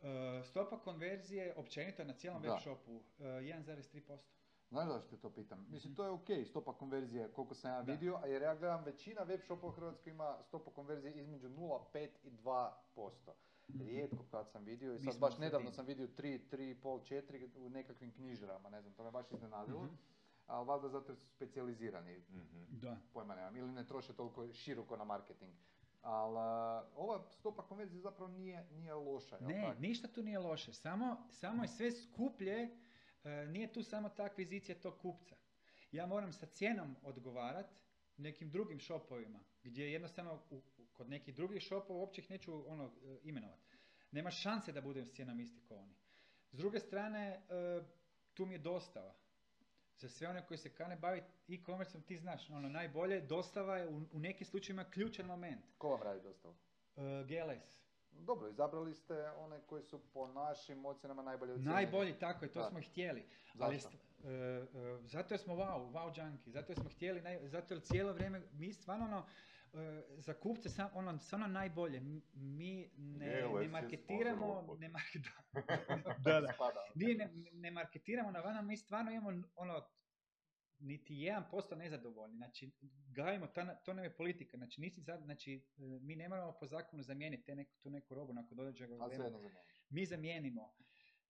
E, 0.00 0.42
stopa 0.44 0.78
konverzije 0.78 1.54
općenito 1.56 2.04
na 2.04 2.12
cijelom 2.12 2.42
Da. 2.42 2.48
web 2.48 2.60
shopu 2.60 2.92
e, 3.18 3.24
1,3%. 3.24 4.18
Znaš 4.64 4.88
zašto 4.88 5.08
te 5.08 5.16
to 5.16 5.30
pitam? 5.30 5.66
Mislim, 5.70 5.94
to 5.94 6.04
je 6.04 6.10
ok, 6.10 6.26
stopa 6.44 6.72
konverzije, 6.72 7.28
koliko 7.28 7.54
sam 7.54 7.70
ja 7.70 7.82
Da. 7.82 7.92
vidio, 7.92 8.16
a 8.16 8.26
jer 8.26 8.42
ja 8.42 8.54
gledam, 8.54 8.84
većina 8.84 9.22
web 9.22 9.40
shopova 9.40 9.68
u 9.68 9.76
Hrvatskoj 9.76 10.10
ima 10.10 10.36
stopu 10.42 10.70
konverzije 10.70 11.14
između 11.14 11.48
0,5 11.48 12.08
i 12.24 12.30
2%. 12.30 12.70
Rijetko 13.80 14.24
kad 14.30 14.50
sam 14.50 14.64
vidio 14.64 14.94
i 14.94 15.00
sad 15.00 15.18
baš 15.18 15.38
nedavno 15.38 15.70
sam 15.70 15.86
vidio 15.86 16.06
3, 16.08 16.40
3,5, 16.48 17.00
4 17.22 17.48
u 17.56 17.68
nekakvim 17.68 18.12
knjižarama, 18.12 18.70
ne 18.70 18.80
znam, 18.80 18.92
to 18.92 19.04
me 19.04 19.10
baš 19.10 19.26
iznenadilo. 19.30 19.82
Mhm. 19.82 19.94
Ali 20.46 20.66
valjda 20.66 20.88
zato 20.88 21.12
jer 21.12 21.18
su 21.18 21.26
specijalizirani, 21.26 22.18
Mhm. 22.18 22.64
Da. 22.70 22.96
pojma 23.12 23.34
nemam, 23.34 23.56
ili 23.56 23.68
ne 23.68 23.86
troše 23.86 24.12
toliko 24.12 24.52
široko 24.52 24.96
na 24.96 25.04
marketing. 25.04 25.52
Ali 26.02 26.36
ova 26.96 27.22
stopa 27.30 27.62
konverzije 27.62 28.00
zapravo 28.00 28.30
nije, 28.30 28.66
nije 28.70 28.94
loša, 28.94 29.38
Ne, 29.40 29.62
tak? 29.62 29.78
ništa 29.78 30.08
tu 30.08 30.22
nije 30.22 30.38
loše, 30.38 30.72
samo, 30.72 31.16
samo 31.30 31.62
je 31.64 31.68
sve 31.68 31.90
skuplje, 31.92 32.76
nije 33.24 33.72
tu 33.72 33.82
samo 33.82 34.08
ta 34.08 34.24
akvizicija 34.24 34.80
tog 34.80 34.98
kupca. 34.98 35.36
Ja 35.92 36.06
moram 36.06 36.32
sa 36.32 36.46
cijenom 36.46 36.96
odgovarat 37.02 37.66
nekim 38.16 38.50
drugim 38.50 38.80
shopovima, 38.80 39.40
gdje 39.62 39.92
jednostavno 39.92 40.42
u- 40.50 40.62
kod 40.92 41.08
nekih 41.08 41.34
drugih 41.34 41.62
shopova 41.62 41.98
uopće 42.00 42.20
ih 42.20 42.30
neću 42.30 42.70
ono, 42.70 42.84
e, 42.84 43.18
imenovat. 43.22 43.60
Nema 44.10 44.30
šanse 44.30 44.72
da 44.72 44.80
budem 44.80 45.06
s 45.06 45.12
cijenom 45.12 45.40
isti 45.40 45.60
kao 45.68 45.76
oni. 45.78 45.94
S 46.52 46.56
druge 46.56 46.78
strane, 46.80 47.20
e, 47.28 47.40
tu 48.34 48.46
mi 48.46 48.54
je 48.54 48.58
dostava. 48.58 49.14
Za 49.96 50.08
sve 50.08 50.28
one 50.28 50.46
koji 50.46 50.58
se 50.58 50.74
kane 50.74 50.96
baviti 50.96 51.26
e-commerceom, 51.48 52.02
ti 52.02 52.16
znaš, 52.16 52.50
ono 52.50 52.68
najbolje, 52.68 53.20
dostava 53.20 53.76
je 53.76 53.88
u, 53.88 54.02
u 54.12 54.18
nekim 54.18 54.46
slučajevima 54.46 54.90
ključan 54.90 55.26
moment. 55.26 55.64
Ko 55.78 55.88
vam 55.88 56.02
radi 56.02 56.20
dostavu? 56.22 56.54
E, 56.96 57.00
GLS. 57.24 57.83
Dobro, 58.16 58.48
izabrali 58.48 58.94
ste 58.94 59.28
one 59.30 59.60
koji 59.60 59.82
su 59.82 60.00
po 60.12 60.26
našim 60.26 60.86
ocjenama 60.86 61.22
najbolje 61.22 61.52
ocijenjeni. 61.52 61.74
Najbolji, 61.74 62.12
tako 62.12 62.44
je, 62.44 62.52
to 62.52 62.60
Da. 62.60 62.66
smo 62.66 62.80
htjeli. 62.80 63.26
Ali 63.58 63.78
Zašto? 63.78 63.88
st- 63.90 64.24
e, 64.24 64.30
e, 64.30 64.98
zato 65.02 65.34
jer 65.34 65.40
smo 65.40 65.54
wow, 65.54 65.92
wow 65.92 66.18
junkie, 66.18 66.52
zato 66.52 66.72
jer 66.72 66.80
smo 66.80 66.90
htjeli, 66.90 67.20
naj, 67.20 67.48
zato 67.48 67.74
jer 67.74 67.82
cijelo 67.82 68.12
vrijeme, 68.12 68.42
mi 68.52 68.72
stvarno 68.72 69.04
ono, 69.04 69.26
e, 69.74 70.02
za 70.18 70.34
kupce 70.34 70.68
sam, 70.68 70.88
ono, 70.94 71.18
stvarno 71.18 71.46
najbolje, 71.46 72.00
mi 72.34 72.90
ne, 72.96 73.42
GLS 73.42 73.60
ne 73.60 73.68
marketiramo, 73.68 74.76
ne, 74.78 74.88
market, 74.88 75.22
da, 76.24 76.40
da. 76.40 76.52
Spada. 76.52 76.80
Mi 76.94 77.14
ne, 77.14 77.30
ne 77.52 77.70
marketiramo 77.70 78.30
na 78.30 78.40
vana, 78.40 78.62
mi 78.62 78.76
stvarno 78.76 79.10
imamo 79.10 79.42
ono, 79.56 79.86
niti 80.78 81.14
1% 81.14 81.76
nezadovoljni, 81.76 82.36
znači 82.36 82.70
gajimo, 83.08 83.46
to, 83.46 83.64
na- 83.64 83.74
to 83.74 83.94
nam 83.94 84.04
je 84.04 84.16
politika, 84.16 84.56
znači, 84.56 84.80
nisi 84.80 85.00
za, 85.00 85.18
znači 85.18 85.54
e, 85.54 85.60
mi 86.00 86.16
ne 86.16 86.28
moramo 86.28 86.52
po 86.52 86.66
zakonu 86.66 87.02
zamijeniti 87.02 87.44
te 87.44 87.54
neku, 87.54 87.76
tu 87.76 87.90
neku 87.90 88.14
robu 88.14 88.32
nakon 88.32 88.58
jedno 89.02 89.26
zanimljivo. 89.30 89.60
mi 89.88 90.06
zamijenimo. 90.06 90.74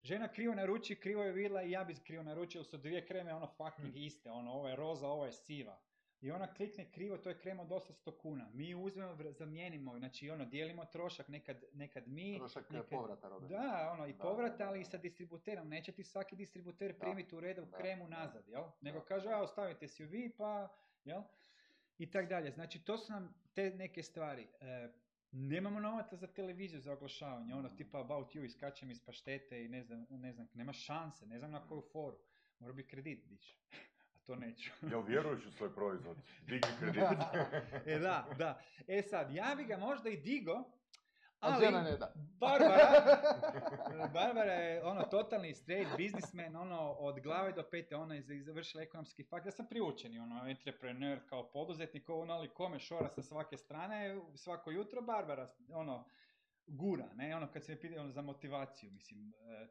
Žena 0.02 0.28
krivo 0.28 0.54
naruči, 0.54 0.96
krivo 0.96 1.22
je 1.22 1.32
vidjela 1.32 1.62
i 1.62 1.70
ja 1.70 1.84
bi 1.84 1.94
krivo 1.96 2.22
naručio, 2.22 2.64
su 2.64 2.76
dvije 2.78 3.06
kreme 3.06 3.34
ono 3.34 3.46
fucking 3.48 3.96
iste, 3.96 4.30
ono, 4.30 4.52
ovo 4.52 4.68
je 4.68 4.76
roza, 4.76 5.08
ovo 5.08 5.26
je 5.26 5.32
siva. 5.32 5.80
I 6.20 6.30
ona 6.30 6.46
klikne 6.48 6.84
krivo, 6.86 7.18
to 7.18 7.28
je 7.28 7.38
krem 7.38 7.60
od 7.60 7.68
800 7.68 8.12
kuna. 8.12 8.50
Mi 8.50 8.68
ju 8.68 8.80
uzmemo, 8.80 9.16
zamijenimo, 9.30 9.98
znači 9.98 10.30
ono, 10.30 10.44
dijelimo 10.44 10.84
trošak, 10.84 11.28
nekad, 11.28 11.62
nekad 11.72 12.08
mi, 12.08 12.36
Trošak 12.38 12.70
nekad- 12.70 12.88
povrata 12.90 13.28
robe. 13.28 13.46
Da, 13.48 13.90
ono, 13.92 14.06
i 14.06 14.12
Da, 14.12 14.18
povrata, 14.18 14.56
da, 14.56 14.68
ali 14.68 14.80
i 14.80 14.84
sa 14.84 14.96
distributerom. 14.98 15.68
Neće 15.68 15.92
ti 15.92 16.04
svaki 16.04 16.36
distributer 16.36 16.98
primiti 17.00 17.36
u 17.36 17.40
redu 17.40 17.66
kremu 17.72 18.04
da. 18.04 18.10
nazad, 18.10 18.48
jel? 18.48 18.64
Nego 18.80 18.98
Da, 18.98 19.04
kaže, 19.04 19.28
a 19.30 19.38
ostavite 19.38 19.88
si 19.88 20.02
ju 20.02 20.08
vi, 20.08 20.30
pa, 20.30 20.68
jel? 21.04 21.22
I 21.98 22.10
tak 22.10 22.28
dalje. 22.28 22.50
Znači, 22.50 22.78
to 22.80 22.98
su 22.98 23.12
nam 23.12 23.34
te 23.54 23.70
neke 23.70 24.02
stvari. 24.02 24.46
E, 24.60 24.88
nemamo 25.32 25.80
novaca 25.80 26.16
za 26.16 26.26
televiziju 26.26 26.80
za 26.80 26.92
oglašavanje, 26.92 27.54
ono, 27.54 27.68
Mhm. 27.68 27.76
tipa 27.76 28.00
About 28.00 28.26
You, 28.28 28.44
iskačem 28.44 28.90
iz 28.90 29.00
paštete 29.00 29.64
i 29.64 29.68
ne 29.68 29.82
znam, 29.82 30.06
ne 30.10 30.32
znam, 30.32 30.48
nema 30.54 30.72
šanse, 30.72 31.26
ne 31.26 31.38
znam 31.38 31.50
na 31.50 31.66
koju 31.66 31.82
foru. 31.82 32.18
Mora 32.58 32.72
bi 32.72 32.86
kredit 32.86 33.26
dići. 33.26 33.58
To 34.26 34.36
neću. 34.36 34.70
Jel 34.90 35.02
vjeruješ 35.02 35.46
u 35.46 35.50
svoj 35.50 35.74
proizvod? 35.74 36.16
Digni 36.42 36.68
kredit. 36.80 37.02
e 37.86 37.98
da, 37.98 38.26
da. 38.38 38.60
E 38.88 39.02
sad, 39.02 39.30
ja 39.30 39.54
bi 39.56 39.64
ga 39.64 39.76
možda 39.76 40.08
i 40.08 40.16
digo, 40.16 40.52
A 40.52 40.64
ali... 41.40 41.64
žena 41.64 41.82
ne 41.82 41.96
da. 41.96 42.12
Barbara, 42.14 43.04
Barbara 44.14 44.52
je 44.52 44.84
ono 44.84 45.02
totalni 45.02 45.54
straight 45.54 45.90
businessman, 45.98 46.56
ono 46.56 46.90
od 46.90 47.20
glave 47.20 47.52
do 47.52 47.62
pete, 47.62 47.96
ona 47.96 48.14
je 48.14 48.22
za- 48.22 48.42
završila 48.42 48.82
ekonomski 48.82 49.24
fakt. 49.24 49.46
Ja 49.46 49.52
sam 49.52 49.66
priučeni, 49.66 50.18
ono, 50.18 50.48
entrepreneur 50.48 51.20
kao 51.28 51.50
poduzetnik, 51.50 52.08
ono, 52.08 52.34
ali 52.34 52.48
kome 52.50 52.78
šora 52.78 53.08
sa 53.08 53.22
svake 53.22 53.56
strane, 53.56 54.20
svako 54.34 54.70
jutro 54.70 55.02
Barbara, 55.02 55.54
ono, 55.70 56.04
gura, 56.66 57.08
ne, 57.14 57.36
ono, 57.36 57.52
kad 57.52 57.64
se 57.64 57.72
me 57.74 57.80
pita 57.80 58.00
ono, 58.00 58.10
za 58.10 58.22
motivaciju, 58.22 58.92
mislim, 58.92 59.28
e, 59.28 59.68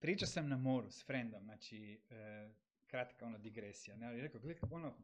pričao 0.00 0.28
sam 0.28 0.48
na 0.48 0.56
moru 0.56 0.90
s 0.90 1.06
frendom, 1.06 1.44
znači, 1.44 2.00
e, 2.10 2.48
kratka 2.86 3.26
ono 3.26 3.38
digresija, 3.38 3.96
ne, 3.96 4.06
ali 4.06 4.20
rekao, 4.20 4.40
gledaj, 4.40 4.68
ono, 4.70 4.94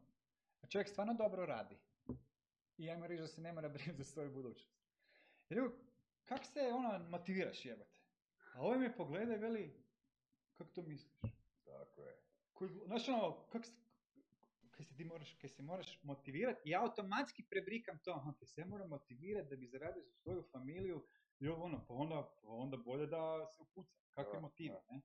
čovjek 0.69 0.89
stvarno 0.89 1.13
dobro 1.13 1.45
radi. 1.45 1.77
I 2.77 2.89
ajmo 2.89 3.07
reći 3.07 3.21
da 3.21 3.27
se 3.27 3.41
ne 3.41 3.53
mora 3.53 3.69
brinuti 3.69 3.97
za 3.97 4.03
svoju 4.03 4.31
budućnost. 4.31 4.83
I 5.49 5.53
rekao, 5.53 5.71
kak 6.25 6.45
se 6.45 6.59
ono 6.59 7.09
motiviraš 7.09 7.65
jebate? 7.65 7.99
A 8.53 8.61
ovaj 8.61 8.79
me 8.79 8.97
pogleda 8.97 9.35
i 9.35 9.37
veli, 9.37 9.83
kako 10.57 10.71
to 10.71 10.81
misliš? 10.81 11.21
Tako 11.65 12.05
je. 12.05 12.17
Koji, 12.53 12.69
znaš 12.85 13.09
ono, 13.09 13.47
kak 13.49 13.65
se, 13.65 13.71
kaj 14.71 14.85
se 14.85 14.95
ti 14.95 15.05
moraš, 15.05 15.37
kaj 15.41 15.49
se 15.49 15.63
moraš 15.63 15.99
motivirati, 16.03 16.69
ja 16.69 16.81
automatski 16.81 17.43
prebrikam 17.49 17.99
to, 17.99 18.11
aha, 18.11 18.33
kaj 18.39 18.47
se 18.47 18.61
ja 18.61 18.67
moram 18.67 18.89
motivirati 18.89 19.49
da 19.49 19.55
bi 19.55 19.67
zaradio 19.67 20.03
za 20.03 20.11
svoju 20.11 20.43
familiju, 20.51 21.05
i 21.43 21.47
ovo 21.47 21.63
ono, 21.63 21.85
pa 21.87 21.93
onda, 21.93 22.29
pa 22.41 22.47
onda 22.47 22.77
bolje 22.77 23.07
da 23.07 23.45
se 23.47 23.61
upucam, 23.61 23.99
kakve 24.11 24.39
motive, 24.39 24.81
ne? 24.89 25.01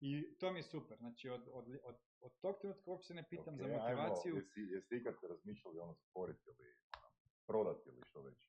I 0.00 0.36
to 0.38 0.52
mi 0.52 0.58
je 0.58 0.62
super, 0.62 0.98
znači 0.98 1.28
od, 1.28 1.48
od, 1.52 1.68
od, 1.84 1.96
od 2.20 2.32
tog 2.40 2.56
trenutka 2.60 2.90
uopće 2.90 3.14
ne 3.14 3.28
pitam 3.28 3.54
Ok, 3.54 3.60
za 3.60 3.64
ajmo, 3.64 3.78
motivaciju. 3.78 4.36
jesi, 4.36 4.60
jesi 4.60 4.96
ikad 4.96 5.14
razmišljali 5.22 5.78
ono 5.78 5.94
stvoriti 5.94 6.40
ili 6.46 6.68
ono, 6.96 7.08
prodati 7.46 7.88
ili 7.88 8.02
što 8.04 8.22
već? 8.22 8.44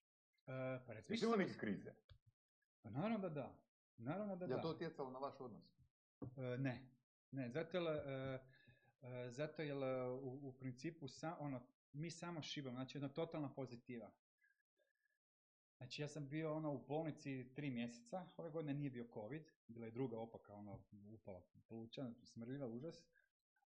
E, 0.48 0.80
pa 0.88 0.94
Jesi 0.94 1.18
sam- 1.18 1.40
neke 1.40 1.54
krize? 1.54 1.94
Pa 2.82 2.90
naravno 2.90 3.18
da 3.20 3.30
da. 3.30 3.56
Naravno 3.98 4.36
da 4.36 4.46
Je 4.46 4.50
da. 4.50 4.56
li 4.56 4.62
to 4.62 4.70
utjecalo 4.70 5.10
na 5.12 5.20
vaš 5.20 5.42
odnos? 5.42 5.64
E, 6.22 6.58
ne. 6.58 6.90
Ne, 7.32 7.50
zato 7.50 7.78
jer, 7.78 7.88
e, 7.88 8.40
e, 9.02 9.32
zato 9.32 9.62
jer 9.62 9.78
e, 9.78 10.04
u, 10.04 10.50
u 10.50 10.54
principu 10.54 11.08
sa, 11.08 11.38
ono, 11.40 11.62
mi 11.94 12.12
samo 12.12 12.42
šibamo, 12.42 12.76
znači 12.76 12.98
jedna 12.98 13.10
totalna 13.10 13.54
pozitiva. 13.54 14.12
Znači 15.80 16.02
ja 16.02 16.08
sam 16.08 16.30
bio 16.30 16.54
ono 16.54 16.74
u 16.74 16.84
bolnici 16.88 17.46
tri 17.56 17.70
mjeseca, 17.70 18.26
ove 18.38 18.50
godine 18.50 18.74
nije 18.74 18.90
bio 18.90 19.08
covid, 19.14 19.52
bila 19.68 19.86
je 19.86 19.92
druga 19.92 20.20
opaka, 20.20 20.54
ono, 20.54 20.80
upala 21.14 21.42
pluća, 21.68 22.12
smrdljiva, 22.24 22.68
užas. 22.68 23.04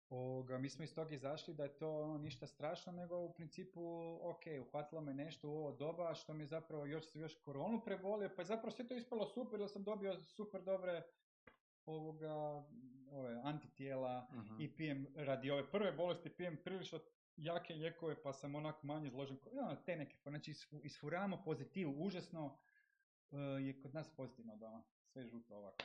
Ovoga, 0.10 0.58
mi 0.58 0.70
smo 0.70 0.84
iz 0.84 0.96
toga 0.96 1.16
izašli 1.16 1.54
da 1.54 1.64
je 1.64 1.78
to 1.78 2.02
ono, 2.02 2.18
ništa 2.18 2.48
strašno, 2.48 2.92
nego 2.92 3.18
u 3.18 3.34
principu, 3.34 3.82
ok, 4.22 4.44
uhvatilo 4.62 5.02
me 5.02 5.14
nešto 5.14 5.50
u 5.50 5.54
ovo 5.54 5.72
doba, 5.72 6.14
što 6.14 6.34
mi 6.34 6.46
zapravo 6.46 6.86
još, 6.86 7.16
još 7.16 7.36
koronu 7.42 7.82
prebolio, 7.86 8.30
pa 8.36 8.42
je 8.42 8.46
zapravo 8.46 8.72
sve 8.72 8.88
to 8.88 8.96
ispalo 8.96 9.26
super, 9.26 9.60
jer 9.60 9.70
sam 9.70 9.84
dobio 9.84 10.22
super 10.22 10.64
dobre 10.64 11.04
ovoga, 11.86 12.66
ove, 13.12 13.42
antitijela 13.44 14.28
i 14.60 14.76
pijem, 14.76 15.08
radi 15.16 15.52
ove 15.52 15.72
prve 15.72 15.92
bolesti, 15.92 16.30
pijem 16.30 16.58
prilično 16.64 17.00
jake 17.38 17.74
lijekove, 17.74 18.22
pa 18.24 18.34
sam 18.34 18.56
onako 18.56 18.88
manje 18.88 19.08
izložen, 19.08 19.38
ko- 19.38 19.50
ono, 19.54 19.76
te 19.76 19.96
neke, 19.96 20.18
znači 20.24 20.52
isfu- 20.52 20.80
isfuramo 20.84 21.42
pozitivu, 21.44 21.94
užasno 21.98 22.58
e, 23.32 23.36
je 23.38 23.82
kod 23.82 23.94
nas 23.94 24.10
pozitivno 24.10 24.56
doma, 24.56 24.84
sve 25.04 25.26
žuto 25.26 25.56
ovako 25.58 25.84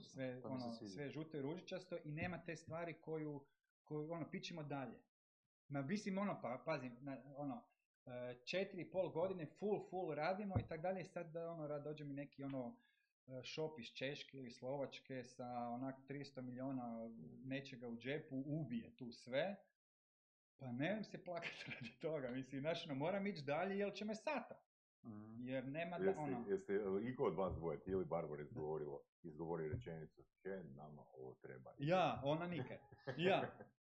sve, 0.00 0.40
to 0.42 0.48
mi 0.48 0.60
se 0.60 0.66
ono, 0.66 0.74
sve 0.88 1.10
žuto 1.10 1.36
i 1.36 1.42
ružičasto 1.42 1.96
i 2.04 2.10
nema 2.10 2.38
te 2.38 2.56
stvari 2.56 2.94
koju, 2.94 3.44
koju 3.84 4.12
ono, 4.12 4.30
pićemo 4.30 4.62
dalje. 4.62 4.98
Ma 5.68 5.82
mislim, 5.82 6.18
ono, 6.18 6.38
pa, 6.42 6.62
pazim, 6.64 6.96
na, 7.00 7.16
ono, 7.36 7.64
e, 8.06 8.10
četiri 8.44 8.82
i 8.82 8.90
pol 8.90 9.08
godine 9.08 9.46
full, 9.48 9.80
full 9.90 10.14
radimo 10.14 10.54
i 10.58 10.68
tak 10.68 10.80
dalje 10.80 11.04
sad 11.04 11.32
da, 11.32 11.50
ono, 11.50 11.66
rad, 11.66 11.84
dođe 11.84 12.04
mi 12.04 12.14
neki, 12.14 12.44
ono, 12.44 12.76
e, 13.26 13.42
šop 13.42 13.78
iz 13.78 13.86
Češke 13.86 14.38
ili 14.38 14.50
Slovačke 14.50 15.24
sa 15.24 15.48
onak 15.68 15.94
300 16.08 16.40
milijuna 16.40 17.10
nečega 17.44 17.88
u 17.88 17.96
džepu, 17.96 18.42
ubije 18.46 18.96
tu 18.96 19.12
sve, 19.12 19.56
pa 20.58 20.72
nemam 20.72 21.04
se 21.04 21.24
plakati 21.24 21.64
radi 21.74 21.98
toga, 22.00 22.30
mislim, 22.30 22.60
znaš, 22.60 22.86
ono, 22.86 22.94
moram 22.94 23.26
ići 23.26 23.42
dalje 23.42 23.78
jer 23.78 23.94
će 23.94 24.04
me 24.04 24.14
sata, 24.14 24.54
Mhm. 25.04 25.48
jer 25.48 25.66
nema 25.68 25.98
da, 25.98 26.04
Jeste, 26.04 26.20
ono, 26.20 26.44
jeste 26.48 26.80
iko 27.12 27.24
od 27.24 27.34
vas 27.34 27.54
dvoje, 27.54 27.82
ti 27.82 27.90
ili 27.90 28.04
Barbara 28.04 28.42
izgovorilo, 28.42 29.00
izgovori 29.22 29.68
rečenicu, 29.68 30.22
he, 30.42 30.62
nama 30.64 31.02
ovo 31.12 31.34
treba. 31.34 31.74
ja, 31.78 32.20
ona 32.24 32.46
nikad, 32.46 32.78
ja, 33.16 33.42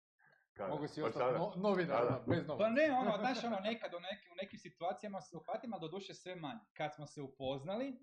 Kada? 0.53 0.73
Mogu 0.73 0.87
si 0.87 1.01
Pa 1.01 1.07
ostati 1.07 1.33
no, 1.39 1.53
novinar, 1.55 2.21
bez 2.27 2.47
novaca. 2.47 2.63
Pa 2.63 2.69
ne, 2.69 2.91
ono, 2.91 3.17
znaš, 3.23 3.43
ono, 3.43 3.59
nekad 3.59 3.93
u, 3.93 3.99
neki, 3.99 4.29
u 4.31 4.35
nekim 4.41 4.59
situacijama 4.59 5.21
se 5.21 5.37
uhvatim, 5.37 5.73
ali 5.73 5.81
doduše 5.81 6.13
sve 6.13 6.35
manje. 6.35 6.59
Kad 6.73 6.95
smo 6.95 7.05
se 7.05 7.21
upoznali, 7.21 7.99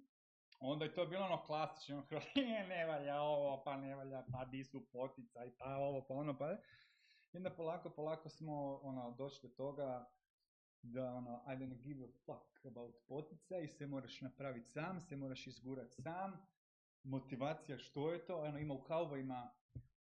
onda 0.61 0.85
je 0.85 0.95
to 0.95 1.07
bilo 1.07 1.25
ono 1.25 1.43
klasično, 1.43 1.97
ono, 2.11 2.21
ne, 2.37 2.67
ne 2.69 2.87
valja 2.87 3.21
ovo, 3.21 3.63
pa 3.65 3.77
ne 3.77 3.95
valja, 3.97 4.25
pa 4.33 4.45
di 4.45 4.65
su 4.65 4.87
poticaj, 4.93 5.51
pa 5.59 5.77
ovo, 5.77 6.07
pa 6.09 6.15
ono, 6.15 6.39
pa... 6.39 6.57
I 7.33 7.37
onda 7.37 7.51
polako, 7.51 7.91
polako 7.91 8.29
smo, 8.29 8.81
ono, 8.83 9.11
došli 9.11 9.49
do 9.49 9.55
toga 9.55 10.11
da, 10.83 11.15
ono, 11.15 11.43
I 11.47 11.57
don't 11.57 11.83
give 11.83 12.05
a 12.05 12.09
fuck 12.09 12.67
about 12.67 12.95
poticaj, 13.09 13.69
sve 13.69 13.87
moraš 13.87 14.21
napraviti 14.21 14.71
sam, 14.71 15.01
sve 15.01 15.17
moraš 15.17 15.47
izgurati 15.47 16.03
sam, 16.03 16.47
motivacija, 17.03 17.79
što 17.79 18.13
je 18.13 18.27
to, 18.27 18.41
ono, 18.41 18.59
ima 18.59 18.75
u 18.75 18.83
kaubojima, 18.83 19.51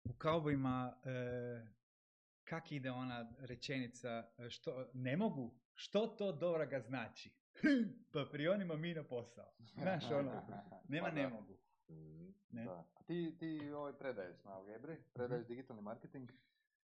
u 0.05 0.12
kaubojima, 0.12 0.97
e, 1.05 1.66
kak 2.45 2.72
ide 2.72 2.91
ona 2.91 3.33
rečenica, 3.39 4.31
e, 4.39 4.51
što, 4.51 4.87
ne 4.93 5.16
mogu, 5.16 5.55
što 5.74 6.07
to 6.07 6.33
dobra 6.33 6.81
znači? 6.81 7.31
pa 8.12 8.26
prionimo 8.33 8.76
mi 8.76 8.95
na 8.95 9.05
posao. 9.05 9.53
Znaš, 9.59 10.05
ono, 10.11 10.47
nema 10.89 11.09
Pa 11.09 11.14
ne 11.14 11.29
mogu. 11.29 11.59
Mhm. 11.91 12.29
Ne? 12.51 12.64
Da. 12.64 12.85
A 12.95 13.03
ti, 13.03 13.37
ti 13.39 13.70
ovaj 13.70 13.93
predaješ 13.93 14.45
na 14.45 14.53
Algebri, 14.53 14.97
predaješ 15.12 15.47
digitalni 15.47 15.83
marketing. 15.83 16.31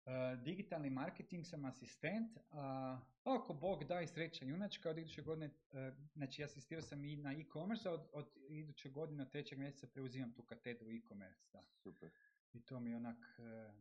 E, 0.06 0.36
digitalni 0.44 0.90
marketing 0.90 1.46
sam 1.46 1.66
asistent, 1.66 2.38
a 2.52 3.00
ako 3.24 3.54
Bog 3.54 3.84
da 3.84 4.02
i 4.02 4.08
sreća 4.08 4.46
junačka, 4.46 4.90
od 4.90 4.98
iduće 4.98 5.22
godine, 5.22 5.50
e, 5.72 5.92
znači 6.16 6.44
asistirao 6.44 6.82
sam 6.82 7.06
i 7.06 7.16
na 7.16 7.34
e-commerce, 7.34 7.90
a 7.90 7.92
od, 7.92 8.10
od 8.14 8.26
iduće 8.50 8.90
godine, 8.90 9.24
od 9.24 9.32
trećeg 9.32 9.60
mjeseca 9.60 9.88
preuzimam 9.88 10.34
tu 10.34 10.44
katedru 10.44 10.92
e-commerce. 10.92 11.48
Da. 11.54 11.64
Super. 11.84 12.10
I 12.54 12.62
to 12.62 12.80
mi 12.80 12.90
je 12.90 12.96
onak 12.96 13.40
e, 13.40 13.72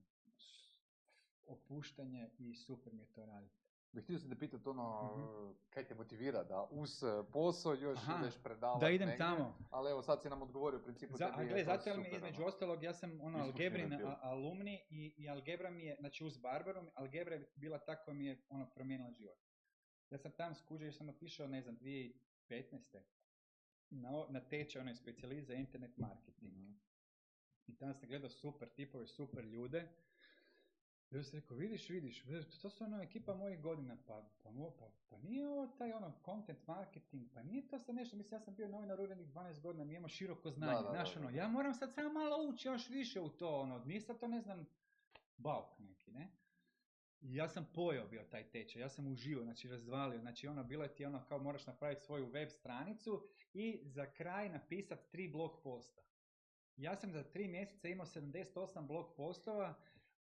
opuštanje 1.47 2.31
i 2.39 2.55
super 2.55 2.93
mi 2.93 3.03
je 3.03 3.13
to 3.13 3.27
raditi. 3.27 3.68
Bih 3.93 4.05
htio 4.05 4.19
se 4.19 4.29
da 4.29 4.37
pitat 4.37 4.67
ono, 4.67 5.17
Mhm. 5.17 5.53
kaj 5.71 5.85
te 5.85 5.95
motivira 5.95 6.45
da 6.45 6.69
uz 6.73 7.03
eh, 7.03 7.07
posao 7.33 7.75
još 7.75 7.99
Aha, 7.99 8.19
ideš 8.19 8.35
predavati 8.39 8.81
Da 8.81 8.91
idem 8.91 9.09
negdje, 9.09 9.19
tamo. 9.19 9.59
Ali 9.71 9.91
evo 9.91 10.03
sad 10.03 10.23
si 10.23 10.31
nam 10.31 10.43
odgovorio 10.43 10.81
u 10.81 10.85
principu 10.85 11.17
Za, 11.17 11.27
tebi 11.27 11.39
a 11.39 11.43
je 11.43 11.49
gle, 11.49 11.65
to 11.67 11.83
zato 11.83 12.01
mi 12.01 12.09
između 12.09 12.37
ono. 12.37 12.47
ostalog, 12.47 12.83
ja 12.83 12.95
sam 12.95 13.21
ono 13.21 13.39
Algebrin 13.39 13.93
a- 13.95 14.19
alumni 14.23 14.87
i, 14.91 15.15
i 15.17 15.29
Algebra 15.29 15.71
mi 15.71 15.85
je, 15.85 15.97
znači 15.97 16.25
uz 16.25 16.39
Barbaru, 16.39 16.83
Algebra 16.95 17.35
je 17.35 17.53
bila 17.57 17.79
ta 17.79 17.97
koja 17.97 18.15
mi 18.15 18.27
je 18.27 18.43
ono 18.49 18.67
promijenila 18.67 19.13
život. 19.13 19.39
Ja 20.11 20.19
sam 20.19 20.33
tam 20.33 20.55
skuđao, 20.55 20.85
jer 20.85 20.95
sam 20.95 21.09
otišao, 21.09 21.47
ne 21.47 21.63
znam, 21.63 21.79
2015. 21.79 23.03
Na, 23.91 24.27
na 24.29 24.41
tečaj 24.41 24.81
onaj 24.81 24.95
specijalist 24.95 25.47
za 25.47 25.55
internet 25.55 25.97
marketing. 25.97 26.53
Mhm. 26.53 26.73
I 27.67 27.77
tamo 27.77 27.95
sam 27.95 28.09
gledao 28.09 28.31
super 28.31 28.69
tipove, 28.69 29.07
super 29.07 29.45
ljude. 29.45 29.89
I 31.11 31.15
onda 31.17 31.25
sam 31.25 31.41
rekao, 31.41 31.57
vidiš, 31.57 31.89
vidiš, 31.89 32.25
to 32.63 32.71
su 32.71 32.85
ono 32.85 33.03
ekipa 33.03 33.35
mojih 33.35 33.61
godina, 33.61 33.97
pa, 34.07 34.23
pa, 34.43 34.51
pa, 34.79 34.91
pa 35.09 35.19
nije 35.19 35.49
ovo 35.49 35.67
taj 35.67 35.93
ono 35.93 36.13
content 36.25 36.67
marketing, 36.67 37.29
pa 37.35 37.43
nije 37.43 37.69
to 37.69 37.79
sad 37.79 37.95
nešto, 37.95 38.17
mislim 38.17 38.39
ja 38.39 38.41
sam 38.41 38.55
bio 38.55 38.69
novinar 38.69 39.01
urednik 39.01 39.29
12 39.29 39.61
godina, 39.61 39.85
mi 39.85 39.93
imamo 39.95 40.09
široko 40.09 40.51
znanje, 40.51 40.83
da, 40.83 40.91
znaš 40.91 41.15
da, 41.15 41.21
ono, 41.21 41.31
da. 41.31 41.37
ja 41.37 41.49
moram 41.49 41.75
sad 41.75 41.95
samo 41.95 42.13
malo 42.13 42.49
ući 42.49 42.69
još 42.69 42.91
više 42.91 43.21
u 43.21 43.29
to, 43.29 43.61
ono, 43.61 43.85
nije 43.85 44.01
sad 44.01 44.21
to 44.21 44.29
ne 44.29 44.41
znam, 44.41 44.67
bauk 45.37 45.79
neki, 45.79 46.13
ne? 46.13 46.31
I 47.21 47.35
ja 47.35 47.49
sam 47.49 47.69
pojao 47.75 48.07
bio 48.07 48.25
taj 48.31 48.51
tečaj, 48.51 48.83
ja 48.83 48.89
sam 48.89 49.13
uživao, 49.13 49.45
znači 49.45 49.69
razvalio, 49.69 50.21
znači 50.21 50.49
ono, 50.49 50.65
bilo 50.65 50.83
je 50.83 50.95
ti 50.95 51.05
ono 51.05 51.25
kao 51.29 51.39
moraš 51.39 51.67
napraviti 51.67 52.05
svoju 52.05 52.27
web 52.27 52.49
stranicu 52.51 53.29
i 53.55 53.81
za 53.85 54.07
kraj 54.07 54.49
napisati 54.49 55.11
tri 55.11 55.29
blog 55.29 55.61
posta. 55.63 56.03
Ja 56.77 56.97
sam 56.97 57.13
za 57.13 57.23
tri 57.23 57.49
mjeseca 57.49 57.89
imao 57.89 58.07
78 58.07 58.87
blog 58.87 59.15
postova 59.17 59.75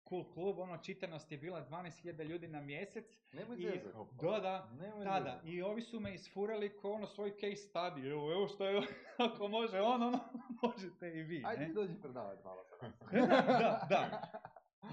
cool 0.08 0.24
klub, 0.32 0.58
ono, 0.58 0.78
čitanost 0.78 1.32
je 1.32 1.38
bila 1.38 1.66
12.000 1.70 2.24
ljudi 2.24 2.48
na 2.48 2.60
mjesec. 2.60 3.04
Nemoj 3.32 3.56
I, 3.58 3.80
da, 4.20 4.40
da, 4.40 4.68
Nemoj 4.80 5.04
tada. 5.04 5.30
zezat. 5.30 5.44
I 5.44 5.62
ovi 5.62 5.82
su 5.82 6.00
me 6.00 6.14
isfurali 6.14 6.76
ko 6.76 6.92
ono 6.92 7.06
svoj 7.06 7.30
case 7.30 7.68
study. 7.72 8.10
Evo, 8.10 8.32
evo 8.32 8.48
što 8.48 8.66
je, 8.66 8.82
ako 9.32 9.48
može 9.48 9.80
on, 9.80 10.02
ono, 10.02 10.18
možete 10.62 11.08
i 11.08 11.22
vi. 11.22 11.42
Ajde 11.46 11.66
ne? 11.66 11.72
dođi 11.72 11.94
predavati 12.02 12.44
malo 12.44 12.64
da, 13.60 13.86
da. 13.88 14.22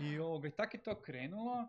I 0.01 0.20
ovoga, 0.20 0.49
tak 0.49 0.74
je 0.74 0.84
to 0.84 1.01
krenulo. 1.01 1.68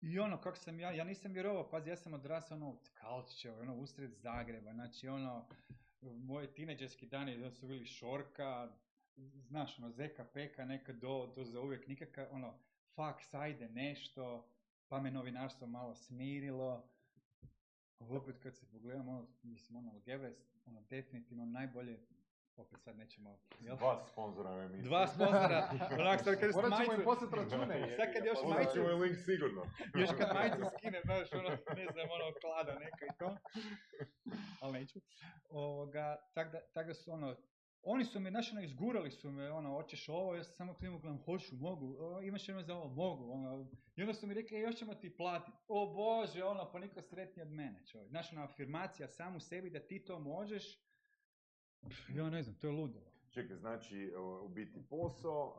I 0.00 0.18
ono, 0.18 0.40
kako 0.40 0.56
sam 0.56 0.80
ja, 0.80 0.90
ja 0.90 1.04
nisam 1.04 1.32
vjerovao, 1.32 1.70
pazi, 1.70 1.90
ja 1.90 1.96
sam 1.96 2.14
odrasao 2.14 2.56
ono 2.56 2.68
u 2.68 2.78
Tkalčićevoj, 2.84 3.60
ono 3.60 3.74
usred 3.74 4.12
Zagreba, 4.14 4.72
znači 4.72 5.08
ono, 5.08 5.48
moji 6.00 6.54
tineđerski 6.54 7.06
dani 7.06 7.38
da 7.38 7.50
su 7.50 7.66
bili 7.66 7.86
šorka, 7.86 8.68
znaš, 9.48 9.78
ono, 9.78 9.90
zeka 9.90 10.24
peka, 10.24 10.64
neka 10.64 10.92
do, 10.92 11.32
do 11.36 11.44
za 11.44 11.60
uvijek, 11.60 11.86
nikakav, 11.86 12.26
ono, 12.30 12.58
faks, 12.94 13.34
ajde 13.34 13.68
nešto, 13.68 14.48
pa 14.88 15.00
me 15.00 15.10
novinarstvo 15.10 15.66
malo 15.66 15.94
smirilo. 15.94 16.88
Ali 17.98 18.16
opet 18.16 18.36
kad 18.42 18.56
se 18.56 18.66
pogledam, 18.70 19.08
ono, 19.08 19.26
mislim, 19.42 19.78
ono, 19.78 20.00
je 20.06 20.36
ono, 20.66 20.82
definitivno 20.82 21.44
najbolje, 21.44 21.98
opet 22.56 22.80
sad 22.82 22.96
nećemo, 22.98 23.38
jel? 23.60 23.76
Dva 23.76 24.04
sponzora 24.12 24.50
emisiji. 24.50 24.82
Dva 24.82 25.06
sponzora, 25.06 25.70
onak 25.98 26.20
sad 26.20 26.40
kad 26.40 26.50
Morat 26.54 26.82
ćemo 26.82 26.94
im 26.94 27.04
poslati 27.04 27.36
račune. 27.36 27.88
Sad 27.98 28.12
kad 28.12 28.24
još 28.24 28.38
majicu- 28.48 28.72
ćemo 28.72 28.90
i 28.90 28.94
link 28.94 29.16
sigurno. 29.24 29.62
još 30.00 30.10
kad 30.18 30.34
majicu 30.34 30.76
skine, 30.78 31.00
znaš, 31.04 31.32
ono, 31.32 31.48
ne 31.50 31.86
znam, 31.92 32.06
ono, 32.10 32.26
klada 32.40 32.78
neka 32.78 33.06
i 33.06 33.18
to, 33.18 33.36
ali 34.60 34.72
neću. 34.72 35.00
Ovoga, 35.48 36.16
tak 36.34 36.52
da, 36.52 36.60
tak 36.72 36.86
da 36.86 36.94
su, 36.94 37.12
ono, 37.12 37.36
oni 37.84 38.04
su 38.04 38.20
me, 38.20 38.30
znaš, 38.30 38.52
ono, 38.52 38.62
izgurali 38.62 39.10
su 39.10 39.30
me, 39.30 39.52
ono, 39.52 39.70
hoćeš 39.70 40.08
ovo, 40.08 40.34
ja 40.34 40.44
sam 40.44 40.54
samo 40.54 40.74
klimu 40.74 40.98
gledam, 40.98 41.22
hoću, 41.24 41.56
mogu, 41.56 41.96
o, 41.98 42.20
imaš 42.22 42.48
jedno 42.48 42.62
za 42.62 42.74
ovo, 42.74 42.88
mogu, 42.88 43.32
ono, 43.32 43.66
i 43.96 44.02
onda 44.02 44.14
su 44.14 44.26
mi 44.26 44.34
rekli, 44.34 44.56
"E, 44.56 44.60
još 44.60 44.74
ćemo 44.76 44.94
ti 44.94 45.16
platiti. 45.16 45.58
O 45.68 45.86
Bože, 45.86 46.44
ono, 46.44 46.70
pa 46.72 46.78
niko 46.78 47.02
sretniji 47.02 47.42
od 47.42 47.52
mene, 47.52 47.82
čovjek. 47.86 48.08
Znaš, 48.10 48.32
ono, 48.32 48.42
afirmacija 48.42 49.08
samu 49.08 49.40
sebi 49.40 49.70
da 49.70 49.80
ti 49.80 50.04
to 50.04 50.18
možeš, 50.18 50.78
pff, 51.80 52.10
ja 52.10 52.30
ne 52.30 52.42
znam, 52.42 52.54
to 52.56 52.66
je 52.66 52.72
ludilo. 52.72 53.10
Čekaj, 53.30 53.56
znači 53.56 54.12
u 54.44 54.48
biti 54.48 54.86
posao, 54.88 55.54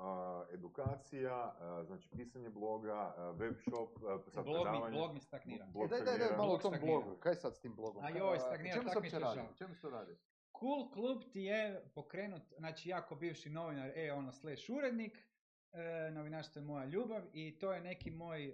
edukacija, 0.51 1.55
znači 1.85 2.09
pisanje 2.09 2.49
bloga, 2.49 3.15
web 3.33 3.55
shop, 3.59 3.89
sad 4.27 4.45
Blog 4.45 4.67
mi, 4.67 4.91
blog 4.91 5.13
mi 5.13 5.19
stagnira. 5.19 5.65
Blog 5.65 5.85
E, 5.85 5.89
daj, 5.89 6.01
daj, 6.01 6.17
daj, 6.17 6.37
malo 6.37 6.53
o 6.53 6.57
tom 6.57 6.71
stagnira. 6.71 6.99
blogu. 7.01 7.17
Kaj 7.17 7.35
sad 7.35 7.55
s 7.55 7.59
tim 7.59 7.75
blogom? 7.75 8.03
A 8.03 8.09
joj, 8.09 8.39
stagnira, 8.39 8.75
čemu 8.75 8.89
se 8.89 8.93
tak 8.93 9.03
mi 9.03 9.09
to 9.09 9.19
radi? 9.19 9.35
žao. 9.35 9.53
Čemu 9.57 9.75
se 9.75 9.81
to 9.81 9.89
radi? 9.89 10.15
Cool 10.59 10.91
klub 10.91 11.23
ti 11.33 11.41
je 11.41 11.85
pokrenut, 11.95 12.41
znači 12.57 12.89
ja 12.89 13.01
ko 13.01 13.15
bivši 13.15 13.49
novinar, 13.49 13.91
e 13.95 14.13
ono 14.13 14.31
slash 14.31 14.69
urednik, 14.69 15.27
e, 15.71 16.11
novinarstvo 16.11 16.59
je 16.59 16.65
moja 16.65 16.85
ljubav 16.85 17.23
i 17.33 17.57
to 17.59 17.73
je 17.73 17.81
neki 17.81 18.11
moj 18.11 18.45
e, 18.45 18.53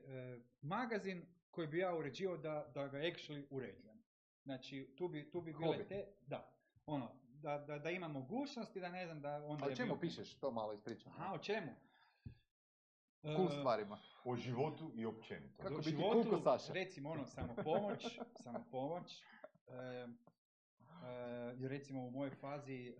magazin 0.62 1.26
koji 1.52 1.68
bi 1.68 1.78
ja 1.78 1.96
uređivao 1.96 2.38
da, 2.38 2.72
da 2.74 2.88
ga 2.88 2.98
actually 2.98 3.46
uređujem. 3.50 4.02
Znači 4.44 4.94
tu 4.98 5.08
bi, 5.08 5.32
tu 5.32 5.42
bi 5.42 5.54
bile 5.54 5.88
te, 5.88 6.06
da, 6.28 6.54
ono, 6.86 7.12
da, 7.34 7.58
da, 7.58 7.80
da 7.80 7.90
ima 7.90 8.08
mogućnosti, 8.08 8.80
da 8.80 8.90
ne 8.90 9.06
znam 9.06 9.22
da 9.22 9.46
onda 9.46 9.66
A 9.66 9.68
o 9.68 9.76
čemu 9.76 9.88
bilo- 9.88 10.00
pišeš? 10.00 10.34
To 10.34 10.52
malo 10.52 10.74
ispričam. 10.74 11.12
Aha, 11.12 11.34
o 11.34 11.38
čemu? 11.38 11.72
Cool 13.26 13.48
E, 13.48 13.60
stvarima. 13.60 14.00
O 14.24 14.36
životu 14.36 14.92
i 14.96 15.06
općenito. 15.06 15.64
Kako 15.64 15.74
u 15.74 15.78
biti 15.78 15.90
životu, 15.90 16.24
cool 16.24 16.36
ko 16.36 16.40
Saša? 16.40 16.74
recimo 16.74 17.10
ono, 17.10 17.26
samopomoć, 17.26 18.06
samopomoć, 18.44 19.22
e, 19.68 19.74
e, 19.74 20.08
i 21.60 21.68
recimo 21.68 22.08
u 22.08 22.12
mojoj 22.12 22.32
fazi 22.32 22.88
e, 22.90 22.94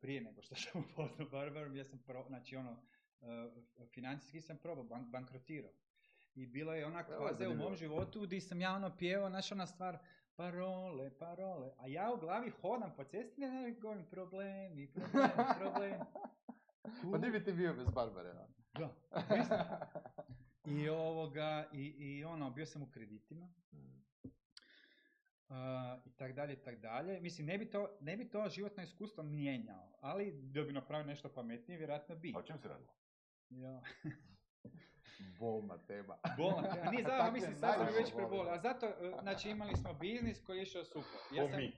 prije 0.00 0.20
nego 0.20 0.42
što 0.42 0.54
sam 0.54 0.80
upoznao 0.90 1.28
Barbaru, 1.28 1.76
ja 1.76 1.84
sam 1.84 1.98
pro, 1.98 2.24
znači 2.26 2.56
ono, 2.56 2.82
e, 3.22 3.50
financijski 3.94 4.40
sam 4.40 4.56
probao, 4.56 4.84
bank, 4.84 5.08
bankrotirao. 5.08 5.72
I 6.34 6.46
bila 6.46 6.74
je 6.74 6.82
je 6.82 7.04
faza 7.18 7.48
u 7.48 7.54
mom 7.54 7.76
životu 7.76 8.20
gdje 8.20 8.40
sam 8.40 8.60
ja 8.60 8.74
ono 8.74 8.96
pjevao, 8.96 9.30
znaš 9.30 9.52
ona 9.52 9.66
stvar, 9.66 9.98
parole, 10.36 11.10
parole, 11.18 11.70
a 11.78 11.86
ja 11.86 12.12
u 12.12 12.20
glavi 12.20 12.50
hodam 12.50 12.92
po 12.96 13.04
cesti 13.04 13.40
i 13.68 13.80
govorim 13.80 14.04
problemi, 14.10 14.92
problemi, 14.92 15.32
problemi. 15.58 16.04
Pa 17.12 17.18
bi 17.18 17.44
ti 17.44 17.52
bio 17.52 17.74
bez 17.74 17.88
Barbare? 17.88 18.34
Da. 18.78 18.94
I 20.66 20.88
ovoga, 20.88 21.68
i, 21.72 21.94
i 21.98 22.24
ono, 22.24 22.50
bio 22.50 22.66
sam 22.66 22.82
u 22.82 22.90
kreditima. 22.90 23.48
I 26.04 26.12
tak 26.12 26.32
dalje, 26.32 26.52
i 26.52 26.62
tak 26.62 26.80
dalje. 26.80 27.20
Mislim, 27.20 27.46
ne 27.46 27.58
bi, 27.58 27.70
to, 27.70 27.98
ne 28.00 28.16
bi 28.16 28.30
to 28.30 28.48
životno 28.48 28.82
iskustvo 28.82 29.22
mijenjao, 29.22 29.92
ali 30.00 30.32
da 30.42 30.62
bi 30.62 30.72
napravio 30.72 31.06
nešto 31.06 31.28
pametnije, 31.28 31.78
vjerojatno 31.78 32.16
bi. 32.16 32.32
O 32.36 32.42
čem 32.42 32.58
se 32.58 32.68
radilo? 32.68 32.92
Ja. 33.50 33.82
Bolna 35.40 35.78
tema. 35.78 36.18
Bolna, 36.36 36.68
a 36.82 36.90
nije 36.90 37.04
zabavno, 37.08 37.32
mislim, 37.32 37.56
sad 37.56 37.74
sam 37.74 37.94
već 37.94 38.14
prebolio. 38.14 38.52
A 38.52 38.58
zato, 38.58 38.86
e, 38.86 39.12
znači, 39.22 39.50
imali 39.50 39.76
smo 39.76 39.94
biznis 39.94 40.42
koji 40.42 40.56
je 40.58 40.62
išao 40.62 40.84
super. 40.84 41.20
Ja 41.32 41.48
sam, 41.48 41.60
e, 41.60 41.70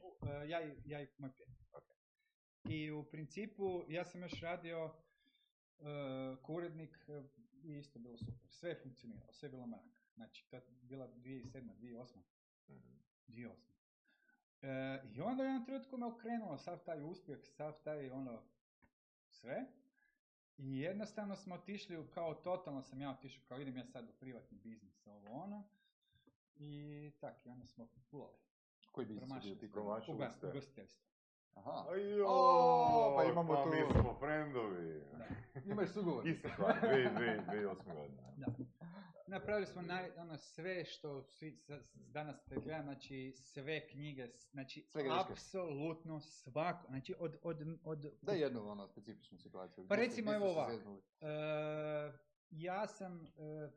ja, 0.49 0.62
i- 0.62 0.77
ja 0.85 1.03
i 1.03 1.07
moj 1.18 1.31
prijatelj. 1.33 1.57
I 2.68 2.91
u 2.91 3.05
principu, 3.05 3.85
ja 3.89 4.05
sam 4.05 4.22
još 4.22 4.41
radio 4.41 4.85
uh, 5.79 5.87
e, 7.09 7.22
i 7.62 7.79
isto 7.79 7.99
bilo 7.99 8.18
super. 8.18 8.49
Sve 8.51 8.70
je 8.70 8.81
funkcioniralo, 8.83 9.33
sve 9.33 9.47
je 9.47 9.51
bilo 9.51 9.66
mrak. 9.66 9.81
Znači, 10.14 10.51
to 10.51 10.57
je 10.57 10.62
bila 10.83 11.09
2007. 11.09 11.70
2008. 11.74 12.18
Mhm. 12.68 13.05
2008. 13.29 13.51
E, 14.62 15.03
I 15.14 15.20
onda 15.20 15.43
u 15.43 15.47
jednom 15.47 15.64
trenutku 15.64 15.97
me 15.97 16.07
okrenulo 16.07 16.59
sav 16.59 16.79
taj 16.79 17.03
uspjeh, 17.03 17.39
sav 17.45 17.72
taj 17.85 18.11
ono, 18.11 18.43
sve. 19.29 19.66
I 20.59 20.79
jednostavno 20.81 21.37
smo 21.37 21.55
otišli, 21.55 21.99
u, 21.99 22.07
kao 22.07 22.35
totalno 22.35 22.83
sam 22.83 23.01
ja 23.01 23.11
otišao, 23.11 23.45
kao 23.49 23.61
idem 23.61 23.77
ja 23.77 23.85
sad 23.85 24.09
u 24.09 24.12
privatni 24.12 24.59
biznis, 24.59 25.07
ovo 25.07 25.31
ono. 25.33 25.64
I 26.57 27.12
tak, 27.20 27.47
i 27.47 27.49
onda 27.49 27.66
smo 27.66 27.89
pulali. 28.11 28.37
Koji 28.93 29.07
biznis 29.07 29.29
Promašili 29.29 29.53
u 29.53 29.59
pitanju? 29.59 29.72
Promašili 29.72 30.31
ste. 30.37 30.47
Ugostiteljstvo. 30.49 31.07
Aha. 31.55 31.85
Ajoj, 31.89 32.22
O, 32.27 33.14
pa 33.16 33.24
imamo 33.24 33.55
pa 33.55 33.64
tu- 33.64 33.70
mi 33.70 34.01
smo 34.01 34.16
friendovi. 34.20 35.03
Imaš 35.64 35.89
sugovor. 35.89 36.24
Stvar, 36.53 36.81
2008. 36.83 37.95
godine. 37.95 38.22
Da. 38.37 38.47
Napravili 39.27 39.66
smo 39.66 39.83
naj, 39.83 40.11
ono, 40.16 40.39
sve 40.39 40.85
što 40.85 41.22
svi 41.22 41.64
danas 41.95 42.37
gledam, 42.47 42.83
znači 42.83 43.33
sve 43.37 43.89
knjige, 43.89 44.29
znači 44.51 44.83
Sve 44.83 45.03
apsolutno 45.31 46.20
svako, 46.20 46.87
znači 46.89 47.14
od, 47.18 47.37
od, 47.43 47.79
od, 47.85 48.12
Daj 48.22 48.41
jednu 48.41 48.70
ono 48.70 48.87
specifičnu 48.89 49.39
situaciju. 49.39 49.87
Pa 49.89 49.97
recimo 49.97 50.35
evo 50.35 50.51
ovako. 50.51 51.01
E, 51.20 51.27
ja 52.51 52.87
sam, 52.87 53.27
e, 53.27 53.70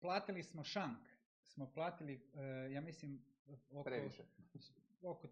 platili 0.00 0.42
smo 0.42 0.64
šank, 0.64 0.98
smo 1.44 1.72
platili, 1.72 2.30
e, 2.34 2.72
ja 2.72 2.80
mislim, 2.80 3.24
oko, 3.70 3.84
Previše. 3.84 4.24
oko, 5.02 5.28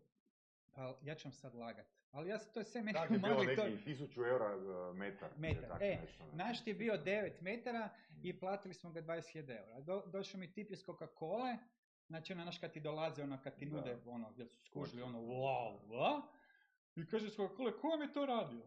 pa 0.75 0.99
ja 1.03 1.15
ću 1.15 1.29
vam 1.29 1.33
sad 1.33 1.55
lagat, 1.55 1.87
ali 2.11 2.29
ja, 2.29 2.39
sam- 2.39 2.53
to 2.53 2.61
je 2.61 2.65
sve 2.65 2.83
meni 2.83 2.99
je 3.01 3.09
bilo 3.11 3.35
umagli 3.35 3.57
to. 3.57 3.65
neki 3.65 3.85
1000 3.87 4.29
eura 4.29 4.57
uh, 4.57 4.97
metar. 4.97 5.31
Metar, 5.37 5.83
je 5.83 5.93
e, 5.93 6.01
nešto, 6.01 6.27
ne? 6.27 6.33
Naš 6.35 6.65
ti 6.65 6.71
je 6.71 6.75
bio 6.75 6.95
9 6.95 7.33
metara 7.41 7.89
i 8.23 8.33
platili 8.35 8.75
smo 8.75 8.91
ga 8.91 9.03
20.000 9.03 9.59
eura. 9.59 9.81
Do, 9.81 10.03
došao 10.07 10.41
mi 10.41 10.53
tip 10.53 10.71
iz 10.71 10.79
Coca-Cola, 10.81 11.57
znači 12.07 12.33
ono, 12.33 12.43
znaš 12.43 12.59
kad 12.59 12.73
ti 12.73 12.81
dolaze, 12.81 13.23
ono, 13.23 13.39
kad 13.39 13.57
ti 13.57 13.67
Da. 13.67 13.77
nude, 13.77 13.97
ono, 14.07 14.31
gdje 14.31 14.47
su 14.47 14.57
skužili, 14.59 15.03
ono, 15.03 15.19
wow, 15.19 15.79
wow, 15.83 16.23
i 16.97 17.07
kaže 17.07 17.27
iz 17.27 17.33
Coca-Cola, 17.33 17.73
ko 17.73 17.89
vam 17.89 18.03
je 18.03 18.13
to 18.13 18.27
radio? 18.27 18.63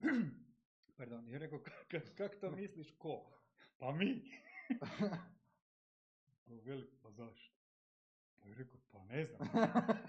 Pardon, 0.96 1.28
ja 1.28 1.38
rekao, 1.38 1.58
"Kak- 1.58 2.14
kak 2.14 2.36
to 2.36 2.50
misliš, 2.56 2.90
ko? 2.92 3.32
Pa 3.78 3.92
mi. 3.92 4.22
Pa 6.46 6.54
veli, 6.54 6.90
pa 7.02 7.10
zašto? 7.10 7.54
Pa 8.36 8.48
je 8.48 8.54
rekao, 8.54 8.80
pa 8.92 9.04
ne 9.04 9.24
znam. 9.24 9.48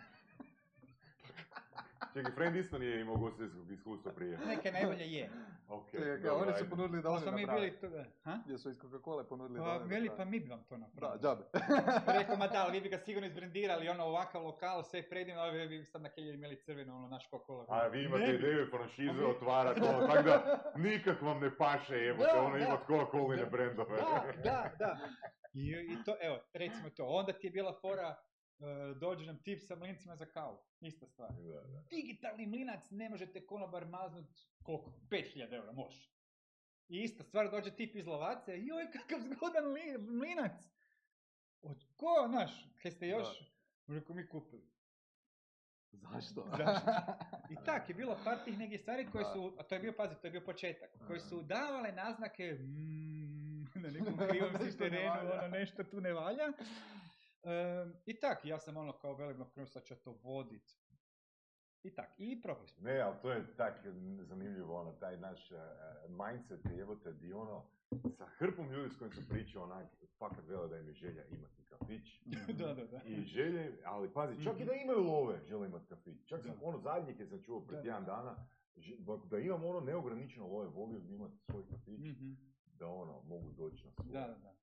Čekaj, 2.18 2.32
friend 2.32 2.56
isto 2.56 2.78
nije 2.78 3.02
imao 3.02 3.16
ugostiteljskog 3.16 3.72
iskustva 3.72 4.12
prije. 4.12 4.38
Neke 4.48 4.72
najbolje 4.72 5.06
je. 5.08 5.30
Ok, 5.70 5.92
Čekaj, 5.92 6.18
dobro, 6.20 6.48
oni 6.48 6.58
su 6.58 6.70
ponudili 6.70 7.02
da 7.02 7.10
oni 7.10 7.22
smo 7.22 7.32
mi 7.32 7.46
bili 7.48 7.72
tu, 7.72 7.88
ha? 8.24 8.38
Gdje 8.46 8.58
su 8.58 8.70
iz 8.70 8.78
Coca-Cola 8.78 9.24
ponudili 9.24 9.60
da 9.60 9.66
Pa, 9.66 9.72
oni 9.72 9.90
veli, 9.90 10.10
pa 10.18 10.26
mi 10.26 10.40
bi 10.40 10.50
vam 10.50 10.64
to 10.64 10.76
Da, 10.76 10.80
napravili. 10.80 11.22
džabe. 11.22 11.44
Rekao, 12.20 12.38
ma 12.38 12.48
da, 12.48 12.64
ali 12.64 12.72
vi 12.72 12.82
bi 12.82 12.90
ga 12.90 12.98
sigurno 12.98 13.28
izbrendirali, 13.28 13.90
ono, 13.90 14.04
ovakav 14.04 14.44
lokal, 14.44 14.84
sve 14.84 15.10
predivno, 15.10 15.42
a 15.42 15.50
vi 15.50 15.68
bi 15.70 15.86
sad 15.86 16.02
na 16.02 16.10
kelju 16.10 16.34
imali 16.34 16.56
crveno, 16.58 16.96
ono, 16.96 17.08
naš 17.08 17.30
Coca-Cola. 17.30 17.66
A 17.70 17.88
vi 17.88 18.04
imate 18.04 18.24
ideju 18.26 18.68
franšize 18.68 19.26
otvarati, 19.26 19.82
ono, 19.84 20.08
tako 20.08 20.22
da 20.24 20.64
nikak 20.76 21.22
vam 21.22 21.40
ne 21.40 21.58
paše, 21.58 21.96
jebote, 21.96 22.30
Da, 22.34 22.42
ono, 22.42 22.58
da. 22.58 22.66
imat 22.66 22.80
Coca-Coline 22.82 23.44
Da. 23.44 23.50
brendove. 23.50 23.98
Da, 23.98 24.24
da, 24.44 24.72
da. 24.80 24.98
I, 25.54 25.70
I 25.70 26.04
to, 26.06 26.16
evo, 26.22 26.40
recimo 26.54 26.90
to. 26.90 27.06
Onda 27.06 27.34
ti 27.34 27.48
je 27.48 27.52
bila 27.52 27.74
fora, 27.74 28.16
dođe 28.96 29.26
nam 29.26 29.44
tip 29.44 29.62
sa 29.68 29.76
mlincima 29.76 30.16
za 30.16 30.26
kavu. 30.26 30.58
Ista 30.82 31.08
stvar. 31.08 31.34
Da, 31.34 31.62
da. 31.62 31.82
Digitalni 31.90 32.46
mlinac 32.46 32.92
ne 32.92 33.10
možete 33.10 33.46
konobar 33.46 33.86
maznut 33.86 34.26
koliko? 34.64 34.94
5000 35.10 35.54
eura, 35.54 35.72
može. 35.72 36.10
I 36.90 37.02
ista 37.02 37.24
stvar, 37.24 37.52
dođe 37.52 37.76
tip 37.76 37.96
iz 37.96 38.08
Lovace, 38.08 38.60
joj 38.66 38.92
kakav 38.92 39.20
zgodan 39.22 39.66
li, 39.74 39.98
mlinac. 39.98 40.70
Od 41.62 41.84
ko, 41.96 42.28
naš, 42.28 42.52
kaj 42.82 42.92
ste 42.92 43.08
još? 43.08 43.28
Rekao, 43.88 44.16
mi 44.16 44.28
kupili. 44.28 44.78
Zašto? 45.92 46.46
Zašto? 46.58 46.92
I 47.50 47.56
tak 47.66 47.90
je 47.90 47.96
bilo 47.96 48.18
par 48.24 48.38
tih 48.46 48.58
nekih 48.58 48.82
stvari 48.82 49.08
koje 49.12 49.24
Da. 49.24 49.34
su, 49.34 49.56
a 49.60 49.64
to 49.64 49.76
je 49.76 49.82
bio, 49.82 49.94
pazi, 49.98 50.16
to 50.22 50.28
je 50.28 50.32
bio 50.32 50.42
početak, 50.42 50.90
koje 51.08 51.20
su 51.20 51.42
davale 51.42 51.92
naznake, 51.92 52.54
mm, 52.54 53.64
na 53.84 53.90
nekom 53.90 54.18
krivom 54.30 54.52
si 54.72 54.78
terenu, 54.78 55.32
ono 55.34 55.48
nešto 55.48 55.84
tu 55.84 56.02
ne 56.02 56.14
valja. 56.14 56.44
Em, 57.44 57.94
I 58.06 58.20
tak, 58.20 58.46
ja 58.46 58.60
sam 58.60 58.78
ono 58.78 58.94
kao 58.94 59.14
velim, 59.14 59.46
krenuo 59.50 59.68
sad 59.68 59.84
ja 59.90 59.96
to 59.96 60.12
vodit. 60.24 60.78
I 61.84 61.96
tak, 61.96 62.10
i 62.18 62.42
propali 62.42 62.68
smo. 62.68 62.84
Ne, 62.84 63.00
ali 63.00 63.16
to 63.22 63.32
je 63.32 63.56
tak 63.56 63.80
zanimljivo, 64.20 64.80
ono, 64.82 64.92
taj 64.92 65.18
naš 65.18 65.52
uh, 65.52 65.58
mindset, 66.26 66.60
jebote, 66.72 67.12
di 67.14 67.34
ono, 67.34 67.64
sa 68.10 68.26
hrpom 68.28 68.72
ljudi 68.72 68.90
s 68.90 68.98
kojim 68.98 69.14
sam 69.14 69.26
pričao, 69.30 69.64
onak, 69.64 69.88
fakat 70.18 70.46
vele 70.48 70.68
da 70.68 70.78
im 70.78 70.88
je 70.88 70.94
želja 70.94 71.26
imati 71.26 71.64
kafić. 71.64 72.22
da, 72.60 72.74
da, 72.74 72.86
da. 72.86 73.02
I 73.06 73.22
želje, 73.22 73.78
ali 73.86 74.14
pazi, 74.14 74.44
čak 74.44 74.54
i 74.54 74.60
Mhm. 74.60 74.68
da 74.68 74.74
imaju 74.74 75.00
love, 75.00 75.40
žele 75.46 75.68
imati 75.68 75.86
kafić. 75.86 76.26
Čak 76.26 76.42
sam, 76.42 76.52
Da. 76.52 76.66
ono 76.66 76.78
zadnje 76.80 77.18
kad 77.18 77.30
sam 77.30 77.44
čuo 77.44 77.62
pred 77.62 77.78
Da, 77.78 77.82
tjedan 77.84 78.06
da. 78.06 78.12
dana, 78.12 78.36
da 79.30 79.40
imam 79.40 79.64
ono 79.66 79.80
neograničeno 79.80 80.48
love, 80.48 80.68
volio 80.68 81.00
bi 81.00 81.14
imati 81.14 81.38
svoj 81.38 81.64
kafić, 81.70 82.00
Mhm. 82.00 82.34
da 82.74 82.88
ono, 82.88 83.22
mogu 83.22 83.52
doći 83.52 83.86
na 83.86 83.92
svoj. 83.92 84.12
Da, 84.12 84.20
da, 84.22 84.36
da. 84.36 84.54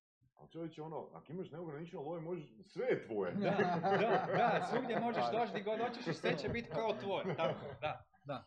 Ali 0.45 0.51
čovječe, 0.51 0.82
ono, 0.82 1.09
ako 1.12 1.32
imaš 1.32 1.51
neograničeno 1.51 2.03
love, 2.03 2.20
možeš, 2.20 2.45
sve 2.62 2.86
je 2.86 3.03
tvoje. 3.03 3.32
Da, 3.34 3.40
da, 3.40 4.26
da, 4.28 4.68
svugdje 4.70 5.01
možeš 5.01 5.24
doći 5.32 5.51
gdje 5.51 5.62
god 5.62 5.78
hoćeš 5.80 6.07
i 6.07 6.14
sve 6.14 6.38
će 6.38 6.49
biti 6.49 6.68
kao 6.70 6.92
tvoje. 6.95 7.36
Tako, 7.36 7.61
da, 7.80 8.05
da. 8.24 8.45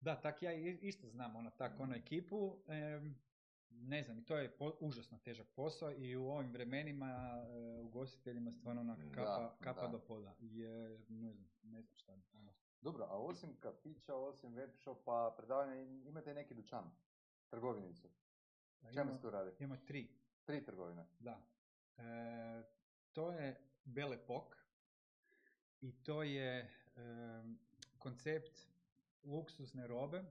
Da, 0.00 0.20
tak 0.20 0.42
ja 0.42 0.52
isto 0.80 1.08
znam 1.08 1.36
ono, 1.36 1.50
tak 1.50 1.80
ono 1.80 1.94
ekipu. 1.94 2.56
em, 2.68 3.14
ne 3.70 4.02
znam, 4.02 4.18
i 4.18 4.24
to 4.24 4.36
je 4.36 4.50
po- 4.50 4.76
užasno 4.80 5.18
težak 5.18 5.46
posao 5.48 5.92
i 5.92 6.16
u 6.16 6.26
ovim 6.26 6.52
vremenima 6.52 7.06
e, 7.46 7.80
ugostiteljima 7.80 8.52
stvarno 8.52 8.80
onak 8.80 8.98
Da, 8.98 9.10
kapa, 9.12 9.56
kapa 9.60 9.80
da. 9.80 9.88
do 9.88 9.98
poda. 9.98 10.34
Jer, 10.40 10.90
ne 11.08 11.32
znam, 11.32 11.50
ne 11.62 11.82
znam 11.82 11.94
šta. 11.96 12.12
ono. 12.34 12.52
Dobro, 12.80 13.04
a 13.04 13.18
osim 13.18 13.56
kafića, 13.56 14.14
osim 14.14 14.54
web 14.54 14.70
shopa, 14.72 15.34
predavanja, 15.36 15.74
im- 15.74 16.06
imate 16.06 16.34
neki 16.34 16.54
dućan, 16.54 16.90
trgovinicu. 17.48 18.08
Čemu 18.82 18.92
Imamo- 18.92 19.12
se 19.12 19.22
tu 19.22 19.30
radi? 19.30 19.50
Imamo 19.58 19.80
tri. 19.86 20.08
Tri 20.44 20.64
trgovine. 20.64 21.06
Da. 21.18 21.42
E, 21.98 22.62
to 23.12 23.32
je 23.32 23.60
Belepok 23.84 24.56
i 25.80 25.92
to 25.92 26.22
je 26.22 26.70
em, 26.96 27.58
koncept 27.98 28.68
luksuzne 29.24 29.86
robe 29.86 30.24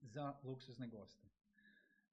za 0.00 0.34
luksuzne 0.42 0.88
goste. 0.88 1.26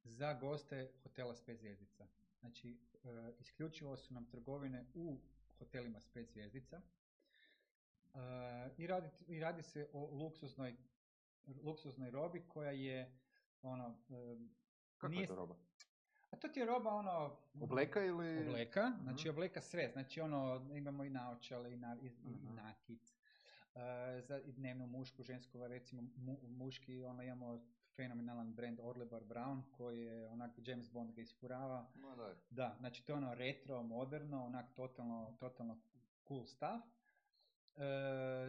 Za 0.04 0.34
goste 0.34 0.92
hotela 1.04 1.36
s 1.36 1.42
pet 1.42 1.60
zvjezdica. 1.60 2.08
Znači, 2.40 2.78
e, 3.04 3.34
isključivo 3.40 3.98
su 3.98 4.14
nam 4.14 4.26
trgovine 4.26 4.86
u 4.94 5.20
hotelima 5.58 6.00
s 6.00 6.08
pet 6.08 6.30
zvjezdica. 6.30 6.82
E, 6.82 8.20
i, 8.78 8.88
radi, 8.88 9.10
I 9.28 9.40
radi 9.40 9.64
se 9.64 9.90
o 9.94 10.10
luksuznoj, 10.12 10.76
luksuznoj 11.64 12.12
robi 12.12 12.44
koja 12.48 12.72
je 12.72 13.20
ono, 13.62 13.98
em, 14.10 14.56
Kakva 14.98 15.10
Nije 15.10 15.24
je 15.24 15.28
to 15.28 15.36
roba? 15.36 15.56
A 16.36 16.40
to 16.40 16.48
ti 16.48 16.60
je 16.60 16.66
roba 16.66 16.90
ono... 16.92 17.38
Obleka 17.62 18.02
ili... 18.02 18.40
Obleka, 18.40 18.92
znači 19.04 19.30
obleka 19.30 19.62
sve, 19.62 19.90
znači 19.90 20.22
ono, 20.22 20.62
imamo 20.74 21.04
i 21.04 21.10
naočale 21.10 21.74
i, 21.74 21.78
na, 21.78 21.98
i, 22.02 22.06
i 22.06 22.12
Mhm. 22.26 22.56
nakit, 22.56 23.14
e, 23.76 23.80
za 24.22 24.42
dnevnu 24.48 24.88
mušku, 24.88 25.24
žensku, 25.24 25.58
recimo 25.60 26.02
mu, 26.16 26.38
muški, 26.44 27.04
ono 27.04 27.24
imamo 27.24 27.62
fenomenalan 27.96 28.54
brand 28.54 28.80
Orlebar 28.80 29.24
Brown 29.24 29.62
koji 29.72 30.02
je 30.02 30.28
onak 30.28 30.52
James 30.58 30.92
Bond 30.92 31.12
ga 31.12 31.22
isfurava, 31.22 31.88
Ma 31.96 32.16
daj. 32.16 32.34
da, 32.50 32.76
znači 32.80 33.06
to 33.06 33.12
je 33.12 33.18
ono 33.18 33.34
retro, 33.36 33.84
moderno, 33.84 34.46
onak 34.46 34.74
totalno, 34.74 35.36
totalno 35.40 35.78
cool 36.28 36.46
stuff. 36.46 36.84
E, 37.76 37.82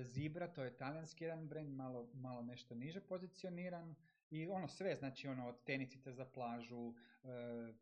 Zibra, 0.03 0.49
to 0.49 0.64
je 0.64 0.76
talijanski 0.76 1.24
jedan 1.24 1.49
brand, 1.49 1.70
malo, 1.70 2.09
malo 2.14 2.43
nešto 2.43 2.74
niže 2.74 3.01
pozicioniran. 3.01 3.95
I 4.30 4.48
ono 4.48 4.68
sve, 4.68 4.96
znači 4.96 5.28
ono 5.28 5.48
od 5.48 5.64
tenisica 5.64 6.12
za 6.12 6.24
plažu, 6.26 6.94
e, 7.24 7.72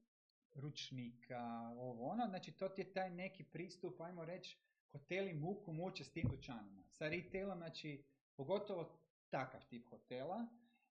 ručnika, 0.55 1.41
ovo 1.71 2.05
ono. 2.05 2.27
Znači 2.27 2.53
to 2.53 2.69
ti 2.69 2.81
je 2.81 2.93
taj 2.93 3.11
neki 3.11 3.45
pristup, 3.45 4.01
ajmo 4.01 4.25
reći, 4.25 4.59
hoteli 4.93 5.35
muku 5.35 5.73
muče 5.73 6.05
s 6.05 6.13
tim 6.13 6.29
dućanima. 6.29 6.83
Sa 6.85 7.09
retailom, 7.09 7.59
znači 7.59 8.05
pogotovo 8.35 8.99
takav 9.31 9.65
tip 9.65 9.87
hotela, 9.87 10.47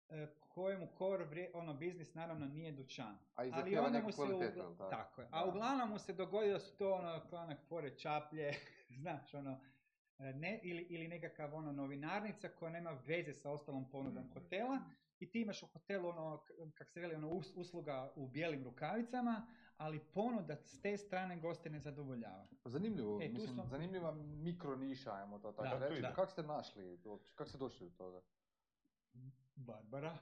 e, 0.10 0.28
kojemu 0.40 0.88
core 0.98 1.26
vrije- 1.26 1.52
ono 1.54 1.74
biznis 1.74 2.14
naravno 2.14 2.46
nije 2.48 2.72
dućan. 2.72 3.14
A 3.14 3.20
Ali 3.36 3.52
onda 3.78 4.00
mu 4.00 4.12
se 4.12 4.22
jel 4.22 4.76
tako? 4.78 4.90
tako 4.90 5.22
je. 5.22 5.28
A 5.32 5.46
uglavnom 5.46 5.90
mu 5.90 6.00
se 6.00 6.14
dogodi 6.14 6.50
da 6.50 6.60
su 6.60 6.78
to 6.78 6.94
ono 6.94 7.26
klanak 7.30 7.60
fore 7.62 7.90
čaplje, 7.92 8.52
znaš 9.00 9.34
ono, 9.34 9.60
e, 10.20 10.34
ne, 10.34 10.60
ili, 10.64 10.82
ili 10.84 11.08
nekakav 11.08 11.56
ono 11.56 11.72
novinarnica 11.72 12.50
koja 12.50 12.72
nema 12.72 12.92
veze 12.92 13.34
sa 13.34 13.52
ostalom 13.52 13.90
ponudom 13.90 14.24
Mhm. 14.24 14.34
hotela 14.34 14.80
i 15.20 15.32
ti 15.32 15.42
imaš 15.42 15.64
u 15.64 15.68
hotelu 15.68 16.10
ono, 16.10 16.44
kak 16.74 16.90
se 16.90 17.00
veli, 17.00 17.16
ono 17.16 17.30
us- 17.30 17.54
usluga 17.56 18.14
u 18.16 18.28
bijelim 18.28 18.64
rukavicama, 18.64 19.48
ali 19.78 20.00
ponuda 20.02 20.56
s 20.58 20.82
te 20.82 20.98
strane 20.98 21.38
goste 21.38 21.70
ne 21.70 21.80
zadovoljava. 21.80 22.48
Zanimljivo, 22.66 23.22
E, 23.22 23.30
mislim, 23.30 23.48
smo- 23.48 23.66
zanimljiva 23.66 24.12
mikro 24.14 24.76
niša, 24.76 25.14
ajmo 25.14 25.40
to 25.40 25.52
tako 25.52 25.78
Da, 25.80 25.88
reći. 25.88 26.02
da. 26.02 26.10
Kako 26.10 26.32
ste 26.32 26.44
našli 26.44 27.00
uopće, 27.06 27.32
kako 27.32 27.50
ste 27.50 27.58
došli 27.58 27.90
do 27.90 27.96
toga? 27.96 28.22
Barbara. 29.56 30.18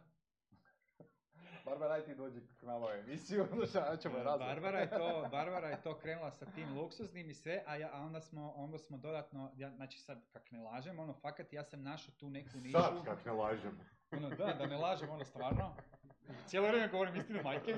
Barbara, 1.65 1.93
aj 1.93 2.05
ti 2.05 2.15
dođi 2.15 2.41
k 2.49 2.63
nama 2.63 2.85
u 2.85 2.91
emisiju, 2.91 3.45
onda 3.51 3.97
ćemo 3.97 4.17
je. 4.17 4.23
Barbara 4.23 4.79
je 4.79 4.89
to, 4.89 5.27
Barbara 5.31 5.67
je 5.67 5.81
to 5.81 5.97
krenula 5.97 6.31
sa 6.31 6.45
tim 6.45 6.73
luksuznim 6.73 7.29
i 7.29 7.33
sve, 7.33 7.63
a, 7.67 7.75
ja, 7.75 7.89
a 7.93 7.99
onda 7.99 8.21
smo, 8.21 8.51
onda 8.51 8.77
smo 8.77 8.97
dodatno, 8.97 9.51
ja, 9.55 9.71
znači 9.71 9.99
sad 9.99 10.29
kak 10.29 10.51
ne 10.51 10.59
lažem, 10.59 10.99
ono 10.99 11.13
fakat 11.13 11.53
ja 11.53 11.63
sam 11.63 11.83
našao 11.83 12.13
tu 12.13 12.29
neku 12.29 12.57
nišu. 12.57 12.71
Sad, 12.73 13.05
kak 13.05 13.25
ne 13.25 13.31
lažem. 13.31 13.79
Ono, 14.11 14.29
da, 14.29 14.53
da 14.53 14.67
ne 14.67 14.77
lažem, 14.77 15.09
ono 15.09 15.25
stvarno. 15.25 15.75
Cijelo 16.47 16.67
vrijeme 16.67 16.87
govorim 16.87 17.15
istinu 17.15 17.43
majke. 17.43 17.75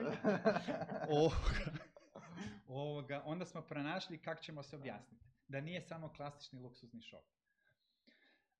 Ovoga, 2.68 3.22
onda 3.26 3.46
smo 3.46 3.62
pronašli 3.62 4.22
kako 4.22 4.42
ćemo 4.42 4.64
se 4.64 4.76
objasniti. 4.76 5.26
Da 5.48 5.62
nije 5.62 5.82
samo 5.82 6.14
klasični 6.14 6.60
luksuzni 6.60 7.02
shop. 7.02 7.26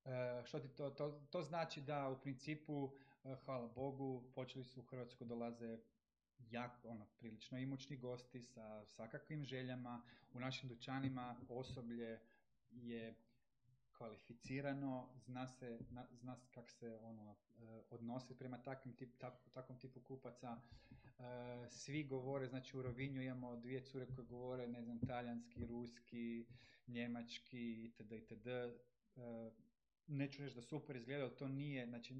E, 0.04 0.42
što 0.44 0.60
ti 0.60 0.68
to, 0.68 0.90
to, 0.90 1.26
to 1.30 1.42
znači 1.42 1.80
da 1.80 2.08
u 2.08 2.20
principu, 2.20 2.92
e, 3.24 3.36
hvala 3.44 3.68
Bogu, 3.68 4.32
počeli 4.34 4.64
su 4.64 4.80
u 4.80 4.84
Hrvatsku 4.84 5.24
dolaze 5.24 5.78
jako, 6.38 6.88
ono, 6.88 7.06
prilično 7.18 7.58
imućni 7.58 7.96
gosti 7.96 8.42
sa 8.42 8.84
svakakvim 8.86 9.44
željama. 9.44 10.02
U 10.32 10.40
našim 10.40 10.68
dućanima 10.68 11.36
osoblje 11.48 12.20
je 12.70 13.14
kvalificirano, 13.94 14.92
zna 15.16 15.46
se, 15.48 15.78
na- 15.90 16.06
zna 16.12 16.36
se 16.36 16.48
kako 16.50 16.70
se 16.70 16.94
ono, 16.94 17.36
e, 17.58 17.82
odnosi 17.90 18.34
prema 18.34 18.58
takvim 18.58 18.94
tip, 18.94 19.14
tak- 19.18 19.50
takvom 19.52 19.78
tipu 19.78 20.00
kupaca. 20.00 20.56
E, 21.18 21.22
svi 21.68 22.04
govore, 22.04 22.48
znači 22.48 22.76
u 22.76 22.82
Rovinju 22.82 23.22
imamo 23.22 23.56
dvije 23.56 23.80
cure 23.82 24.06
koje 24.06 24.26
govore, 24.26 24.68
ne 24.68 24.82
znam, 24.82 24.98
talijanski, 25.00 25.66
ruski, 25.66 26.46
njemački 26.86 27.84
itd. 27.84 28.12
itd. 28.12 28.46
E, 28.46 28.70
neću 30.06 30.42
reći 30.42 30.54
da 30.54 30.62
super 30.62 30.96
izgleda, 30.96 31.22
ali 31.22 31.36
to 31.36 31.48
nije, 31.48 31.86
znači, 31.86 32.14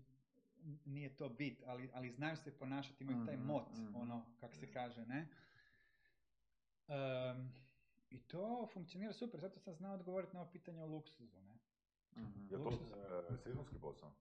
nije 0.85 1.17
to 1.17 1.29
bit, 1.29 1.63
ali, 1.67 1.91
ali 1.93 2.11
znaju 2.11 2.37
se 2.37 2.53
ponašati, 2.53 3.05
imaju 3.05 3.27
taj 3.27 3.37
Mhm, 3.37 3.47
mot, 3.47 3.73
mhm. 3.73 3.95
ono, 3.97 4.27
kak 4.37 4.55
se 4.55 4.73
kaže, 4.73 5.07
ne? 5.07 5.29
Em, 6.89 7.53
I 8.11 8.19
to 8.21 8.67
funkcionira 8.67 9.13
super, 9.13 9.41
zato 9.41 9.61
sam 9.61 9.75
znao 9.75 9.95
odgovoriti 9.95 10.35
na 10.35 10.41
ovo 10.41 10.51
pitanje 10.51 10.83
o 10.83 10.87
luksuzu, 10.87 11.41
ne? 11.41 11.54
Mhm. 12.17 12.43
Je 12.51 12.59
to 12.59 12.71
e, 13.33 13.37
sezonski 13.37 13.79
posao? 13.81 14.13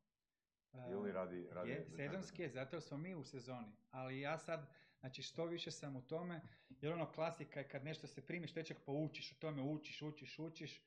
E, 0.73 0.91
Ili 0.91 1.11
radi... 1.11 1.47
radi 1.51 1.69
je, 1.69 1.85
sezonski 1.85 2.41
je, 2.41 2.49
zato 2.49 2.81
smo 2.81 2.97
mi 2.97 3.15
u 3.15 3.23
sezoni. 3.23 3.71
Ali 3.91 4.19
ja 4.19 4.37
sad, 4.37 4.67
znači 4.99 5.21
što 5.23 5.45
više 5.45 5.71
sam 5.71 5.95
u 5.95 6.01
tome, 6.01 6.41
jer 6.81 6.93
ono 6.93 7.11
klasika 7.11 7.59
je 7.59 7.67
kad 7.67 7.83
nešto 7.83 8.07
se 8.07 8.25
primiš, 8.25 8.53
tečak 8.53 8.77
poučiš, 8.85 9.31
o 9.31 9.35
tome 9.35 9.61
učiš, 9.61 10.01
učiš, 10.01 10.39
učiš. 10.39 10.81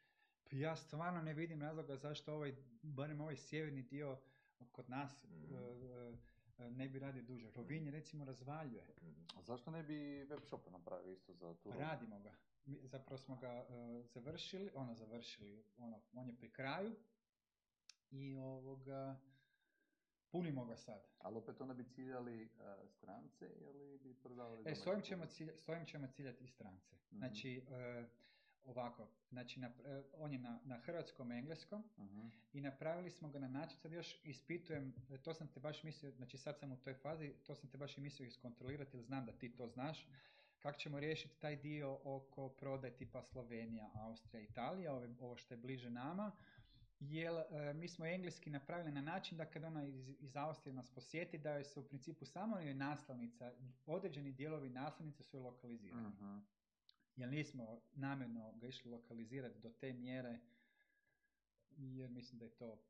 Pa 0.44 0.56
ja 0.56 0.76
stvarno 0.76 1.22
ne 1.22 1.34
vidim 1.34 1.62
razloga 1.62 1.96
zašto 1.96 2.34
ovaj, 2.34 2.54
barem 2.82 3.20
ovaj 3.20 3.36
sjeverni 3.36 3.82
dio 3.82 4.18
kod 4.72 4.90
nas 4.90 5.24
Mhm. 5.24 5.54
e, 5.54 5.58
e, 5.58 6.16
ne 6.58 6.88
bi 6.88 6.98
radio 6.98 7.22
duže. 7.22 7.50
Rovinj 7.54 7.90
recimo 7.90 8.24
razvaljuje. 8.24 8.94
Mhm. 9.02 9.22
A 9.36 9.42
zašto 9.42 9.70
ne 9.70 9.82
bi 9.82 10.24
web 10.24 10.40
shop 10.42 10.70
napravio 10.70 11.12
isto 11.12 11.34
za 11.34 11.54
tu? 11.54 11.70
Radimo 11.70 12.20
ga. 12.20 12.32
Mi, 12.64 12.80
zapravo 12.86 13.18
smo 13.18 13.36
ga 13.36 13.48
e, 13.48 14.02
završili, 14.04 14.70
ono 14.74 14.94
završili, 14.94 15.64
ono, 15.76 16.00
on 16.12 16.28
je 16.28 16.36
pri 16.36 16.50
kraju 16.52 16.96
i 18.10 18.36
ovoga, 18.36 19.20
punimo 20.30 20.64
ga 20.64 20.76
sad. 20.76 21.06
Ali 21.18 21.36
opet 21.36 21.60
onda 21.60 21.74
bi 21.74 21.84
ciljali 21.84 22.42
eh, 22.42 22.88
strance 22.88 23.50
ili 23.60 23.98
bi 23.98 24.14
prodavali 24.14 24.62
E, 24.66 24.74
s 24.74 24.86
ovim 24.86 25.02
ćemo, 25.02 25.26
s 25.56 25.68
ovim 25.68 25.86
ćemo 25.86 26.06
ciljati 26.06 26.44
i 26.44 26.48
strance. 26.48 26.94
Mhm. 26.96 27.18
Znači, 27.18 27.62
e, 27.70 28.04
ovako, 28.66 29.08
znači 29.30 29.60
na, 29.60 29.66
e, 29.66 30.02
on 30.18 30.32
je 30.32 30.38
na, 30.38 30.60
na 30.64 30.78
hrvatskom, 30.78 31.32
engleskom 31.32 31.84
Mhm. 31.98 32.28
i 32.52 32.60
napravili 32.60 33.10
smo 33.10 33.28
ga 33.28 33.38
na 33.38 33.48
način, 33.48 33.78
sad 33.78 33.92
još 33.92 34.20
ispitujem, 34.24 34.94
e, 35.10 35.18
to 35.18 35.34
sam 35.34 35.48
te 35.48 35.60
baš 35.60 35.82
mislio, 35.82 36.12
znači 36.12 36.38
sad 36.38 36.58
sam 36.58 36.72
u 36.72 36.76
toj 36.76 36.94
fazi, 36.94 37.32
to 37.46 37.54
sam 37.54 37.70
te 37.70 37.78
baš 37.78 37.98
i 37.98 38.00
mislio 38.00 38.26
iskontrolirati 38.26 38.96
jer 38.96 39.04
znam 39.04 39.26
da 39.26 39.32
ti 39.32 39.56
to 39.56 39.68
znaš, 39.68 40.08
kako 40.58 40.78
ćemo 40.78 41.00
riješiti 41.00 41.40
taj 41.40 41.56
dio 41.56 41.98
oko 42.04 42.48
prodaje 42.48 42.96
tipa 42.96 43.22
Slovenija, 43.22 43.90
Austrija, 43.94 44.42
Italija, 44.42 44.94
ove, 44.94 45.08
ovo 45.20 45.36
što 45.36 45.54
je 45.54 45.58
bliže 45.58 45.90
nama, 45.90 46.32
Jer 47.00 47.32
e, 47.32 47.74
mi 47.74 47.88
smo 47.88 48.06
engleski 48.06 48.50
napravili 48.50 48.92
na 48.92 49.00
način 49.00 49.38
da 49.38 49.44
kad 49.44 49.64
ona 49.64 49.84
iz, 49.84 50.08
iz 50.20 50.36
Austrije 50.36 50.74
nas 50.74 50.90
posjeti, 50.90 51.38
da 51.38 51.54
joj 51.54 51.64
se 51.64 51.80
u 51.80 51.88
principu 51.88 52.24
samo 52.24 52.58
joj 52.58 52.74
naslovnica, 52.74 53.52
određeni 53.86 54.32
dijelovi 54.32 54.70
naslovnice 54.70 55.22
su 55.22 55.40
lokalizirani. 55.40 56.08
Mhm. 56.08 56.38
Jer 57.16 57.28
nismo 57.28 57.80
namjerno 57.94 58.52
ga 58.60 58.66
išli 58.66 58.90
lokalizirati 58.90 59.58
do 59.58 59.70
te 59.70 59.92
mjere, 59.92 60.38
jer 61.76 62.10
mislim 62.10 62.38
da 62.38 62.44
je 62.44 62.56
to 62.56 62.82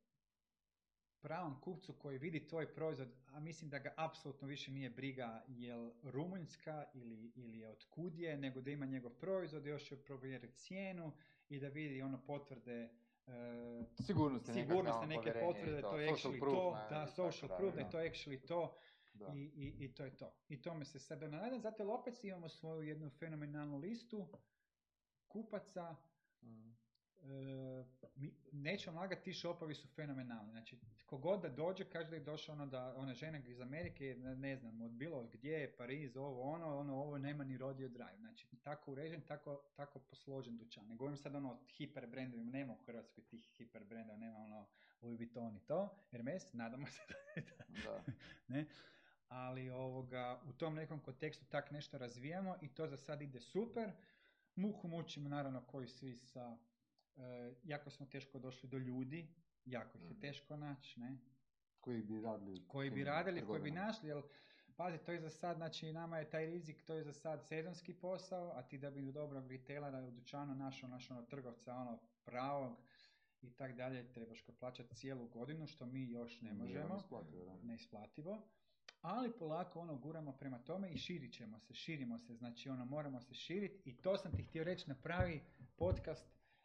pravom 1.20 1.60
kupcu 1.60 1.92
koji 1.92 2.18
vidi 2.18 2.46
tvoj 2.46 2.74
proizvod, 2.74 3.08
a 3.26 3.40
mislim 3.40 3.70
da 3.70 3.78
ga 3.78 3.94
apsolutno 3.96 4.48
više 4.48 4.70
nije 4.70 4.90
briga 4.90 5.44
jel 5.48 5.90
Rumunjska 6.02 6.84
ili, 6.94 7.32
ili 7.34 7.58
je 7.58 7.68
od 7.68 7.84
kud 7.90 8.18
je, 8.18 8.36
nego 8.36 8.60
da 8.60 8.70
ima 8.70 8.86
njegov 8.86 9.10
proizvod, 9.10 9.66
još 9.66 9.84
će 9.84 9.96
provjeriti 9.96 10.56
cijenu 10.56 11.12
i 11.48 11.60
da 11.60 11.68
vidi 11.68 12.02
ono 12.02 12.24
potvrde 12.26 12.88
e, 13.26 13.84
Sigurnosne, 14.54 15.06
neke 15.06 15.32
potvrde, 15.40 15.76
je 15.76 15.82
to 15.82 16.00
i 16.00 16.06
actually 16.06 16.40
to, 16.40 16.86
da, 16.90 17.06
social 17.06 17.56
proof, 17.56 17.74
da 17.74 17.80
je 17.80 17.90
to 17.90 17.98
actually 17.98 18.46
to, 18.46 18.76
da. 19.16 19.32
i, 19.34 19.40
i, 19.40 19.84
i 19.84 19.94
to 19.94 20.04
je 20.04 20.16
to. 20.16 20.34
I 20.48 20.62
tome 20.62 20.84
se 20.84 20.98
sada 20.98 21.28
nadam, 21.28 21.60
zato 21.60 21.82
jer 21.82 21.90
opet 21.90 22.24
imamo 22.24 22.48
svoju 22.48 22.82
jednu 22.82 23.10
fenomenalnu 23.10 23.78
listu 23.78 24.26
kupaca, 25.28 25.96
Mm. 26.42 26.76
e, 27.22 27.84
mi, 28.16 28.34
nećemo 28.52 29.00
lagati, 29.00 29.22
ti 29.22 29.34
shopovi 29.34 29.74
su 29.74 29.88
fenomenalni. 29.88 30.50
Znači, 30.50 30.78
kogod 31.06 31.42
da 31.42 31.48
dođe, 31.48 31.84
kaže 31.84 32.10
da 32.10 32.16
je 32.16 32.22
došao 32.24 32.52
ono 32.54 32.66
da, 32.66 32.94
ona 32.96 33.14
žena 33.14 33.38
iz 33.38 33.60
Amerike, 33.60 34.16
ne, 34.18 34.56
znam, 34.56 34.82
od 34.82 34.90
bilo 34.90 35.24
gdje, 35.32 35.76
Pariz, 35.76 36.16
ovo, 36.16 36.42
ono, 36.42 36.78
ono, 36.78 36.94
ovo 36.94 37.18
nema 37.18 37.44
ni 37.44 37.58
rodio 37.58 37.88
drive. 37.88 38.16
Znači, 38.18 38.46
tako 38.62 38.92
uređen, 38.92 39.20
tako, 39.22 39.62
tako 39.76 39.98
posložen 39.98 40.56
dućan. 40.56 40.86
Ne 40.86 40.96
govorim 40.96 41.16
sad 41.16 41.34
ono 41.34 41.52
o 41.52 41.58
hiper 41.68 42.06
brendovima, 42.06 42.50
nema 42.50 42.72
u 42.72 42.84
Hrvatskoj 42.86 43.24
tih 43.24 43.44
hiper 43.56 43.84
brendova, 43.84 44.18
nema 44.18 44.38
ono 44.38 44.66
Louis 45.02 45.18
Vuitton 45.18 45.56
i 45.56 45.60
to, 45.60 45.98
Hermes, 46.10 46.52
nadamo 46.52 46.86
se 46.86 47.00
da, 47.36 47.64
Da. 47.84 48.02
ne? 48.48 48.66
Ali 49.28 49.70
ovoga, 49.70 50.40
u 50.48 50.52
tom 50.52 50.74
nekom 50.74 51.00
kontekstu 51.00 51.44
tak 51.44 51.70
nešto 51.70 51.98
razvijamo 51.98 52.56
i 52.62 52.68
to 52.68 52.86
za 52.86 52.96
sad 52.96 53.22
ide 53.22 53.40
super. 53.40 53.90
Muku 54.56 54.88
mučimo 54.88 55.28
naravno 55.28 55.60
koji 55.60 55.88
svi 55.88 56.16
sa, 56.16 56.56
e, 57.16 57.20
jako 57.64 57.90
smo 57.90 58.06
teško 58.06 58.38
došli 58.38 58.68
do 58.68 58.78
ljudi, 58.78 59.28
jako 59.64 59.98
ih 59.98 60.04
je 60.04 60.10
Mhm. 60.10 60.20
teško 60.20 60.56
naći, 60.56 61.00
ne? 61.00 61.18
Koji 61.80 62.02
bi 62.02 62.20
radili. 62.20 62.64
koji 62.68 62.90
bi 62.90 63.04
radili, 63.04 63.46
koji 63.46 63.62
bi 63.62 63.70
našli, 63.70 64.08
jer 64.08 64.22
pazi, 64.76 64.98
to 64.98 65.12
je 65.12 65.20
za 65.20 65.30
sad, 65.30 65.56
znači 65.56 65.92
nama 65.92 66.18
je 66.18 66.30
taj 66.30 66.46
rizik, 66.46 66.82
to 66.82 66.94
je 66.94 67.04
za 67.04 67.12
sad 67.12 67.46
sezonski 67.46 67.94
posao, 67.94 68.50
a 68.50 68.62
ti 68.62 68.78
da 68.78 68.90
bi 68.90 69.02
u 69.02 69.12
dobrog 69.12 69.46
retailera 69.46 69.98
u 70.00 70.10
dućanu 70.10 70.54
našao, 70.54 70.88
našao 70.88 71.16
ono 71.16 71.26
trgovca, 71.26 71.74
ono 71.74 71.98
pravog 72.24 72.76
i 73.42 73.50
tak 73.50 73.74
dalje, 73.76 74.12
trebaš 74.12 74.46
ga 74.46 74.52
plaćati 74.52 74.94
cijelu 74.94 75.28
godinu, 75.28 75.66
što 75.66 75.86
mi 75.86 76.10
još 76.10 76.40
ne 76.40 76.52
možemo 76.52 76.88
neisplativo, 77.62 78.42
ali 79.06 79.32
polako 79.32 79.80
ono 79.80 79.96
guramo 79.96 80.32
prema 80.32 80.58
tome 80.58 80.90
i 80.90 80.98
širit 80.98 81.32
ćemo 81.32 81.58
se, 81.58 81.74
širimo 81.74 82.18
se, 82.18 82.34
znači 82.34 82.68
ono 82.68 82.84
moramo 82.84 83.20
se 83.20 83.34
širiti 83.34 83.90
i 83.90 83.96
to 83.96 84.16
sam 84.16 84.32
ti 84.32 84.42
htio 84.42 84.64
reći, 84.64 84.88
napravi 84.88 85.40
podcast, 85.76 86.24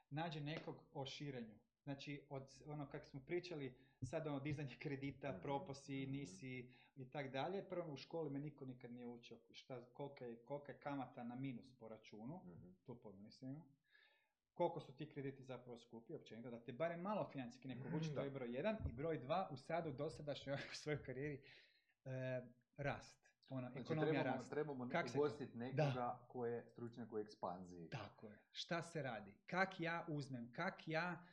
nađi 0.10 0.40
nekog 0.40 0.76
o 0.94 1.06
širenju. 1.06 1.54
Znači, 1.84 2.22
od 2.30 2.44
ono 2.66 2.86
kako 2.88 3.06
smo 3.06 3.20
pričali, 3.20 3.74
sad 4.02 4.28
ono 4.28 4.40
dizanje 4.40 4.76
kredita, 4.76 5.32
Mhm. 5.32 5.42
proposi, 5.42 6.02
Mhm. 6.04 6.12
nisi 6.12 6.66
i 6.96 7.06
tak 7.06 7.32
dalje. 7.32 7.64
Prvo 7.64 7.94
u 7.94 7.98
školi 7.98 8.30
me 8.30 8.40
niko 8.40 8.66
nikad 8.66 8.92
nije 8.92 9.06
učio 9.06 9.38
šta, 9.52 9.82
kolika, 9.84 10.26
je, 10.26 10.36
kolika 10.38 10.72
je 10.72 10.80
kamata 10.80 11.24
na 11.24 11.36
minus 11.36 11.72
po 11.72 11.88
računu, 11.88 12.40
Mhm. 12.46 12.70
to 12.84 12.96
pojma 12.96 13.20
nisam 13.20 13.50
imao. 13.50 13.64
Koliko 14.54 14.80
su 14.80 14.94
ti 14.94 15.10
krediti 15.10 15.44
zapravo 15.44 15.80
skupi, 15.80 16.14
općenito, 16.14 16.50
da 16.52 16.60
te 16.60 16.72
barem 16.74 17.02
malo 17.02 17.26
financijski 17.26 17.68
neko 17.68 17.90
vuče, 17.90 18.14
to 18.14 18.22
je 18.22 18.30
broj 18.30 18.56
jedan. 18.56 18.78
I 18.86 18.94
broj 18.94 19.18
dva, 19.18 19.50
u 19.52 19.58
sadu 19.58 19.92
dosadašnjoj 19.92 20.58
svojoj 20.74 21.04
karijeri, 21.04 21.42
rast. 22.78 23.22
Ono, 23.50 23.62
Znači, 23.62 23.80
ekonomija 23.80 24.12
trebamo, 24.14 24.36
rasta. 24.38 24.50
trebamo 24.50 24.88
ugostiti 25.16 25.58
nekoga 25.58 26.20
ko 26.28 26.46
je 26.46 26.64
stručnjak 26.66 27.14
u 27.14 27.18
ekspanziji. 27.18 27.90
Tako 27.90 28.28
je. 28.28 28.38
Šta 28.52 28.82
se 28.82 29.02
radi? 29.04 29.34
Kak 29.46 29.80
ja 29.80 30.06
uzmem? 30.08 30.52
Kak 30.54 30.88
ja 30.88 31.26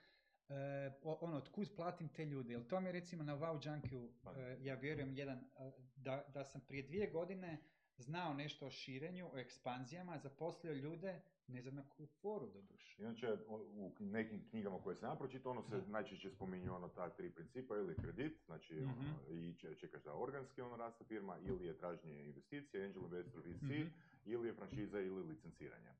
e, 0.48 0.54
ono, 1.02 1.36
otkud 1.36 1.68
platim 1.76 2.08
te 2.08 2.24
ljude? 2.24 2.52
Jel 2.52 2.64
to 2.64 2.80
mi 2.80 2.88
je 2.88 2.92
recimo 2.92 3.24
na 3.24 3.36
Wow 3.36 3.68
Junkiju, 3.68 4.12
Pa. 4.22 4.32
e, 4.32 4.56
ja 4.60 4.74
vjerujem 4.74 5.14
jedan, 5.14 5.38
e, 5.38 5.70
da, 5.96 6.24
da 6.28 6.44
sam 6.44 6.60
prije 6.60 6.82
dvije 6.82 7.10
godine 7.10 7.58
znao 7.98 8.34
nešto 8.34 8.66
o 8.66 8.70
širenju, 8.70 9.26
o 9.26 9.38
ekspanzijama, 9.38 10.18
zaposlio 10.18 10.72
ljude, 10.74 11.20
ne 11.46 11.62
znam 11.62 11.74
na 11.74 11.84
koju 11.88 12.06
foru 12.06 12.46
doduše. 12.46 13.02
Inače, 13.02 13.36
u 13.48 13.92
nekim 14.00 14.48
knjigama 14.50 14.78
koje 14.78 14.96
sam 14.96 15.10
ja 15.10 15.16
pročitao, 15.16 15.52
ono 15.52 15.62
se 15.62 15.76
Da. 15.76 15.86
najčešće 15.88 16.30
spominju 16.30 16.74
ono 16.74 16.88
ta 16.88 17.08
tri 17.10 17.30
principa, 17.30 17.76
ili 17.76 17.96
kredit, 17.96 18.44
znači 18.46 18.74
Mhm. 18.74 18.90
ono, 18.90 19.04
i 19.30 19.54
če- 19.54 19.74
čekaš 19.74 20.02
da 20.02 20.14
organski 20.14 20.60
ono 20.62 20.76
raste 20.76 21.04
firma, 21.04 21.38
ili 21.40 21.66
je 21.66 21.78
traženje 21.78 22.22
investicije, 22.22 22.84
angel 22.84 23.02
investor, 23.02 23.40
VC, 23.42 23.62
Mhm. 23.64 23.88
ili 24.24 24.48
je 24.48 24.54
franšiza 24.54 25.00
ili 25.00 25.22
licenciranje. 25.24 25.92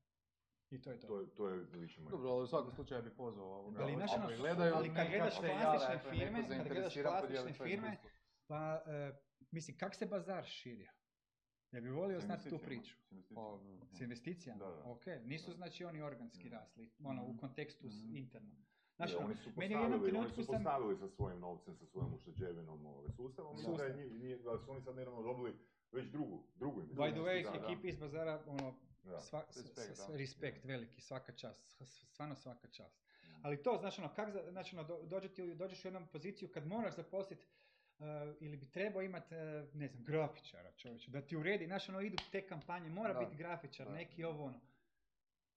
I 0.69 0.81
to 0.81 0.91
je 0.91 0.99
to. 0.99 1.07
To, 1.07 1.19
je- 1.19 1.27
to 1.27 1.49
je 1.49 1.55
moj. 1.97 2.11
Dobro, 2.11 2.29
ali 2.29 2.43
u 2.43 2.47
svakom 2.47 2.71
slučaju 2.71 3.03
bi 3.03 3.09
pozvao 3.11 3.47
ovoga. 3.49 3.83
Ali 3.83 3.93
ono, 3.93 4.37
gledaju, 4.37 4.73
ali 4.75 4.93
kad 4.93 5.07
gledaš 5.07 5.37
klasične 5.37 6.11
firme, 6.11 6.47
kad 6.49 6.67
gledaš 6.67 6.93
klasične 6.95 7.53
firme. 7.55 7.97
Pa, 8.47 8.81
e, 8.87 9.11
mislim, 9.51 9.77
kak 9.77 9.95
se 9.95 10.05
bazar 10.05 10.45
širio? 10.45 10.91
Ja 11.71 11.81
bih 11.81 11.91
volio 11.91 12.21
S 12.21 12.23
znati 12.23 12.49
tu 12.49 12.57
priču. 12.57 12.95
s 12.99 13.11
investicijama. 13.11 13.57
Pa, 13.81 13.97
S 13.97 14.01
investicijama? 14.01 14.59
Da, 14.59 14.71
da. 14.73 14.83
Ok, 14.85 15.05
nisu 15.23 15.53
znači 15.53 15.83
oni 15.85 16.01
organski 16.01 16.45
Mhm. 16.45 16.53
rasli, 16.53 16.89
ono, 17.03 17.23
u 17.23 17.29
Mhm. 17.29 17.37
kontekstu 17.37 17.89
s- 17.89 18.03
Mhm. 18.03 18.15
interno. 18.15 18.49
Je, 18.49 18.65
Znači, 18.95 19.15
ono, 19.15 19.25
oni 19.25 19.35
su 19.35 19.49
meni 19.55 19.75
u 19.75 19.79
jednom 19.79 19.91
postavili, 19.91 20.17
oni 20.19 20.29
su 20.29 20.43
sam... 20.43 20.55
postavili 20.55 20.97
sa 20.97 21.07
svojim 21.07 21.39
novcem, 21.39 21.75
sa 21.75 21.85
svojom 21.85 22.13
ušteđevinom 22.13 22.85
ovaj, 22.85 23.09
sustavom, 23.09 23.55
da, 23.55 23.61
je 23.61 23.65
Sustav. 23.67 23.97
njih- 23.97 24.11
nije- 24.13 24.37
da 24.37 24.57
su 24.57 24.71
oni 24.71 24.81
sad 24.81 24.95
nedavno 24.95 25.21
dobili 25.21 25.55
već 25.91 26.07
drugu, 26.07 26.43
drugu 26.55 26.81
By 26.81 27.11
the 27.11 27.19
way, 27.19 27.43
da, 27.43 27.59
da. 27.59 27.65
ekipi 27.65 27.87
iz 27.87 27.95
bazara, 27.97 28.43
ono, 28.47 28.75
Da. 29.03 29.19
sva, 29.19 29.45
s- 29.49 29.57
Respekt, 29.57 29.95
s- 29.95 30.07
da. 30.07 30.17
respekt 30.17 30.65
veliki, 30.65 31.01
svaka 31.01 31.31
čast, 31.33 31.67
s- 31.67 31.81
s- 31.81 32.05
stvarno 32.05 32.35
svaka 32.35 32.67
čast. 32.67 32.99
Mhm. 33.23 33.41
Ali 33.43 33.63
to, 33.63 33.77
znači, 33.77 34.01
ono, 34.01 34.13
kak, 34.13 34.29
znači, 34.49 34.75
ono, 34.75 34.83
do- 34.83 35.01
dođe 35.03 35.29
ti- 35.29 35.55
dođeš 35.55 35.85
u 35.85 35.87
jednu 35.87 36.07
poziciju 36.07 36.49
kad 36.49 36.67
moraš 36.67 36.95
zaposliti 36.95 37.45
ili 38.39 38.57
bi 38.57 38.65
trebao 38.67 39.01
imati, 39.01 39.35
ne 39.73 39.87
znam, 39.87 40.03
grafičara 40.03 40.71
čovječe, 40.71 41.11
da 41.11 41.21
ti 41.21 41.37
uredi, 41.37 41.65
znaš, 41.65 41.89
ono, 41.89 42.01
idu 42.01 42.17
te 42.31 42.41
kampanje, 42.41 42.89
mora 42.89 43.13
Da. 43.13 43.19
biti 43.19 43.35
grafičar, 43.35 43.87
Da. 43.87 43.93
neki 43.93 44.23
ovo, 44.23 44.45
ono. 44.45 44.59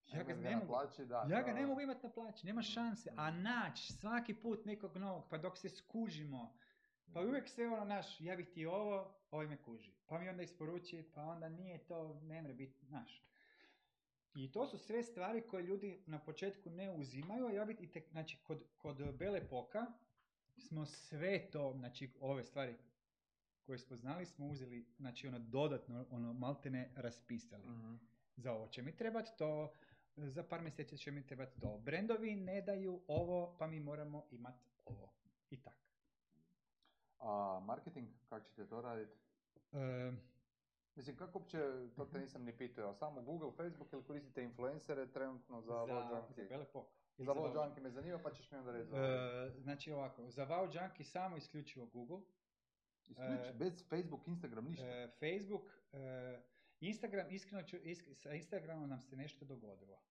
Ja 0.09 0.22
ga 0.22 0.34
ne 0.34 0.57
mogu, 0.57 0.66
plaći, 0.66 1.05
da, 1.05 1.26
ja 1.30 1.43
ga 1.43 1.53
ne 1.53 1.66
mogu 1.66 1.80
imati 1.80 2.01
na 2.03 2.11
plaći, 2.11 2.47
nema 2.47 2.62
šanse, 2.62 3.11
a 3.16 3.30
Mhm. 3.30 3.43
naći 3.43 3.93
svaki 3.93 4.34
put 4.34 4.64
nekog 4.64 4.97
novog, 4.97 5.24
pa 5.30 5.38
dok 5.38 5.59
se 5.59 5.68
skužimo, 5.68 6.55
pa 7.07 7.20
Mhm. 7.20 7.28
uvijek 7.28 7.49
sve 7.49 7.68
ono 7.68 7.84
naš, 7.84 8.20
ja 8.20 8.36
bih 8.36 8.49
ti 8.49 8.66
ovo, 8.66 9.14
ovaj 9.30 9.47
me 9.47 9.57
kuži. 9.57 9.93
Pa 10.07 10.18
mi 10.18 10.28
onda 10.28 10.43
isporuči, 10.43 11.05
pa 11.14 11.22
onda 11.22 11.49
nije 11.49 11.78
to, 11.78 12.20
ne 12.22 12.43
mre 12.43 12.55
biti 12.55 12.86
naš. 12.86 13.22
I 14.34 14.53
to 14.53 14.66
su 14.66 14.78
sve 14.78 15.03
stvari 15.03 15.43
koje 15.43 15.62
ljudi 15.62 16.03
na 16.07 16.18
početku 16.18 16.70
ne 16.70 16.90
uzimaju, 16.90 17.47
a 17.47 17.53
ja 17.53 17.64
bih, 17.64 17.76
znači 18.11 18.38
kod, 18.38 18.64
kod 18.76 19.14
Bele 19.14 19.49
Poka 19.49 19.86
smo 20.59 20.86
sve 20.86 21.50
to, 21.50 21.72
znači 21.76 22.12
ove 22.20 22.44
stvari 22.44 22.76
koje 23.66 23.78
smo 23.78 23.96
znali 23.96 24.26
smo 24.26 24.46
uzeli, 24.46 24.86
znači 24.98 25.28
ono 25.28 25.38
dodatno, 25.38 26.07
ono 26.11 26.32
maltene 26.32 26.92
raspisali. 26.96 27.68
Mhm. 27.68 27.94
Za 28.36 28.53
ovo 28.53 28.68
će 28.68 28.82
mi 28.82 28.96
trebati 28.96 29.30
to, 29.38 29.72
za 30.16 30.42
par 30.42 30.62
mjeseci 30.62 30.98
će 30.98 31.11
mi 31.11 31.26
trebati 31.26 31.61
to. 31.61 31.78
Brendovi 31.78 32.36
ne 32.36 32.62
daju 32.62 33.03
ovo, 33.09 33.57
pa 33.59 33.66
mi 33.66 33.80
moramo 33.80 34.24
imati 34.30 34.64
ovo. 34.84 35.12
I 35.50 35.62
tak. 35.62 35.76
A 37.18 37.61
marketing, 37.64 38.09
kako 38.28 38.48
ćete 38.48 38.66
to 38.66 38.82
raditi? 38.82 39.12
E, 39.72 40.12
Mislim, 40.96 41.16
kako 41.16 41.38
uopće, 41.38 41.59
to 41.96 42.05
te 42.05 42.20
nisam 42.20 42.44
ni 42.44 42.57
pitao, 42.57 42.94
samo 42.94 43.22
Google, 43.22 43.50
Facebook 43.57 43.92
ili 43.92 44.05
koristite 44.05 44.42
influencere 44.42 45.12
trenutno 45.12 45.61
za 45.61 45.86
za, 45.86 46.07
za 46.11 46.22
Za 47.24 47.32
Wow 47.32 47.64
Junkie 47.64 47.82
me 47.82 47.90
zanima, 47.90 48.18
pa 48.18 48.32
ćeš 48.32 48.50
mi 48.50 48.58
onda 48.58 48.72
reći. 48.72 48.90
E, 48.94 49.50
znači 49.60 49.92
ovako, 49.92 50.30
za 50.30 50.46
Wow 50.46 50.82
Junkie 50.82 51.06
samo 51.06 51.36
isključivo 51.36 51.86
Google, 51.86 52.20
Isključ, 53.08 53.46
e, 53.48 53.52
bez 53.58 53.88
Facebook, 53.88 54.28
Instagram, 54.28 54.64
ništa. 54.64 54.86
e, 54.86 55.08
Facebook, 55.08 55.62
Instagram, 56.80 57.26
iskreno 57.30 57.62
ću, 57.62 57.76
isk- 57.76 58.14
sa 58.14 58.34
Instagramom 58.34 58.88
nam 58.88 59.00
se 59.00 59.16
nešto 59.16 59.44
dogodilo. 59.44 60.02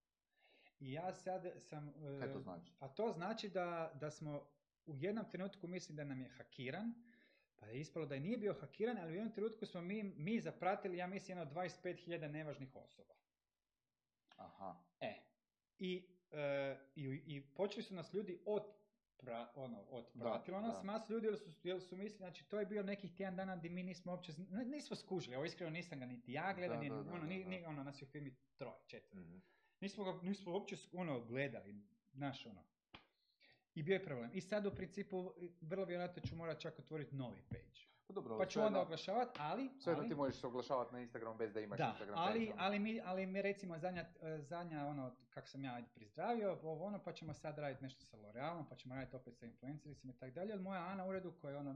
I 0.80 0.92
ja 0.92 1.14
sad 1.14 1.52
sam... 1.58 1.94
Kaj 2.20 2.34
to 2.34 2.40
znači? 2.40 2.72
A 2.80 2.88
to 2.88 3.12
znači 3.12 3.50
da, 3.50 3.92
da 4.00 4.12
smo 4.12 4.48
u 4.86 4.96
jednom 4.98 5.26
trenutku 5.32 5.68
mislim 5.68 5.96
da 5.96 6.04
nam 6.04 6.22
je 6.22 6.30
hakiran, 6.30 6.94
pa 7.60 7.66
je 7.66 7.80
ispalo 7.80 8.06
da 8.06 8.16
je 8.16 8.22
nije 8.22 8.38
bio 8.38 8.54
hakiran, 8.54 8.98
ali 8.98 9.12
u 9.12 9.16
jednom 9.16 9.34
trenutku 9.34 9.66
smo 9.66 9.82
mi, 9.82 10.04
mi 10.04 10.40
zapratili, 10.40 10.98
ja 10.98 11.08
mislim, 11.08 11.38
jedno 11.38 11.54
25.000 11.54 12.28
nevažnih 12.28 12.76
osoba. 12.76 13.14
Aha. 14.38 14.76
E, 15.00 15.14
i, 15.80 16.08
e, 16.32 16.78
i, 16.96 17.04
i 17.28 17.42
počeli 17.48 17.84
su 17.84 17.96
nas 17.96 18.14
ljudi 18.14 18.40
od 18.46 18.64
pra, 19.18 19.52
ono, 19.56 19.82
otpratilo 19.82 20.60
Da, 20.60 20.68
nas 20.68 20.76
da. 20.76 20.84
mas 20.84 21.10
ljudi 21.10 21.28
jer 21.28 21.38
su, 21.38 21.50
jer 21.64 21.82
su 21.82 21.96
mislili, 21.96 22.18
znači 22.20 22.44
to 22.44 22.60
je 22.60 22.66
bio 22.66 22.84
nekih 22.84 23.16
tjedan 23.16 23.36
dana 23.36 23.56
gdje 23.56 23.70
mi 23.70 23.84
nismo 23.84 24.12
uopće, 24.12 24.34
nismo 24.66 24.96
skužili, 24.96 25.36
ovo 25.36 25.46
iskreno 25.46 25.72
nisam 25.72 26.00
ga 26.00 26.06
niti 26.06 26.34
ja 26.34 26.54
gledao, 26.54 26.76
Da, 26.76 26.82
ni, 26.82 26.92
ono, 26.92 27.18
ni, 27.20 27.44
ni- 27.46 27.66
ono, 27.66 27.84
nas 27.84 28.02
je 28.02 28.06
u 28.06 28.10
firmi 28.10 28.36
troje, 28.56 28.80
četiri. 28.88 29.20
Mhm. 29.20 29.38
Nismo 29.82 30.04
ga, 30.04 30.20
nismo 30.22 30.52
uopće 30.52 30.76
ono, 30.94 31.22
gledali, 31.22 31.76
znaš 32.12 32.46
ono. 32.46 32.64
I 33.74 33.84
bio 33.84 33.94
je 33.94 34.04
problem. 34.04 34.32
I 34.34 34.42
sad 34.42 34.66
u 34.66 34.72
principu, 34.72 35.32
vrlo 35.62 35.86
vjerojatno 35.86 36.22
ću 36.22 36.36
morat 36.36 36.60
čak 36.60 36.80
otvoriti 36.80 37.16
novi 37.16 37.42
page. 37.50 37.91
Pa 38.12 38.16
dobro, 38.16 38.38
Pa 38.38 38.46
ću 38.46 38.62
onda 38.62 38.82
oglašavati, 38.82 39.40
ali... 39.40 39.70
Svejedno 39.80 40.02
ali- 40.02 40.10
ti 40.10 40.16
možeš 40.16 40.36
se 40.36 40.48
oglašavati 40.48 40.94
na 40.94 41.00
Instagramu 41.00 41.38
bez 41.38 41.54
da 41.54 41.60
imaš 41.60 41.78
da, 41.78 41.88
Instagram 41.88 42.18
ali, 42.18 42.40
page, 42.40 42.54
ono. 42.54 42.64
ali, 42.64 42.80
mi, 42.80 43.02
ali 43.06 43.26
mi 43.26 43.42
recimo 43.42 43.78
zadnja, 43.78 44.06
zadnja 44.40 44.86
ono, 44.86 45.16
kako 45.30 45.48
sam 45.48 45.64
ja 45.64 45.82
prizdravio, 45.96 46.58
ovo 46.64 46.86
ono, 46.86 47.00
pa 47.04 47.14
ćemo 47.14 47.34
sad 47.34 47.58
raditi 47.58 47.84
nešto 47.84 48.06
sa 48.06 48.18
L'Orealom, 48.18 48.64
pa 48.70 48.76
ćemo 48.76 48.96
raditi 48.96 49.16
opet 49.16 49.38
sa 49.38 49.46
influencericima 49.46 50.14
i 50.14 50.16
tako 50.16 50.32
dalje, 50.32 50.54
ali 50.54 50.62
moja 50.62 50.86
Ana 50.86 51.06
u 51.06 51.10
uredu 51.10 51.34
koja 51.42 51.52
je 51.52 51.58
ono, 51.58 51.76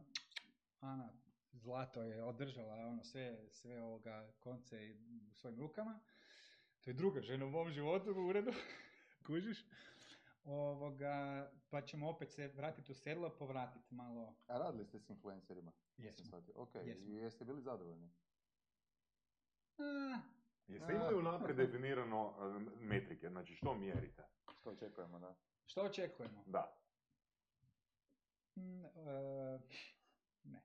Ana 0.79 1.09
zlato 1.53 2.01
je 2.03 2.23
održala 2.23 2.75
ono 2.75 3.03
sve, 3.03 3.37
sve 3.51 3.81
ovoga 3.81 4.27
konce 4.39 4.87
i 4.87 4.93
u 5.31 5.33
svojim 5.33 5.59
rukama. 5.59 5.99
To 6.83 6.89
je 6.89 6.93
druga 6.93 7.21
žena 7.21 7.45
u 7.45 7.49
mom 7.49 7.69
životu 7.69 8.11
u 8.11 8.27
uredu, 8.27 8.51
kužiš. 9.27 9.65
Ovoga, 10.45 11.49
pa 11.69 11.81
ćemo 11.81 12.09
opet 12.09 12.31
se 12.31 12.47
vratiti 12.47 12.91
u 12.91 12.95
sedlo, 12.95 13.29
povratiti 13.29 13.95
malo. 13.95 14.35
A 14.47 14.57
radili 14.57 14.85
ste 14.85 14.99
s 14.99 15.09
influencerima? 15.09 15.71
Jesmo. 15.97 16.41
Ok, 16.55 16.75
Jesmo. 16.75 17.07
i 17.07 17.13
jeste 17.13 17.45
bili 17.45 17.61
zadovoljni? 17.61 18.09
A, 19.77 20.19
Jeste 20.67 20.93
imali 20.93 21.15
unaprijed 21.15 21.57
definirano 21.57 22.33
e, 22.39 22.59
metrike, 22.85 23.29
znači 23.29 23.55
što 23.55 23.75
mjerite? 23.75 24.23
Što 24.59 24.69
očekujemo, 24.69 25.19
da? 25.19 25.35
što 25.65 25.81
očekujemo? 25.81 26.43
Da. 26.45 26.77
Mm, 28.55 28.85
e, 28.85 29.59
ne. 30.43 30.61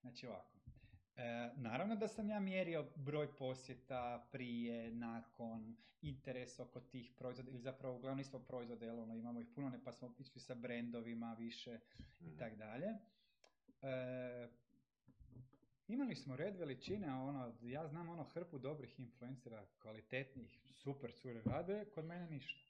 Znači 0.00 0.26
ovako. 0.26 0.55
E, 1.16 1.22
naravno 1.56 1.96
da 1.96 2.08
sam 2.08 2.30
ja 2.30 2.40
mjerio 2.40 2.86
broj 2.96 3.36
posjeta 3.36 4.28
prije, 4.32 4.90
nakon, 4.90 5.76
interes 6.02 6.58
oko 6.58 6.80
tih 6.80 7.12
proizvoda, 7.12 7.50
ili 7.50 7.58
zapravo 7.58 7.96
uglavnom 7.96 8.18
nismo 8.18 8.38
proizvode, 8.38 8.86
jel 8.86 9.00
ono, 9.00 9.14
imamo 9.14 9.40
ih 9.40 9.46
puno, 9.54 9.70
ne, 9.70 9.84
pa 9.84 9.92
smo 9.92 10.14
išli 10.18 10.40
sa 10.40 10.54
brendovima 10.54 11.34
više 11.34 11.78
i 12.20 12.24
Mhm. 12.24 12.38
tak 12.38 12.56
dalje. 12.56 12.86
E, 13.82 14.48
imali 15.88 16.14
smo 16.14 16.36
red 16.36 16.56
veličine, 16.56 17.14
ono, 17.14 17.52
ja 17.62 17.88
znam 17.88 18.08
ono 18.08 18.24
hrpu 18.24 18.58
dobrih 18.58 19.00
influencera, 19.00 19.66
kvalitetnih, 19.78 20.58
super 20.72 21.12
cure 21.12 21.42
rade, 21.44 21.84
kod 21.84 22.04
mene 22.04 22.26
ništa. 22.26 22.60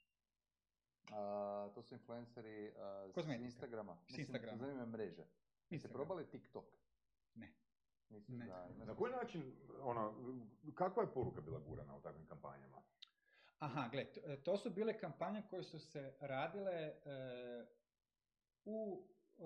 A, 1.11 1.69
to 1.75 1.81
su 1.81 1.93
influenceri 1.93 2.73
a, 2.77 3.09
s. 3.15 3.27
Instagrama. 3.41 3.97
S 4.07 4.17
Instagrama. 4.17 4.57
Zanima 4.57 4.79
me 4.79 4.85
mreže. 4.87 5.23
Jeste 5.69 5.87
probali 5.87 6.25
TikTok? 6.25 6.65
Ne. 7.35 7.49
Nisu 8.09 8.31
Ne. 8.33 8.45
da, 8.45 8.85
Na 8.85 8.95
koji 8.95 9.11
način, 9.11 9.55
ono, 9.81 10.13
kakva 10.75 11.03
je 11.03 11.13
poruka 11.13 11.41
bila 11.41 11.59
gurana 11.59 11.95
u 11.95 12.01
takvim 12.01 12.25
kampanjama? 12.27 12.81
Aha, 13.59 13.89
gle, 13.91 14.05
to, 14.05 14.21
to 14.43 14.57
su 14.57 14.69
bile 14.69 14.99
kampanje 14.99 15.43
koje 15.49 15.63
su 15.63 15.79
se 15.79 16.13
radile 16.19 16.73
e, 16.73 16.95
u, 18.65 19.03
e, 19.39 19.43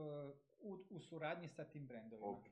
u, 0.60 0.80
u 0.90 1.00
suradnji 1.00 1.48
sa 1.48 1.64
tim 1.64 1.88
brendovima. 1.88 2.28
Ok. 2.28 2.50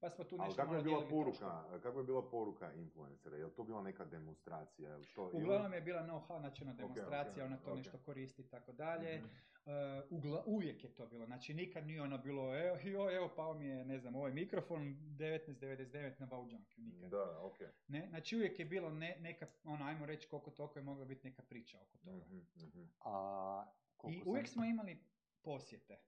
Pa 0.00 0.10
smo 0.10 0.24
tu 0.24 0.34
Ali 0.34 0.44
nešto 0.44 0.56
kakva 0.56 0.76
je 0.76 0.82
bila 0.82 1.08
poruka, 1.08 1.64
kakva 1.72 2.00
je 2.00 2.04
bila 2.04 2.22
poruka 2.22 2.72
influencera? 2.74 3.36
Je 3.36 3.44
li 3.44 3.52
to 3.52 3.64
bila 3.64 3.82
neka 3.82 4.04
demonstracija? 4.06 5.02
Što, 5.02 5.22
ili- 5.24 5.36
Uglavnom 5.36 5.72
je 5.72 5.80
bila 5.80 6.02
know-how, 6.02 6.40
znači 6.40 6.62
ona 6.62 6.72
Ok, 6.72 6.78
demonstracija, 6.78 7.44
ok, 7.44 7.46
ona 7.46 7.56
to 7.58 7.70
ok. 7.70 7.76
nešto 7.76 7.98
koristi 7.98 8.42
i 8.42 8.46
tako 8.46 8.72
dalje. 8.72 9.16
Mhm. 9.16 9.26
E, 9.66 9.70
ugla- 10.10 10.42
uvijek 10.46 10.84
je 10.84 10.90
to 10.90 11.06
bilo, 11.06 11.26
znači 11.26 11.54
nikad 11.54 11.86
nije 11.86 12.02
ono 12.02 12.18
bilo, 12.18 12.58
evo, 12.58 12.76
joj, 12.84 13.16
evo 13.16 13.28
pao 13.28 13.54
mi 13.54 13.66
je, 13.66 13.84
ne 13.84 13.98
znam, 13.98 14.14
ovaj 14.14 14.32
mikrofon 14.32 14.82
1999 15.10 16.20
na 16.20 16.26
Baujanki, 16.26 16.80
nikad. 16.80 17.10
Da, 17.10 17.40
ok. 17.40 17.58
Ne? 17.88 18.06
Znači 18.08 18.36
uvijek 18.36 18.58
je 18.58 18.64
bilo 18.64 18.90
ne, 18.90 19.16
neka, 19.20 19.46
ono, 19.64 19.84
ajmo 19.84 20.06
reći 20.06 20.28
koliko 20.28 20.50
toliko 20.50 20.78
je 20.78 20.82
mogla 20.82 21.04
biti 21.04 21.28
neka 21.28 21.42
priča 21.42 21.78
oko 21.78 21.98
toga. 21.98 22.24
Mhm, 22.26 22.38
mhm. 22.58 22.84
A, 23.00 23.64
I 24.04 24.12
sam- 24.12 24.28
uvijek 24.28 24.48
smo 24.48 24.64
imali 24.64 24.98
posjete. 25.42 25.98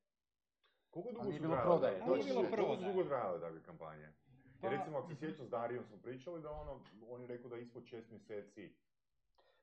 Koliko 0.90 1.10
dugo 1.12 1.24
nije 1.24 1.34
su 1.34 1.42
bilo 1.42 1.54
trajale? 1.54 1.70
prodaje, 1.70 1.98
da- 1.98 2.04
to 2.06 2.16
je 2.16 2.22
bilo 2.24 2.34
Koliko 2.36 2.56
su 2.56 2.56
prodaje. 2.58 2.86
dugo 2.86 3.04
trajale 3.04 3.40
takve 3.40 3.62
kampanje? 3.62 4.08
Pa, 4.60 4.66
Jer 4.66 4.72
recimo, 4.72 4.98
ako 4.98 5.08
se 5.08 5.16
sjećam 5.16 5.46
s 5.46 5.50
Darijom 5.50 5.84
smo 5.84 5.96
pričali 5.98 6.42
da 6.42 6.50
ono, 6.52 6.80
on 7.04 7.20
je 7.20 7.26
rekao 7.26 7.50
da 7.50 7.56
ispod 7.56 7.84
šest 7.84 8.10
mjeseci 8.10 8.72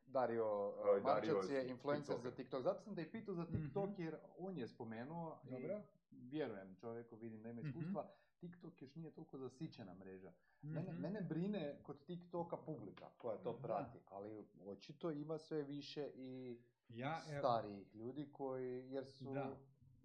Dario 0.07 0.73
E, 0.97 1.01
Dario 1.01 1.34
Marčac 1.34 1.51
je 1.51 1.67
influencer 1.67 2.15
za. 2.17 2.32
TikTok. 2.32 2.61
Zato 2.61 2.82
sam 2.82 2.95
te 2.95 3.01
i 3.01 3.07
pitao 3.07 3.36
za 3.36 3.45
TikTok 3.45 3.89
Mhm. 3.89 4.01
jer 4.01 4.15
on 4.39 4.57
je 4.57 4.67
spomenuo 4.67 5.38
Dobro. 5.43 5.80
i 6.11 6.19
vjerujem 6.21 6.75
čovjeku, 6.75 7.15
vidim 7.15 7.41
da 7.41 7.49
ima 7.49 7.61
Mhm. 7.61 7.67
iskustva. 7.69 8.07
TikTok 8.38 8.82
još 8.82 8.95
nije 8.95 9.11
toliko 9.11 9.38
zasićena 9.38 9.93
mreža. 9.95 10.32
Mene, 10.61 10.91
Mhm. 10.91 11.01
mene 11.01 11.21
brine 11.21 11.75
kod 11.84 11.99
TikToka 11.99 12.57
publika 12.57 13.09
koja 13.11 13.38
to 13.38 13.51
Da. 13.53 13.57
prati, 13.57 13.99
ali 14.05 14.30
očito 14.61 15.11
ima 15.11 15.38
sve 15.38 15.63
više 15.63 16.11
i 16.15 16.59
Ja, 16.89 17.21
evo, 17.30 17.39
starijih 17.39 17.95
ljudi 17.95 18.30
koji, 18.32 18.88
jer 18.88 19.05
su, 19.07 19.25
Da. 19.25 19.55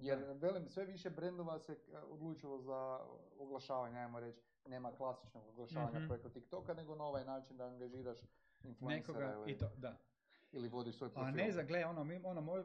Jer 0.02 0.24
velim, 0.34 0.68
sve 0.68 0.84
više 0.84 1.10
brendova 1.10 1.58
se 1.58 1.72
e, 1.72 1.98
odlučilo 1.98 2.58
za 2.58 3.00
oglašavanje, 3.38 3.98
ajmo 3.98 4.20
reći, 4.20 4.40
nema 4.66 4.92
klasičnog 4.92 5.48
oglašavanja 5.48 5.98
Mhm. 5.98 6.08
preko 6.08 6.28
TikToka, 6.28 6.74
nego 6.74 6.94
na 6.94 7.04
ovaj 7.04 7.24
način 7.24 7.56
da 7.56 7.64
angažiraš 7.64 8.18
influencera 8.64 9.18
nekoga 9.18 9.42
ili, 9.42 9.52
i 9.52 9.58
to, 9.58 9.70
da. 9.76 9.96
ili 10.52 10.68
vodiš 10.68 10.96
svoj 10.96 11.06
A 11.06 11.10
profil. 11.10 11.34
ne 11.34 11.52
za, 11.52 11.62
gle, 11.62 11.84
ono, 11.86 12.04
mi, 12.04 12.20
ono, 12.24 12.40
moj, 12.40 12.64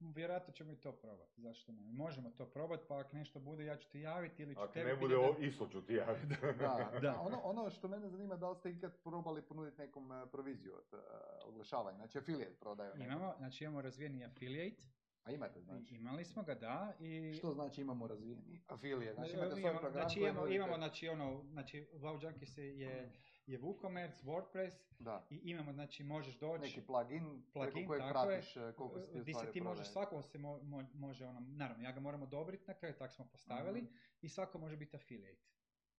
vjerojatno 0.00 0.52
ćemo 0.54 0.72
i 0.72 0.76
to 0.76 0.92
probati, 0.92 1.40
zašto 1.40 1.72
ne? 1.72 1.80
Možemo 1.82 2.30
to 2.30 2.46
probati, 2.46 2.84
pa 2.88 2.98
ako 2.98 3.16
nešto 3.16 3.40
bude, 3.40 3.64
ja 3.64 3.76
ću 3.76 3.88
ti 3.88 4.00
javiti 4.00 4.42
ili 4.42 4.54
ću 4.54 4.60
Ako 4.60 4.72
tebi 4.72 4.90
ne 4.90 4.96
bude 4.96 5.16
o, 5.16 5.36
isto 5.40 5.68
ću 5.68 5.82
ti 5.82 5.94
javiti. 5.94 6.26
Da, 6.40 6.52
Da. 6.92 6.98
da. 7.00 7.20
Ono, 7.20 7.40
ono 7.40 7.70
što 7.70 7.88
mene 7.88 8.08
zanima, 8.08 8.36
da 8.36 8.50
li 8.50 8.56
ste 8.56 8.70
ikad 8.70 8.92
probali 9.04 9.42
ponuditi 9.42 9.78
nekom 9.80 10.12
e, 10.12 10.26
proviziju 10.26 10.74
od 10.74 10.94
e, 10.94 11.02
oglašavanja, 11.44 11.96
znači 11.96 12.18
affiliate 12.18 12.54
prodaju. 12.60 12.92
Imamo, 12.96 13.34
znači 13.38 13.64
imamo 13.64 13.82
razvijeni 13.82 14.24
affiliate, 14.24 14.82
A 15.26 15.32
imate, 15.32 15.60
znači. 15.60 15.94
imali 15.94 16.24
smo 16.24 16.42
ga, 16.42 16.54
da, 16.54 16.94
i... 17.00 17.34
Što 17.34 17.52
znači 17.52 17.80
imamo 17.80 18.06
razvijeni 18.06 18.60
affiliate? 18.66 19.14
Znači 19.14 19.32
imate 19.32 19.50
svoj 19.50 19.60
imamo, 19.60 19.78
program 19.80 20.02
znači 20.02 20.20
imamo, 20.20 20.46
imamo, 20.46 20.76
znači 20.76 21.08
ono, 21.08 21.44
znači 21.44 21.86
Wow 21.94 22.24
Junkies 22.24 22.58
je, 22.58 23.12
je 23.46 23.60
WooCommerce, 23.60 24.24
WordPress 24.24 24.72
Da. 24.98 25.26
i 25.30 25.40
imamo, 25.44 25.72
znači 25.72 26.04
možeš 26.04 26.38
doći, 26.38 26.62
Neki 26.62 26.80
plugin, 26.82 27.42
Plugin, 27.52 27.72
preko 27.72 27.86
kojeg 27.88 28.02
tako 28.02 28.20
je. 28.20 28.26
pratiš 28.28 28.56
e, 28.56 28.72
koliko 28.72 29.00
si 29.00 29.12
ti 29.14 29.18
ustvari 29.20 29.46
se 29.46 29.52
ti 29.52 29.60
može, 29.60 29.74
prodaje. 29.74 29.92
svako 29.92 30.22
se 30.22 30.38
mo- 30.38 30.60
mo- 30.62 30.94
može, 30.94 31.26
ono, 31.26 31.40
naravno, 31.40 31.84
ja 31.84 31.92
ga 31.92 32.00
moram 32.00 32.22
odobriti 32.22 32.64
na 32.66 32.74
kraju, 32.74 32.94
tak 32.94 33.12
smo 33.12 33.24
postavili, 33.26 33.82
Mhm. 33.82 33.90
i 34.20 34.28
svako 34.28 34.58
može 34.58 34.76
biti 34.76 34.96
affiliate. 34.96 35.46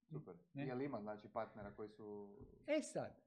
Super. 0.04 0.36
Ne? 0.54 0.68
Jel 0.68 0.82
ima 0.82 1.02
znači 1.02 1.30
partnera 1.30 1.72
koji 1.72 1.90
su... 1.90 2.38
E 2.68 2.82
sad, 2.84 3.27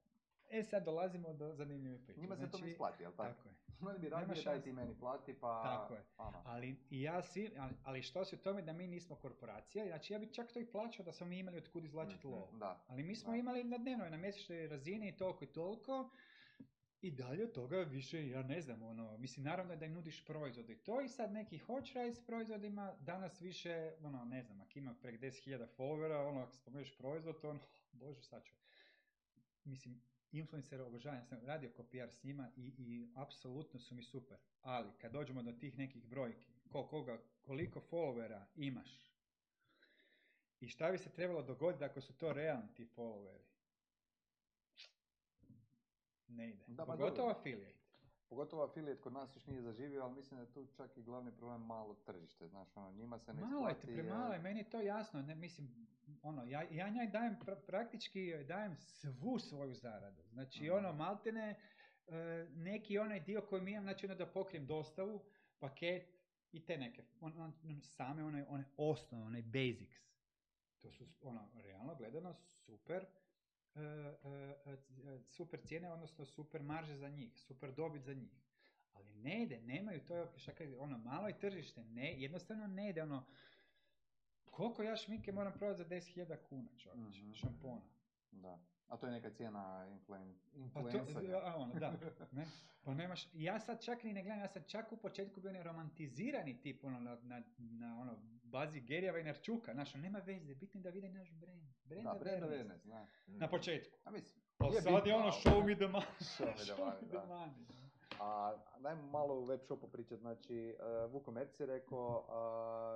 e 0.51 0.63
sad 0.63 0.83
dolazimo 0.83 1.33
do 1.33 1.53
zanimljivih 1.53 2.01
priča. 2.01 2.21
Njima 2.21 2.35
se 2.35 2.41
to 2.41 2.47
ne 2.47 2.59
Znači, 2.59 2.67
isplati, 2.67 3.03
jel 3.03 3.11
tako? 3.11 3.33
Tako 3.33 3.49
je. 3.49 3.55
Oni 3.81 3.99
bi 3.99 4.09
daj 4.09 4.35
šanse. 4.35 4.63
ti 4.63 4.71
meni 4.73 4.95
plati 4.99 5.33
pa... 5.33 5.61
Tako 5.63 5.93
je. 5.93 6.03
Ono. 6.17 6.41
Ali 6.45 6.75
ja 6.89 7.21
svi, 7.21 7.51
ali, 7.57 7.73
ali 7.83 8.01
što 8.01 8.25
se 8.25 8.35
u 8.35 8.39
tome 8.39 8.61
da 8.61 8.73
mi 8.73 8.87
nismo 8.87 9.15
korporacija, 9.15 9.85
znači 9.87 10.13
ja 10.13 10.19
bi 10.19 10.33
čak 10.33 10.51
to 10.51 10.59
i 10.59 10.65
plaćao 10.65 11.05
da 11.05 11.11
smo 11.11 11.27
mi 11.27 11.39
imali 11.39 11.57
od 11.57 11.69
kud 11.69 11.83
izvlačiti 11.85 12.27
Mhm. 12.27 12.35
lovu. 12.35 12.57
Da. 12.57 12.83
Ali 12.87 13.03
mi 13.03 13.15
smo 13.15 13.31
Da. 13.31 13.37
imali 13.37 13.63
na 13.63 13.77
dnevnoj, 13.77 14.09
na 14.09 14.17
mjesečnoj 14.17 14.67
razini 14.67 15.09
i 15.09 15.17
toliko 15.17 15.43
i 15.43 15.47
toliko. 15.47 16.09
I 17.01 17.11
dalje 17.11 17.43
od 17.43 17.51
toga 17.51 17.77
više, 17.77 18.27
ja 18.27 18.43
ne 18.43 18.61
znam, 18.61 18.81
ono, 18.81 19.17
mislim, 19.17 19.43
naravno 19.43 19.75
da 19.75 19.85
im 19.85 19.93
nudiš 19.93 20.25
proizvode 20.25 20.73
i 20.73 20.77
to 20.77 21.01
i 21.01 21.09
sad 21.09 21.31
neki 21.31 21.59
raditi 21.95 22.15
s 22.15 22.25
proizvodima, 22.25 22.93
danas 22.99 23.41
više, 23.41 23.93
ono, 24.03 24.25
ne 24.25 24.43
znam, 24.43 24.61
ako 24.61 24.79
ima 24.79 24.93
prek 24.93 25.19
10.000 25.19 25.67
followera, 25.77 26.27
ono, 26.27 26.41
ako 26.41 26.53
spomeneš 26.53 26.97
proizvod, 26.97 27.45
ono, 27.45 27.59
bože, 27.91 28.21
sad 28.21 28.43
ću. 28.43 28.53
Mislim, 29.63 30.01
influencera 30.31 30.85
obožavam, 30.85 31.25
sam 31.25 31.39
radio 31.45 31.69
ko 31.69 31.83
PR 31.83 32.09
s 32.09 32.23
njima 32.23 32.51
i, 32.55 32.73
i 32.77 33.11
apsolutno 33.15 33.79
su 33.79 33.95
mi 33.95 34.03
super. 34.03 34.37
Ali, 34.61 34.89
kad 35.01 35.11
dođemo 35.11 35.43
do 35.43 35.51
tih 35.51 35.77
nekih 35.77 36.05
brojki, 36.05 36.51
ko, 36.69 36.87
koga, 36.87 37.21
koliko 37.41 37.81
followera 37.91 38.45
imaš, 38.55 39.11
i 40.59 40.67
šta 40.67 40.91
bi 40.91 40.97
se 40.97 41.09
trebalo 41.09 41.41
dogoditi 41.41 41.83
ako 41.83 42.01
su 42.01 42.13
to 42.13 42.33
realni 42.33 42.73
ti 42.73 42.87
followeri? 42.95 43.51
Ne 46.27 46.49
ide. 46.49 46.63
Da, 46.67 46.85
pa 46.85 46.91
Pogotovo 46.91 47.27
dobro. 47.27 47.43
Pogotovo 48.31 48.63
affiliate 48.63 49.01
kod 49.01 49.13
nas 49.13 49.35
još 49.35 49.47
nije 49.47 49.61
zaživio, 49.61 50.03
ali 50.03 50.15
mislim 50.15 50.37
da 50.37 50.43
je 50.43 50.51
tu 50.51 50.67
čak 50.67 50.97
i 50.97 51.03
glavni 51.03 51.31
problem 51.31 51.61
malo 51.61 51.95
tržište. 51.95 52.47
Znaš, 52.47 52.77
ono, 52.77 52.91
njima 52.91 53.19
se 53.19 53.33
ne 53.33 53.41
Malo 53.41 53.67
je, 53.67 53.71
isplati... 53.71 53.93
premalo 53.93 54.33
je, 54.33 54.39
meni 54.39 54.59
je 54.59 54.69
to 54.69 54.81
jasno. 54.81 55.21
Ne, 55.21 55.35
mislim, 55.35 55.87
ono, 56.21 56.43
ja, 56.43 56.63
ja 56.63 56.89
njoj 56.89 57.07
dajem, 57.07 57.37
pra- 57.37 57.65
praktički 57.67 58.19
joj 58.21 58.43
dajem 58.43 58.75
svu 58.75 59.39
svoju 59.39 59.73
zaradu. 59.75 60.21
Znači, 60.23 60.63
Mhm. 60.63 60.73
ono, 60.73 60.93
maltene, 60.93 61.59
e, 62.07 62.13
neki 62.49 62.97
onaj 62.97 63.19
dio 63.19 63.41
koji 63.41 63.61
mi 63.61 63.71
imam, 63.71 63.83
znači 63.83 64.05
ono 64.05 64.15
da 64.15 64.25
pokrijem 64.27 64.67
dostavu, 64.67 65.23
paket 65.59 66.07
i 66.51 66.65
te 66.65 66.77
neke, 66.77 67.03
on, 67.21 67.33
on- 67.33 67.53
on- 67.63 67.81
same 67.81 68.23
one, 68.23 68.45
one 68.47 68.63
osnovne, 68.77 69.25
one 69.25 69.41
basics. 69.41 70.01
To 70.79 70.91
su, 70.91 71.05
ono, 71.21 71.49
realno 71.55 71.95
gledano, 71.95 72.33
super, 72.55 73.05
super 75.27 75.59
cijene, 75.61 75.91
odnosno 75.91 76.25
super 76.25 76.63
marže 76.63 76.97
za 76.97 77.09
njih, 77.09 77.39
super 77.39 77.73
dobit 77.73 78.03
za 78.03 78.13
njih. 78.13 78.31
Ali 78.93 79.13
ne 79.13 79.43
ide, 79.43 79.61
nemaju 79.61 80.05
to, 80.05 80.33
šta 80.37 80.53
kaže, 80.53 80.77
ono, 80.77 80.97
malo 80.97 81.27
je 81.27 81.39
tržište, 81.39 81.83
ne, 81.83 82.21
jednostavno 82.21 82.67
ne 82.67 82.89
ide, 82.89 83.03
ono, 83.03 83.25
koliko 84.45 84.83
ja 84.83 84.95
šminke 84.95 85.31
moram 85.31 85.53
prodati 85.53 85.77
za 85.79 85.85
10.000 85.85 86.37
kuna, 86.49 86.69
čovječe, 86.77 87.21
Mhm. 87.21 87.33
šampona. 87.33 87.81
Da. 88.31 88.59
A 88.91 88.97
to 88.97 89.05
je 89.05 89.11
neka 89.11 89.29
cijena 89.29 89.87
influen, 89.91 90.35
Pa 90.73 90.79
influencera. 90.79 91.41
a, 91.43 91.55
ono, 91.55 91.73
da, 91.73 91.93
ne? 92.31 92.45
Pa 92.83 92.93
nemaš, 92.93 93.29
ja 93.33 93.59
sad 93.59 93.83
čak 93.83 94.03
ni 94.03 94.13
ne 94.13 94.23
gledam, 94.23 94.39
ja 94.39 94.47
sam 94.47 94.63
čak 94.67 94.91
u 94.91 94.97
početku 94.97 95.41
bio 95.41 95.49
onaj 95.49 95.63
romantizirani 95.63 96.61
tip, 96.61 96.83
ono, 96.83 96.99
na, 96.99 97.17
na, 97.21 97.41
na 97.57 97.99
ono, 98.01 98.19
bazi 98.43 98.79
Gerija 98.81 99.11
Vajnarčuka, 99.11 99.73
znaš, 99.73 99.95
ono, 99.95 100.01
nema 100.01 100.19
veze, 100.19 100.55
bitno 100.55 100.81
da 100.81 100.89
vide 100.89 101.09
naš 101.09 101.31
brand. 101.31 101.61
Brand 101.83 102.03
Da, 102.03 102.13
brand 102.13 102.43
awareness. 102.43 102.87
da. 102.87 103.07
Na 103.27 103.47
početku. 103.47 103.97
A 104.03 104.11
mislim, 104.11 104.41
Pa 104.57 104.71
sad 104.81 105.07
je 105.07 105.15
ono, 105.15 105.31
show 105.31 105.65
me 105.65 105.75
the 105.75 105.85
money. 105.85 106.19
Show 106.37 106.45
me 106.45 106.53
the 106.53 106.73
money, 106.73 107.11
da. 107.11 107.25
money. 107.25 107.65
A 108.19 108.57
dajmo 108.79 109.01
malo 109.07 109.39
u 109.39 109.45
web 109.45 109.59
shopu 109.63 109.87
pričati, 109.87 110.21
znači 110.21 110.75
uh, 111.05 111.11
Vukomerc 111.11 111.59
je 111.59 111.65
rekao, 111.65 112.25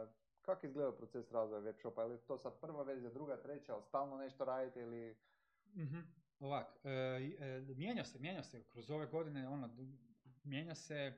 uh, 0.03 0.09
kako 0.41 0.65
izgleda 0.65 0.91
proces 0.91 1.31
razvoja 1.31 1.61
web 1.61 1.75
shopa, 1.79 2.01
je 2.01 2.07
li 2.07 2.17
to 2.27 2.37
sad 2.37 2.59
prva 2.61 2.83
verzija, 2.83 3.11
druga, 3.11 3.37
treća, 3.41 3.73
ali 3.73 3.83
stalno 3.83 4.17
nešto 4.17 4.45
radite 4.45 4.81
ili... 4.81 5.15
Mhm. 5.75 5.99
Ovak, 6.39 6.67
e, 6.83 6.89
e, 7.39 7.73
mijenja 7.75 8.05
se, 8.05 8.19
mijenja 8.19 8.43
se, 8.43 8.63
kroz 8.63 8.89
ove 8.89 9.05
godine, 9.05 9.47
ono, 9.47 9.69
mijenja 10.43 10.75
se, 10.75 10.95
e, 10.95 11.13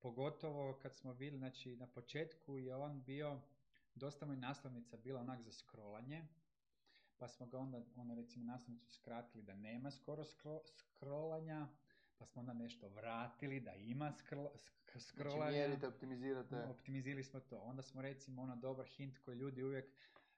pogotovo 0.00 0.78
kad 0.82 0.94
smo 0.96 1.14
bili, 1.14 1.38
znači, 1.38 1.76
na 1.76 1.86
početku 1.86 2.58
je 2.58 2.74
on 2.76 3.02
bio, 3.02 3.40
dosta 3.94 4.26
mu 4.26 4.32
je 4.32 4.36
naslovnica 4.36 4.96
bila 4.96 5.20
onak 5.20 5.42
za 5.42 5.52
scrollanje, 5.52 6.26
pa 7.18 7.28
smo 7.28 7.46
ga 7.46 7.58
onda, 7.58 7.82
ono, 7.96 8.14
recimo, 8.14 8.44
naslovnicu 8.44 8.92
skratili 8.92 9.44
da 9.44 9.54
nema 9.54 9.90
skoro 9.90 10.24
skro, 10.24 10.60
scrollanja, 10.66 11.68
pa 12.18 12.26
smo 12.26 12.40
onda 12.40 12.52
nešto 12.52 12.88
vratili 12.88 13.60
da 13.60 13.74
ima 13.74 14.12
skro, 14.12 14.50
sk- 14.54 14.92
Znači 14.92 15.00
scrollanja. 15.00 15.50
mjerite, 15.50 15.88
optimizirate. 15.88 16.56
Optimizirali 16.56 17.24
smo 17.24 17.40
to. 17.40 17.58
Onda 17.58 17.82
smo 17.82 18.02
recimo 18.02 18.42
ono 18.42 18.56
dobar 18.56 18.86
hint 18.86 19.18
koji 19.18 19.36
ljudi 19.36 19.62
uvijek 19.62 19.84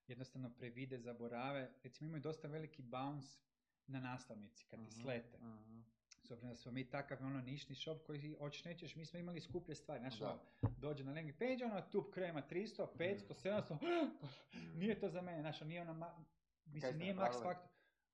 jednostavno 0.08 0.50
previde, 0.50 0.98
zaborave. 0.98 1.70
Recimo 1.82 2.08
imaju 2.08 2.22
dosta 2.22 2.48
veliki 2.48 2.82
bounce 2.82 3.38
na 3.86 4.00
naslovnici 4.00 4.64
kad 4.64 4.80
ti 4.80 4.86
Mhm, 4.86 5.00
slete. 5.02 5.38
mhm. 5.38 5.80
S 6.22 6.30
obzirom 6.30 6.50
da 6.50 6.56
smo 6.56 6.72
mi 6.72 6.84
takav 6.84 7.18
ono 7.20 7.40
nišni 7.40 7.74
shop 7.74 7.98
koji 8.02 8.34
hoćeš 8.34 8.64
nećeš, 8.64 8.96
mi 8.96 9.06
smo 9.06 9.18
imali 9.18 9.40
skuplje 9.40 9.74
stvari. 9.74 10.00
Znaš, 10.00 10.20
ono, 10.22 10.38
dođe 10.78 11.04
na 11.04 11.12
landing 11.12 11.38
page, 11.38 11.64
ono, 11.64 11.80
tup 11.82 12.10
krema 12.10 12.42
300, 12.42 12.86
500, 12.88 13.34
700, 13.34 13.74
Mm. 13.74 14.78
nije 14.78 15.00
to 15.00 15.08
za 15.08 15.22
mene, 15.22 15.40
znaš, 15.40 15.60
ono, 15.60 15.68
nije 15.68 15.80
ona, 15.82 15.92
ma, 15.92 16.24
mislim, 16.66 16.98
nije 16.98 17.14
max 17.14 17.42
faktor. 17.42 17.68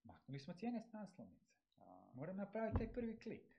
Maknuli 0.05 0.39
smo 0.39 0.55
cijene 0.55 0.81
s 0.81 0.93
naslovnice. 0.93 1.47
Moram 2.15 2.37
napraviti 2.37 2.79
taj 2.79 2.89
prvi 2.89 3.17
klik. 3.17 3.52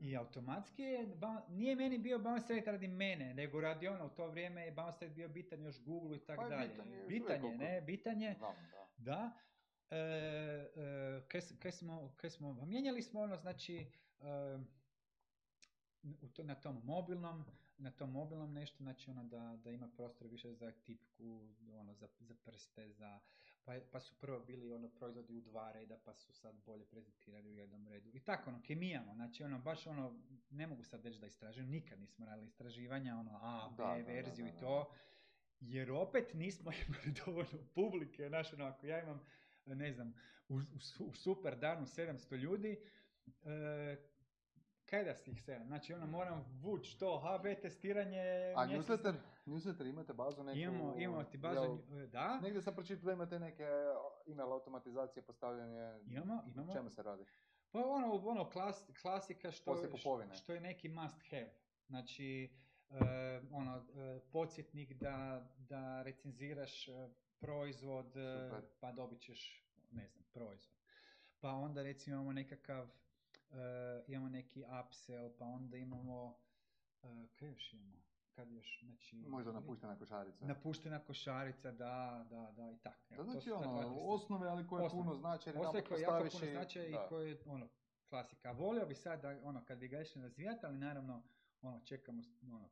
I 0.00 0.16
automatski 0.16 0.82
je, 0.82 1.08
nije 1.48 1.76
meni 1.76 1.98
bio 1.98 2.18
bounce 2.18 2.54
rate 2.54 2.72
radi 2.72 2.88
mene, 2.88 3.34
nego 3.34 3.60
radi 3.60 3.88
ono, 3.88 4.06
u 4.06 4.08
to 4.08 4.26
vrijeme 4.26 4.64
je 4.64 4.72
bounce 4.72 5.04
rate 5.04 5.14
bio 5.14 5.28
bitan 5.28 5.62
još 5.62 5.80
Google 5.84 6.16
i 6.16 6.20
Pa 6.20 6.26
tako 6.26 6.42
je 6.42 6.48
dalje. 6.50 6.68
bitan 6.68 6.92
je 6.92 6.98
još 6.98 7.08
Bitan 7.08 7.44
je, 7.44 7.44
uvijek 7.44 7.60
ne, 7.60 7.80
bitan 7.80 8.20
je, 8.22 8.34
Znam, 8.34 8.54
da. 8.98 9.12
da. 9.12 9.32
E, 9.90 9.96
e, 9.96 11.22
kaj, 11.28 11.40
kaj 11.58 11.72
smo, 11.72 12.14
kaj 12.16 12.30
smo, 12.30 12.56
pa 12.60 12.64
mijenjali 12.66 13.02
smo 13.02 13.20
ono, 13.20 13.36
znači, 13.36 13.86
e, 14.20 14.58
u 16.22 16.28
to, 16.28 16.42
na 16.42 16.54
tom 16.54 16.80
mobilnom, 16.84 17.44
na 17.78 17.90
tom 17.90 18.10
mobilnom 18.10 18.52
nešto, 18.52 18.76
znači 18.82 19.10
ono 19.10 19.24
da, 19.24 19.58
da 19.64 19.70
ima 19.70 19.88
prostor 19.96 20.26
više 20.28 20.54
za 20.54 20.72
tipku, 20.72 21.48
ono, 21.72 21.94
za, 21.94 22.08
za 22.20 22.34
prste, 22.44 22.92
za, 22.92 23.20
pa, 23.64 23.72
pa 23.92 24.00
su 24.00 24.14
prvo 24.20 24.40
bili 24.40 24.72
ono 24.72 24.88
proizvodi 24.88 25.36
u 25.36 25.40
dva 25.40 25.72
reda, 25.72 25.98
pa 26.04 26.14
su 26.14 26.32
sad 26.32 26.56
bolje 26.66 26.84
prezentirali 26.84 27.50
u 27.50 27.54
jednom 27.54 27.88
redu. 27.88 28.10
I 28.12 28.20
tako, 28.20 28.50
ono, 28.50 28.62
kemijamo, 28.62 29.14
znači 29.14 29.44
ono, 29.44 29.58
baš 29.58 29.86
ono, 29.86 30.20
ne 30.50 30.66
mogu 30.66 30.84
sad 30.84 31.04
reći 31.04 31.20
da 31.20 31.26
istražujem, 31.26 31.70
nikad 31.70 32.00
nismo 32.00 32.26
radili 32.26 32.46
istraživanja, 32.46 33.16
ono, 33.16 33.38
A, 33.42 33.70
B, 33.70 33.76
Da, 33.76 33.88
da, 33.88 34.02
da, 34.02 34.12
verziju 34.12 34.44
da, 34.44 34.50
i 34.50 34.60
to, 34.60 34.92
jer 35.60 35.92
opet 35.92 36.34
nismo 36.34 36.72
imali 36.88 37.18
dovoljno 37.26 37.66
publike, 37.74 38.28
znaš, 38.28 38.52
ono, 38.52 38.64
ako 38.64 38.86
ja 38.86 39.02
imam, 39.02 39.20
ne 39.66 39.92
znam, 39.92 40.14
u, 40.48 40.54
u 40.54 41.04
u 41.08 41.14
super 41.14 41.56
danu 41.58 41.86
700 41.86 42.36
ljudi, 42.36 42.80
e, 43.26 43.96
kaj 44.86 45.04
da 45.04 45.14
slih 45.14 45.42
7? 45.46 45.66
Znači, 45.66 45.92
ono, 45.92 46.06
moram 46.06 46.44
vući 46.62 46.98
to 46.98 47.18
HB 47.18 47.62
testiranje. 47.62 48.52
A 48.56 48.66
newsletter, 48.66 49.14
newsletter 49.46 49.86
imate 49.86 50.12
bazu 50.12 50.42
neku? 50.42 50.58
Imamo, 50.58 50.94
imamo 50.98 51.24
ti 51.24 51.38
bazu, 51.38 51.60
jel- 51.60 52.04
e, 52.04 52.06
da, 52.06 52.40
Negdje 52.40 52.62
sam 52.62 52.74
pročitao 52.74 53.04
da 53.04 53.12
imate 53.12 53.38
neke 53.38 53.66
email 54.26 54.52
automatizacije, 54.52 55.22
postavljanje... 55.22 56.00
imamo, 56.06 56.42
imamo. 56.46 56.72
čemu 56.72 56.90
se 56.90 57.02
radi? 57.02 57.24
Pa 57.70 57.78
ono, 57.86 58.14
ono 58.14 58.50
klas, 58.50 58.84
klasika 59.02 59.50
što, 59.50 59.76
što 60.34 60.52
je 60.54 60.60
neki 60.60 60.88
must 60.88 61.22
have. 61.30 61.50
Znači, 61.86 62.50
e, 62.90 63.40
ono, 63.52 63.76
e, 63.76 64.20
podsjetnik 64.32 64.92
da, 64.92 65.48
da 65.58 66.02
recenziraš 66.02 66.88
e, 66.88 67.08
proizvod, 67.38 68.16
e, 68.16 68.48
Super. 68.50 68.64
pa 68.80 68.92
dobit 68.92 69.20
ćeš, 69.20 69.66
ne 69.90 70.08
znam, 70.08 70.24
proizvod. 70.32 70.74
Pa 71.40 71.50
onda 71.50 71.82
recimo 71.82 72.16
imamo 72.16 72.32
nekakav, 72.32 72.88
imamo 74.06 74.28
neki 74.28 74.64
upsell, 74.80 75.30
pa 75.38 75.44
onda 75.44 75.76
imamo, 75.76 76.38
kaj 77.38 77.48
još 77.48 77.72
imamo? 77.72 78.03
Kad 78.34 78.50
još, 78.50 78.80
znači... 78.84 79.16
Možda 79.16 79.52
napuštena 79.52 79.98
košarica. 79.98 80.46
Napuštena 80.46 80.98
košarica, 81.04 81.72
da, 81.72 82.26
da, 82.30 82.52
da, 82.56 82.70
i 82.70 82.78
tako. 82.82 83.00
Da, 83.10 83.16
to 83.16 83.24
znači 83.24 83.40
su 83.44 83.50
dva, 83.50 83.58
ono, 83.58 83.96
osnove, 84.00 84.48
ali 84.48 84.66
koje 84.66 84.84
Osnove. 84.84 85.04
puno 85.04 85.22
Postoje 85.22 85.52
jedanput 85.54 85.88
koji 85.88 86.02
jako 86.02 86.28
puno 86.32 86.46
i- 86.46 86.50
znače 86.52 86.88
i 86.88 86.92
da. 86.92 87.06
koji 87.08 87.30
je 87.30 87.38
ono, 87.46 87.68
klasika. 88.08 88.52
Volio 88.52 88.86
bi 88.86 88.94
sad 88.94 89.22
da, 89.22 89.40
ono, 89.42 89.64
kad 89.64 89.78
bi 89.78 89.88
ga 89.88 90.00
išli 90.00 90.22
razvijati, 90.22 90.66
ali 90.66 90.78
naravno, 90.78 91.22
ono, 91.62 91.80
čekamo, 91.84 92.22
ono, 92.42 92.70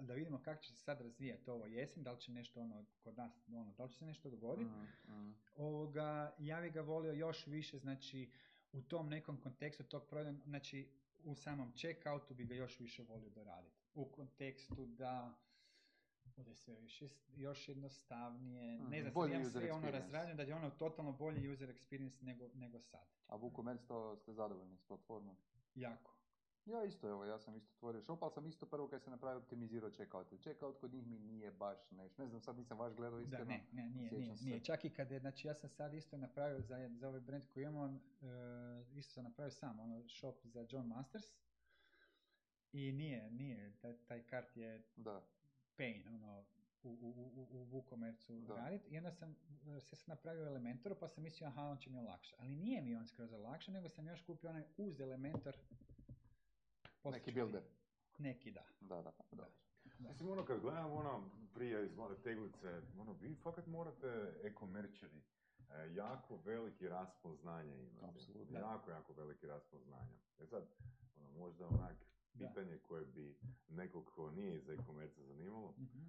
da 0.00 0.14
vidimo 0.14 0.42
kako 0.42 0.62
će 0.62 0.70
se 0.72 0.76
sad 0.82 1.00
razvijati 1.00 1.50
ovo 1.50 1.66
jesen, 1.66 2.02
da 2.02 2.12
li 2.12 2.20
će 2.20 2.32
nešto, 2.32 2.60
ono, 2.60 2.84
kod 3.02 3.16
nas, 3.16 3.48
ono, 3.48 3.72
da 3.72 3.84
li 3.84 3.90
će 3.92 3.98
se 3.98 4.06
nešto 4.06 4.30
dogoditi. 4.30 4.70
Mhm, 4.70 5.14
mhm. 5.16 5.32
Ovoga, 5.56 6.34
ja 6.38 6.60
bi 6.60 6.70
ga 6.70 6.80
volio 6.80 7.12
još 7.12 7.46
više, 7.46 7.78
znači, 7.78 8.30
u 8.72 8.82
tom 8.82 9.08
nekom 9.08 9.40
kontekstu 9.40 9.84
tog 9.84 10.06
prodaja, 10.06 10.34
znači, 10.44 10.88
u 11.24 11.34
samom 11.34 11.72
checkoutu 11.76 12.34
bi 12.34 12.44
ga 12.44 12.54
još 12.54 12.80
više 12.80 13.02
volio 13.02 13.30
doraditi. 13.30 13.76
U 13.94 14.04
kontekstu 14.04 14.86
da 14.86 15.34
bude 16.36 16.54
sve 16.54 16.74
više, 16.74 17.08
još 17.36 17.68
jednostavnije, 17.68 18.78
Mhm, 18.78 18.90
ne 18.90 19.00
znam, 19.02 19.12
sad 19.14 19.30
imam 19.30 19.42
user 19.42 19.62
sve 19.62 19.72
ono 19.72 19.90
razrađeno, 19.90 20.36
da 20.36 20.42
je 20.42 20.54
ono 20.54 20.70
totalno 20.70 21.12
bolji 21.12 21.48
user 21.52 21.68
experience 21.68 22.22
nego, 22.22 22.48
nego 22.54 22.80
sad. 22.80 23.06
A 23.26 23.38
WooCommerce 23.38 23.86
to 23.86 24.16
ste 24.16 24.32
zadovoljni 24.32 24.76
s 24.76 24.82
platformom? 24.82 25.36
Jako. 25.74 26.11
Ja 26.66 26.84
isto, 26.84 27.08
evo, 27.08 27.24
ja 27.24 27.38
sam 27.38 27.56
isto 27.56 27.72
otvorio 27.74 28.02
shop, 28.02 28.22
ali 28.22 28.32
sam 28.32 28.46
isto 28.46 28.66
prvo 28.66 28.88
kad 28.88 29.02
se 29.02 29.10
napravio 29.10 29.38
optimizirao 29.38 29.90
checkout. 29.90 30.40
Checkout 30.40 30.78
kod 30.78 30.92
njih 30.92 31.06
mi 31.06 31.18
nije 31.18 31.50
baš 31.50 31.90
nešto. 31.90 32.22
Ne 32.22 32.28
znam, 32.28 32.40
sad 32.40 32.56
nisam 32.56 32.78
vaš 32.78 32.94
gledao 32.94 33.18
Da, 33.18 33.24
iskreno. 33.24 33.44
ne, 33.44 33.66
ne, 33.72 33.90
nije, 33.90 34.12
nije, 34.12 34.34
nije. 34.42 34.60
Čak 34.60 34.84
i 34.84 34.90
kad 34.90 35.10
je, 35.10 35.18
znači 35.20 35.46
ja 35.48 35.54
sam 35.54 35.70
sad 35.70 35.94
isto 35.94 36.16
napravio 36.16 36.60
za, 36.60 36.90
za 36.90 37.08
ovaj 37.08 37.20
brand 37.20 37.44
koji 37.48 37.62
imamo, 37.64 37.86
e, 38.22 38.98
isto 38.98 39.12
sam 39.12 39.24
napravio 39.24 39.50
sam, 39.50 39.80
ono, 39.80 40.08
shop 40.08 40.36
za 40.44 40.66
John 40.70 40.86
Masters. 40.86 41.26
I 42.72 42.92
nije, 42.92 43.30
nije, 43.30 43.72
taj, 43.80 43.96
taj 43.98 44.22
kart 44.22 44.56
je 44.56 44.82
Da. 44.96 45.22
pain, 45.76 46.08
ono, 46.08 46.44
u, 46.82 46.88
u, 46.90 47.10
u, 47.36 47.48
u 47.50 47.66
WooCommerce-u 47.66 48.40
Da. 48.40 48.54
raditi. 48.54 48.94
I 48.94 48.98
onda 48.98 49.10
sam 49.12 49.36
e, 49.76 49.80
se 49.80 49.96
sad 49.96 50.08
napravio 50.08 50.46
Elementoru, 50.46 50.96
pa 51.00 51.08
sam 51.08 51.22
mislio, 51.24 51.48
aha, 51.48 51.62
on 51.62 51.78
će 51.78 51.90
mi 51.90 51.98
olakšati. 51.98 52.36
Ali 52.42 52.56
nije 52.56 52.82
mi 52.82 52.94
on 52.96 53.06
skroz 53.06 53.32
olakšao, 53.32 53.74
nego 53.74 53.88
sam 53.88 54.06
još 54.08 54.22
kupio 54.22 54.50
onaj 54.50 54.64
uz 54.76 55.00
Elementor. 55.00 55.56
Neki 57.04 57.32
builder. 57.32 57.62
Neki, 58.18 58.50
da. 58.50 58.64
Da, 58.80 59.02
da, 59.02 59.12
da. 59.32 59.48
Mislim, 59.98 60.30
ono, 60.30 60.44
kad 60.44 60.60
gledam 60.60 60.92
ono, 60.92 61.24
prije 61.54 61.86
iz 61.86 61.98
one 61.98 62.14
teglice, 62.16 62.82
ono, 62.98 63.12
vi 63.12 63.34
fakat 63.34 63.66
morate 63.66 64.06
e-komerčari 64.42 65.22
e, 65.70 65.94
jako 65.94 66.36
veliki 66.36 66.88
raspon 66.88 67.36
znanja 67.36 67.74
imate. 67.74 68.06
Apsolutno. 68.06 68.58
Jako, 68.58 68.90
jako 68.90 69.12
veliki 69.12 69.46
raspon 69.46 69.80
znanja. 69.80 70.16
E 70.38 70.46
sad, 70.46 70.64
ono, 71.16 71.30
možda 71.32 71.66
onak 71.68 71.96
Da. 72.34 72.48
pitanje 72.48 72.78
koje 72.78 73.04
bi 73.06 73.36
nekog 73.68 74.04
ko 74.06 74.30
nije 74.30 74.56
iz 74.56 74.68
e-komerca 74.68 75.22
zanimalo, 75.22 75.74
Mhm. 75.78 76.00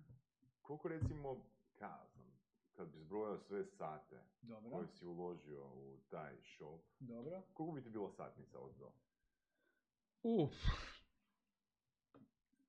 koliko 0.61 0.87
recimo, 0.87 1.45
ka 1.75 2.05
znam, 2.07 2.33
kad 2.73 2.87
bi 2.87 2.99
zbrojao 2.99 3.37
sve 3.37 3.65
sate 3.65 4.21
Dobro, 4.41 4.71
koje 4.71 4.87
si 4.89 5.05
uložio 5.05 5.65
u 5.65 5.97
taj 6.09 6.35
shop, 6.43 6.81
dobro. 6.99 7.41
koliko 7.53 7.75
bi 7.75 7.83
ti 7.83 7.89
bila 7.89 8.11
satnica 8.11 8.59
od 8.59 8.75
do? 8.75 8.91
Uf. 10.23 10.55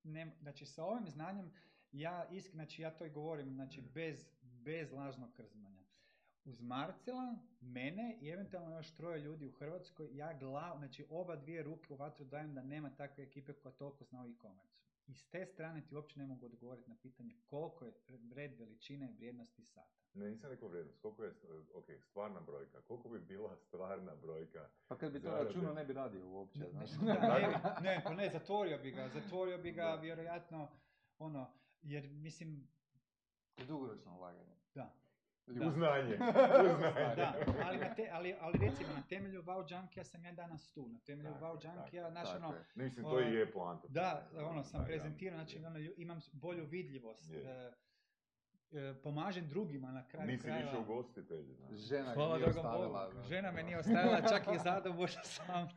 Ne, 0.02 0.36
znači 0.40 0.66
sa 0.66 0.84
ovim 0.84 1.08
znanjem, 1.08 1.52
ja 1.92 2.28
isk, 2.30 2.50
znači 2.50 2.82
ja 2.82 2.90
to 2.90 3.04
i 3.04 3.10
govorim, 3.10 3.54
znači 3.54 3.80
bez, 3.80 4.26
bez 4.42 4.92
lažnog 4.92 5.32
krzmanja. 5.32 5.84
Uz 6.44 6.60
Marcela, 6.60 7.36
mene 7.60 8.18
i 8.20 8.28
eventualno 8.28 8.76
još 8.76 8.94
troje 8.94 9.20
ljudi 9.20 9.46
u 9.46 9.52
Hrvatskoj, 9.52 10.16
ja 10.16 10.32
glav, 10.32 10.78
znači 10.78 11.06
oba 11.10 11.36
dvije 11.36 11.62
ruke 11.62 11.92
u 11.92 11.96
vatru 11.96 12.24
dajem 12.24 12.54
da 12.54 12.62
nema 12.62 12.90
takve 12.90 13.24
ekipe 13.24 13.52
koja 13.52 13.72
toliko 13.72 14.04
zna 14.04 14.22
o 14.22 14.26
e-commerce. 14.26 14.83
I 15.06 15.14
s 15.14 15.26
te 15.26 15.46
strane 15.46 15.82
ti 15.82 15.94
uopće 15.94 16.18
ne 16.18 16.26
mogu 16.26 16.46
odgovoriti 16.46 16.90
na 16.90 16.96
pitanje 16.96 17.34
koliko 17.42 17.84
je 17.84 17.92
red 18.32 18.54
veličine 18.54 19.10
i 19.10 19.14
vrijednosti 19.14 19.62
sata. 19.64 19.90
Ne, 20.14 20.30
nisam 20.30 20.50
rekao 20.50 20.68
vrijednost, 20.68 20.98
koliko 20.98 21.24
je, 21.24 21.34
ok, 21.74 21.84
stvarna 22.00 22.40
brojka, 22.40 22.80
koliko 22.80 23.08
bi 23.08 23.18
bila 23.20 23.56
stvarna 23.56 24.14
brojka 24.14 24.68
Pa 24.88 24.96
kad 24.96 25.12
bi 25.12 25.18
to 25.18 25.22
Zarade. 25.22 25.44
računao 25.44 25.74
ne 25.74 25.84
bi 25.84 25.92
radio 25.92 26.28
uopće, 26.28 26.58
Ne, 26.58 26.68
znaš. 26.68 26.90
ne, 26.92 27.06
ne, 27.06 27.48
bi- 27.48 27.84
ne, 27.84 28.00
pa 28.04 28.14
ne, 28.14 28.30
zatvorio 28.30 28.78
bi 28.78 28.90
ga, 28.90 29.08
zatvorio 29.08 29.58
bi 29.58 29.72
ga 29.72 29.94
vjerojatno, 29.94 30.68
ono, 31.18 31.50
jer 31.82 32.08
mislim, 32.08 32.68
To 33.54 33.62
je 33.62 33.66
dugoročno 33.66 34.16
ulaganje. 34.16 34.54
da, 34.74 34.94
Da. 35.46 35.66
Uznanje. 35.66 36.14
Uznanje. 36.64 37.14
Da, 37.16 37.34
ali, 37.64 37.78
na 37.78 37.94
te, 37.94 38.08
ali, 38.12 38.34
ali 38.40 38.58
recimo 38.60 38.88
na 38.90 39.02
temelju 39.02 39.42
Wow 39.42 39.72
Junkija 39.72 40.04
sam 40.04 40.24
ja 40.24 40.32
danas 40.32 40.72
tu, 40.72 40.88
na 40.88 40.98
temelju 40.98 41.30
Tako 41.30 41.44
Wow 41.46 41.76
Junkija, 41.76 42.10
znaš 42.10 42.28
ono. 42.36 42.54
Mislim, 42.74 43.04
to 43.04 43.10
Ovaj, 43.10 43.24
i 43.24 43.34
je 43.34 43.52
poanta. 43.52 43.88
da, 43.88 44.28
ono 44.34 44.64
sam 44.64 44.80
Da, 44.80 44.86
prezentirao, 44.86 45.38
znači 45.38 45.58
ono, 45.58 45.78
imam 45.96 46.20
bolju 46.32 46.64
vidljivost, 46.66 47.30
Je. 47.30 47.40
e, 47.42 47.72
e, 48.72 48.94
pomažem 48.94 49.48
drugima 49.48 49.90
na 49.90 50.06
kraju 50.08 50.26
Nisi 50.26 50.44
krajeva. 50.44 50.64
više 50.64 50.82
ugostitelj. 50.82 51.44
Žena 51.72 52.14
Hvala 52.14 52.36
nije 52.36 52.46
Bogu, 52.46 52.58
ostavila. 52.58 53.10
znači, 53.12 53.28
žena 53.28 53.52
me 53.52 53.62
nije 53.62 53.78
ostavila, 53.78 54.20
čak 54.22 54.54
i 54.54 54.58
zadovoljna 54.58 55.24
sam. 55.36 55.68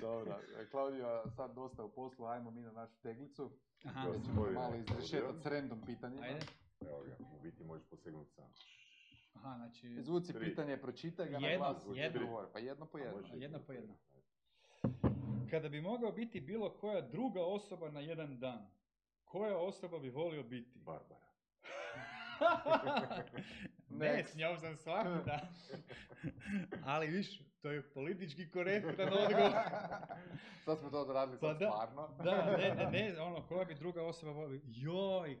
Dobro, 0.00 0.38
e, 0.58 0.66
Klaudio, 0.66 1.22
sad 1.28 1.54
dosta 1.54 1.84
u 1.84 1.90
poslu, 1.90 2.26
ajmo 2.26 2.50
mi 2.50 2.60
na 2.60 2.72
našu 2.72 2.96
teglicu. 2.96 3.50
Aha, 3.84 4.08
malo 4.52 4.74
izrešetati 4.76 5.38
s 5.38 5.46
random 5.46 5.82
pitanjima. 5.86 6.22
ajde. 6.22 6.40
Evo 6.82 7.00
ga, 7.00 7.16
u 7.30 7.42
biti 7.42 7.64
možeš 7.64 7.86
posegnuti 7.86 8.30
sam. 8.30 8.52
Aha, 9.34 9.56
znači, 9.56 9.86
Izvuci 9.88 10.32
Tri. 10.32 10.44
pitanje, 10.44 10.76
pročitaj 10.76 11.28
ga 11.28 11.38
na 11.38 11.48
Jedno, 11.48 11.64
glas. 11.66 11.82
jedno. 11.88 12.20
odgovor. 12.20 12.46
Pa 12.52 12.58
jedno 12.58 12.86
po 12.86 12.98
A 12.98 13.00
jedno. 13.00 13.16
može 13.16 13.36
jedno 13.36 13.58
po 13.60 13.72
jedno. 13.72 13.94
Kada 15.50 15.68
bi 15.68 15.80
mogao 15.80 16.12
biti 16.12 16.40
bilo 16.40 16.70
koja 16.70 17.00
druga 17.02 17.42
osoba 17.42 17.90
na 17.90 18.00
jedan 18.00 18.38
dan, 18.38 18.66
koja 19.24 19.58
osoba 19.58 19.98
bi 19.98 20.10
volio 20.10 20.42
biti? 20.42 20.78
Barbara. 20.78 21.22
ne, 23.90 24.24
s 24.24 24.34
njom 24.34 24.58
sam 24.58 24.76
svaki 24.76 25.08
dan. 25.26 25.40
Ali 26.84 27.06
viš, 27.08 27.26
to 27.54 27.70
je 27.70 27.82
politički 27.84 28.50
korektan 28.50 29.08
odgovor. 29.08 29.52
sad 30.58 30.78
smo 30.78 30.90
to 30.90 31.00
odradili 31.00 31.38
Pa 31.38 31.46
sad 31.46 31.58
da. 31.58 31.66
stvarno. 31.66 32.08
Da, 32.24 32.56
ne, 32.56 32.74
ne, 32.74 32.90
ne, 32.92 33.20
ono, 33.20 33.42
koja 33.42 33.64
bi 33.64 33.74
druga 33.74 34.02
osoba 34.02 34.32
volio? 34.32 34.60
Joj! 34.64 35.38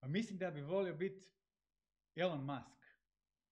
A 0.00 0.08
mislim 0.08 0.38
da 0.38 0.50
bi 0.50 0.60
volio 0.60 0.94
biti 0.94 1.26
Elon 2.16 2.44
Musk. 2.44 2.80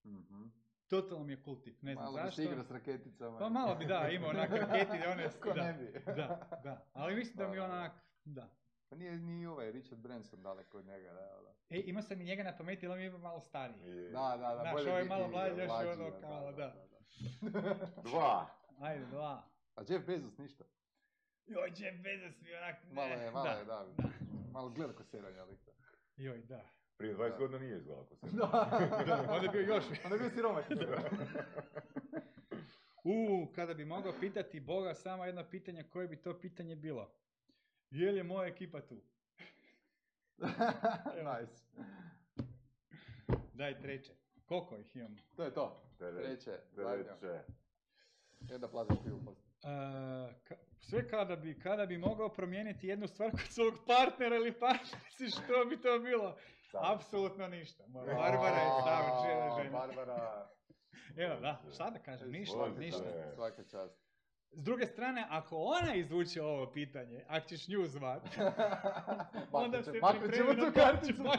Mhm. 0.05 0.45
Totalno 0.89 1.25
mi 1.25 1.33
je 1.33 1.43
cool 1.45 1.61
tip, 1.61 1.83
ne 1.83 1.95
znam 1.95 2.05
Malo 2.05 2.17
zašto. 2.17 2.31
se 2.37 2.45
igra 2.45 2.65
s 2.65 2.71
raketicama. 2.71 3.39
Pa 3.39 3.49
malo 3.49 3.75
bi, 3.75 3.85
da, 3.87 4.09
imao 4.09 4.31
onak 4.31 4.51
raketi, 4.63 5.07
one, 5.07 5.31
Ko 5.43 5.53
da, 5.53 5.65
ne 5.65 5.73
bi. 5.73 5.93
da, 6.07 6.59
da. 6.65 6.87
Ali 6.93 7.15
mislim 7.15 7.37
da 7.37 7.49
mi 7.49 7.57
Da, 7.57 7.63
da, 7.63 7.69
da. 7.69 7.75
onak, 7.75 7.93
da. 8.25 8.49
Pa 8.89 8.97
nije 8.97 9.19
ni 9.19 9.47
ovaj 9.47 9.73
Richard 9.73 10.01
Branson 10.01 10.43
daleko 10.43 10.79
od 10.79 10.87
njega, 10.87 11.13
da, 11.13 11.41
da. 11.43 11.55
E, 11.71 11.81
imao 11.81 12.03
sam 12.03 12.21
i 12.21 12.25
njega 12.25 12.43
na 12.43 12.57
pameti, 12.57 12.87
ali 12.87 12.95
on 12.95 13.01
je 13.01 13.19
malo 13.19 13.41
stariji. 13.41 14.11
Da, 14.13 14.37
da, 14.41 14.55
da, 14.55 14.61
Znaš, 14.61 14.73
bolje 14.73 14.91
ovaj 14.91 15.03
biti 15.03 15.09
malo 15.09 15.29
mlađi, 15.29 15.61
još 15.61 15.71
je 15.83 15.93
ono 15.93 16.21
kao, 16.21 16.53
da. 16.53 16.75
Dva. 18.11 18.47
Ajde, 18.81 19.07
dva. 19.07 19.43
A 19.75 19.83
Jeff 19.89 20.07
Bezos 20.07 20.39
ništa. 20.39 20.65
Joj, 21.47 21.73
Jeff 21.77 21.99
Bezos 22.03 22.41
mi 22.43 22.55
onak, 22.55 22.85
ne. 22.85 22.93
Malo 22.95 23.15
je, 23.15 23.31
malo 23.31 23.45
da, 23.45 23.51
je, 23.51 23.65
da. 23.65 23.87
da. 23.97 24.09
Malo 24.53 24.71
gleda 24.71 24.93
ko 24.93 25.05
seranja 25.05 25.45
lika. 25.45 25.73
Joj, 26.19 26.43
da. 26.43 26.65
Prije 26.97 27.17
20 27.17 27.31
Da. 27.31 27.37
godina 27.37 27.59
nije 27.59 27.77
izgledao 27.77 28.05
ako 28.05 28.17
se. 28.17 28.27
Da, 29.07 29.27
onda 29.31 29.43
je 29.43 29.49
bio 29.49 29.75
još. 29.75 29.85
Onda 30.05 30.17
je 30.17 30.21
bio 30.21 30.31
siromašni. 30.31 30.77
U, 33.05 33.47
kada 33.55 33.75
bi 33.75 33.85
mogao 33.85 34.13
pitati 34.21 34.61
Boga 34.61 34.95
samo 34.95 35.25
jedno 35.25 35.45
pitanje, 35.51 35.83
koje 35.83 36.09
bi 36.09 36.17
to 36.23 36.41
pitanje 36.41 36.77
bilo? 36.77 37.11
Je 37.91 38.11
li 38.13 38.17
je 38.17 38.23
moja 38.23 38.49
ekipa 38.49 38.81
tu? 38.81 39.03
nice. 41.41 41.65
Daj 43.55 43.81
treće. 43.81 44.13
Koliko 44.45 44.77
ih 44.77 44.97
imamo? 44.97 45.17
To 45.37 45.45
je 45.45 45.55
to. 45.55 45.83
Treće. 45.99 46.59
Treće, 46.75 47.43
onda 48.55 48.69
plazaš 48.69 48.97
pivu 49.05 49.21
sve 50.81 51.09
kada 51.09 51.37
bi, 51.37 51.61
kada 51.61 51.87
bi 51.87 51.99
mogao 51.99 52.29
promijeniti 52.29 52.87
jednu 52.89 53.09
stvar 53.09 53.31
kod 53.31 53.41
svog 53.41 53.75
partnera 53.87 54.37
ili 54.37 54.53
partnerice, 54.53 55.27
što 55.31 55.65
bi 55.65 55.81
to 55.81 55.99
bilo? 55.99 56.37
Apsolutno 56.73 57.49
ništa. 57.49 57.85
Moja 57.87 58.15
Barbara 58.15 58.57
je 58.57 58.71
savršena 58.85 59.57
žena. 59.63 59.79
Barbara, 59.79 60.49
Evo, 61.25 61.41
da, 61.41 61.63
šta 61.75 61.91
da 61.91 61.99
kažem, 61.99 62.31
ništa, 62.31 62.57
Može, 62.57 62.79
ništa. 62.79 63.03
da. 63.05 63.33
svaka 63.35 63.65
čast. 63.65 64.09
S 64.53 64.63
druge 64.63 64.87
strane, 64.87 65.27
ako 65.31 65.57
ona 65.57 65.95
izvuče 65.95 66.43
ovo 66.43 66.73
pitanje, 66.73 67.25
ako 67.29 67.49
ćeš 67.49 67.69
nju 67.69 67.87
zvat, 67.87 68.23
onda 69.53 69.83
se 69.83 69.93
pripremi 69.93 70.39
tu 70.39 70.45
na 70.45 70.67
tu 70.67 70.73
karticu. 70.75 71.23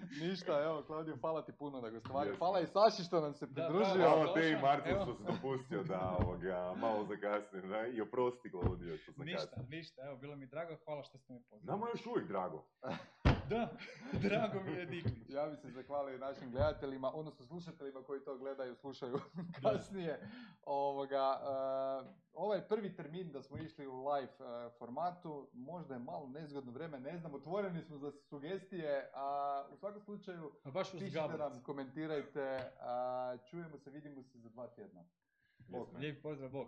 Ništa, 0.22 0.62
evo, 0.62 0.82
Klaudio, 0.82 1.16
hvala 1.20 1.42
ti 1.42 1.52
puno 1.52 1.80
na 1.80 1.90
gostovanju. 1.90 2.36
Hvala 2.38 2.60
i 2.60 2.66
Saši 2.66 3.02
što 3.02 3.20
nam 3.20 3.34
se 3.34 3.46
pridružio. 3.54 3.94
Hvala 3.94 4.34
te 4.34 4.48
i 4.50 4.56
evo. 4.90 5.02
što 5.02 5.14
si 5.14 5.22
dopustio 5.22 5.82
da 5.82 6.16
ovoga, 6.20 6.74
malo 6.76 7.04
zakasnim 7.04 7.68
da, 7.68 7.86
i 7.86 8.00
oprosti 8.00 8.50
Klaudio 8.50 8.98
što 8.98 9.12
Ništa, 9.24 9.40
zakasnim. 9.40 9.70
ništa, 9.70 10.02
evo, 10.06 10.16
bilo 10.16 10.36
mi 10.36 10.46
drago, 10.46 10.76
hvala 10.84 11.02
što 11.02 11.18
ste 11.18 11.32
me 11.32 11.40
pozvali. 11.50 11.66
Nama 11.66 11.86
je 11.86 11.90
još 11.90 12.06
uvijek 12.06 12.28
drago. 12.28 12.64
Da, 13.48 13.68
drago 14.28 14.60
mi 14.64 14.72
je 14.72 14.86
Diklić. 14.86 15.28
Ja 15.28 15.46
bi 15.46 15.56
se 15.56 15.70
zahvalio 15.70 16.18
našim 16.18 16.50
gledateljima, 16.50 17.12
odnosno 17.14 17.46
slušateljima 17.46 18.02
koji 18.02 18.20
to 18.20 18.38
gledaju, 18.38 18.74
slušaju 18.74 19.18
kasnije. 19.62 20.20
Ovoga, 20.64 21.40
eh, 21.40 22.08
ovaj 22.32 22.68
prvi 22.68 22.94
termin 22.96 23.32
da 23.32 23.42
smo 23.42 23.58
išli 23.58 23.86
u 23.86 24.08
live 24.08 24.32
eh, 24.40 24.70
formatu, 24.78 25.48
možda 25.52 25.94
je 25.94 26.00
malo 26.00 26.28
nezgodno 26.28 26.72
vrijeme, 26.72 27.00
ne 27.00 27.18
znam, 27.18 27.34
otvoreni 27.34 27.82
smo 27.82 27.98
za 27.98 28.10
sugestije, 28.10 29.10
a 29.14 29.64
u 29.72 29.76
svakom 29.76 30.00
slučaju 30.00 30.52
A 30.64 30.70
baš 30.70 30.92
pišite 30.92 31.38
nam, 31.38 31.62
komentirajte, 31.62 32.72
a, 32.80 33.36
čujemo 33.50 33.78
se, 33.78 33.90
vidimo 33.90 34.22
se 34.22 34.38
za 34.38 34.48
dva 34.48 34.66
tjedna. 34.66 35.04
Lijep 35.98 36.22
pozdrav, 36.22 36.50
Bog. 36.50 36.66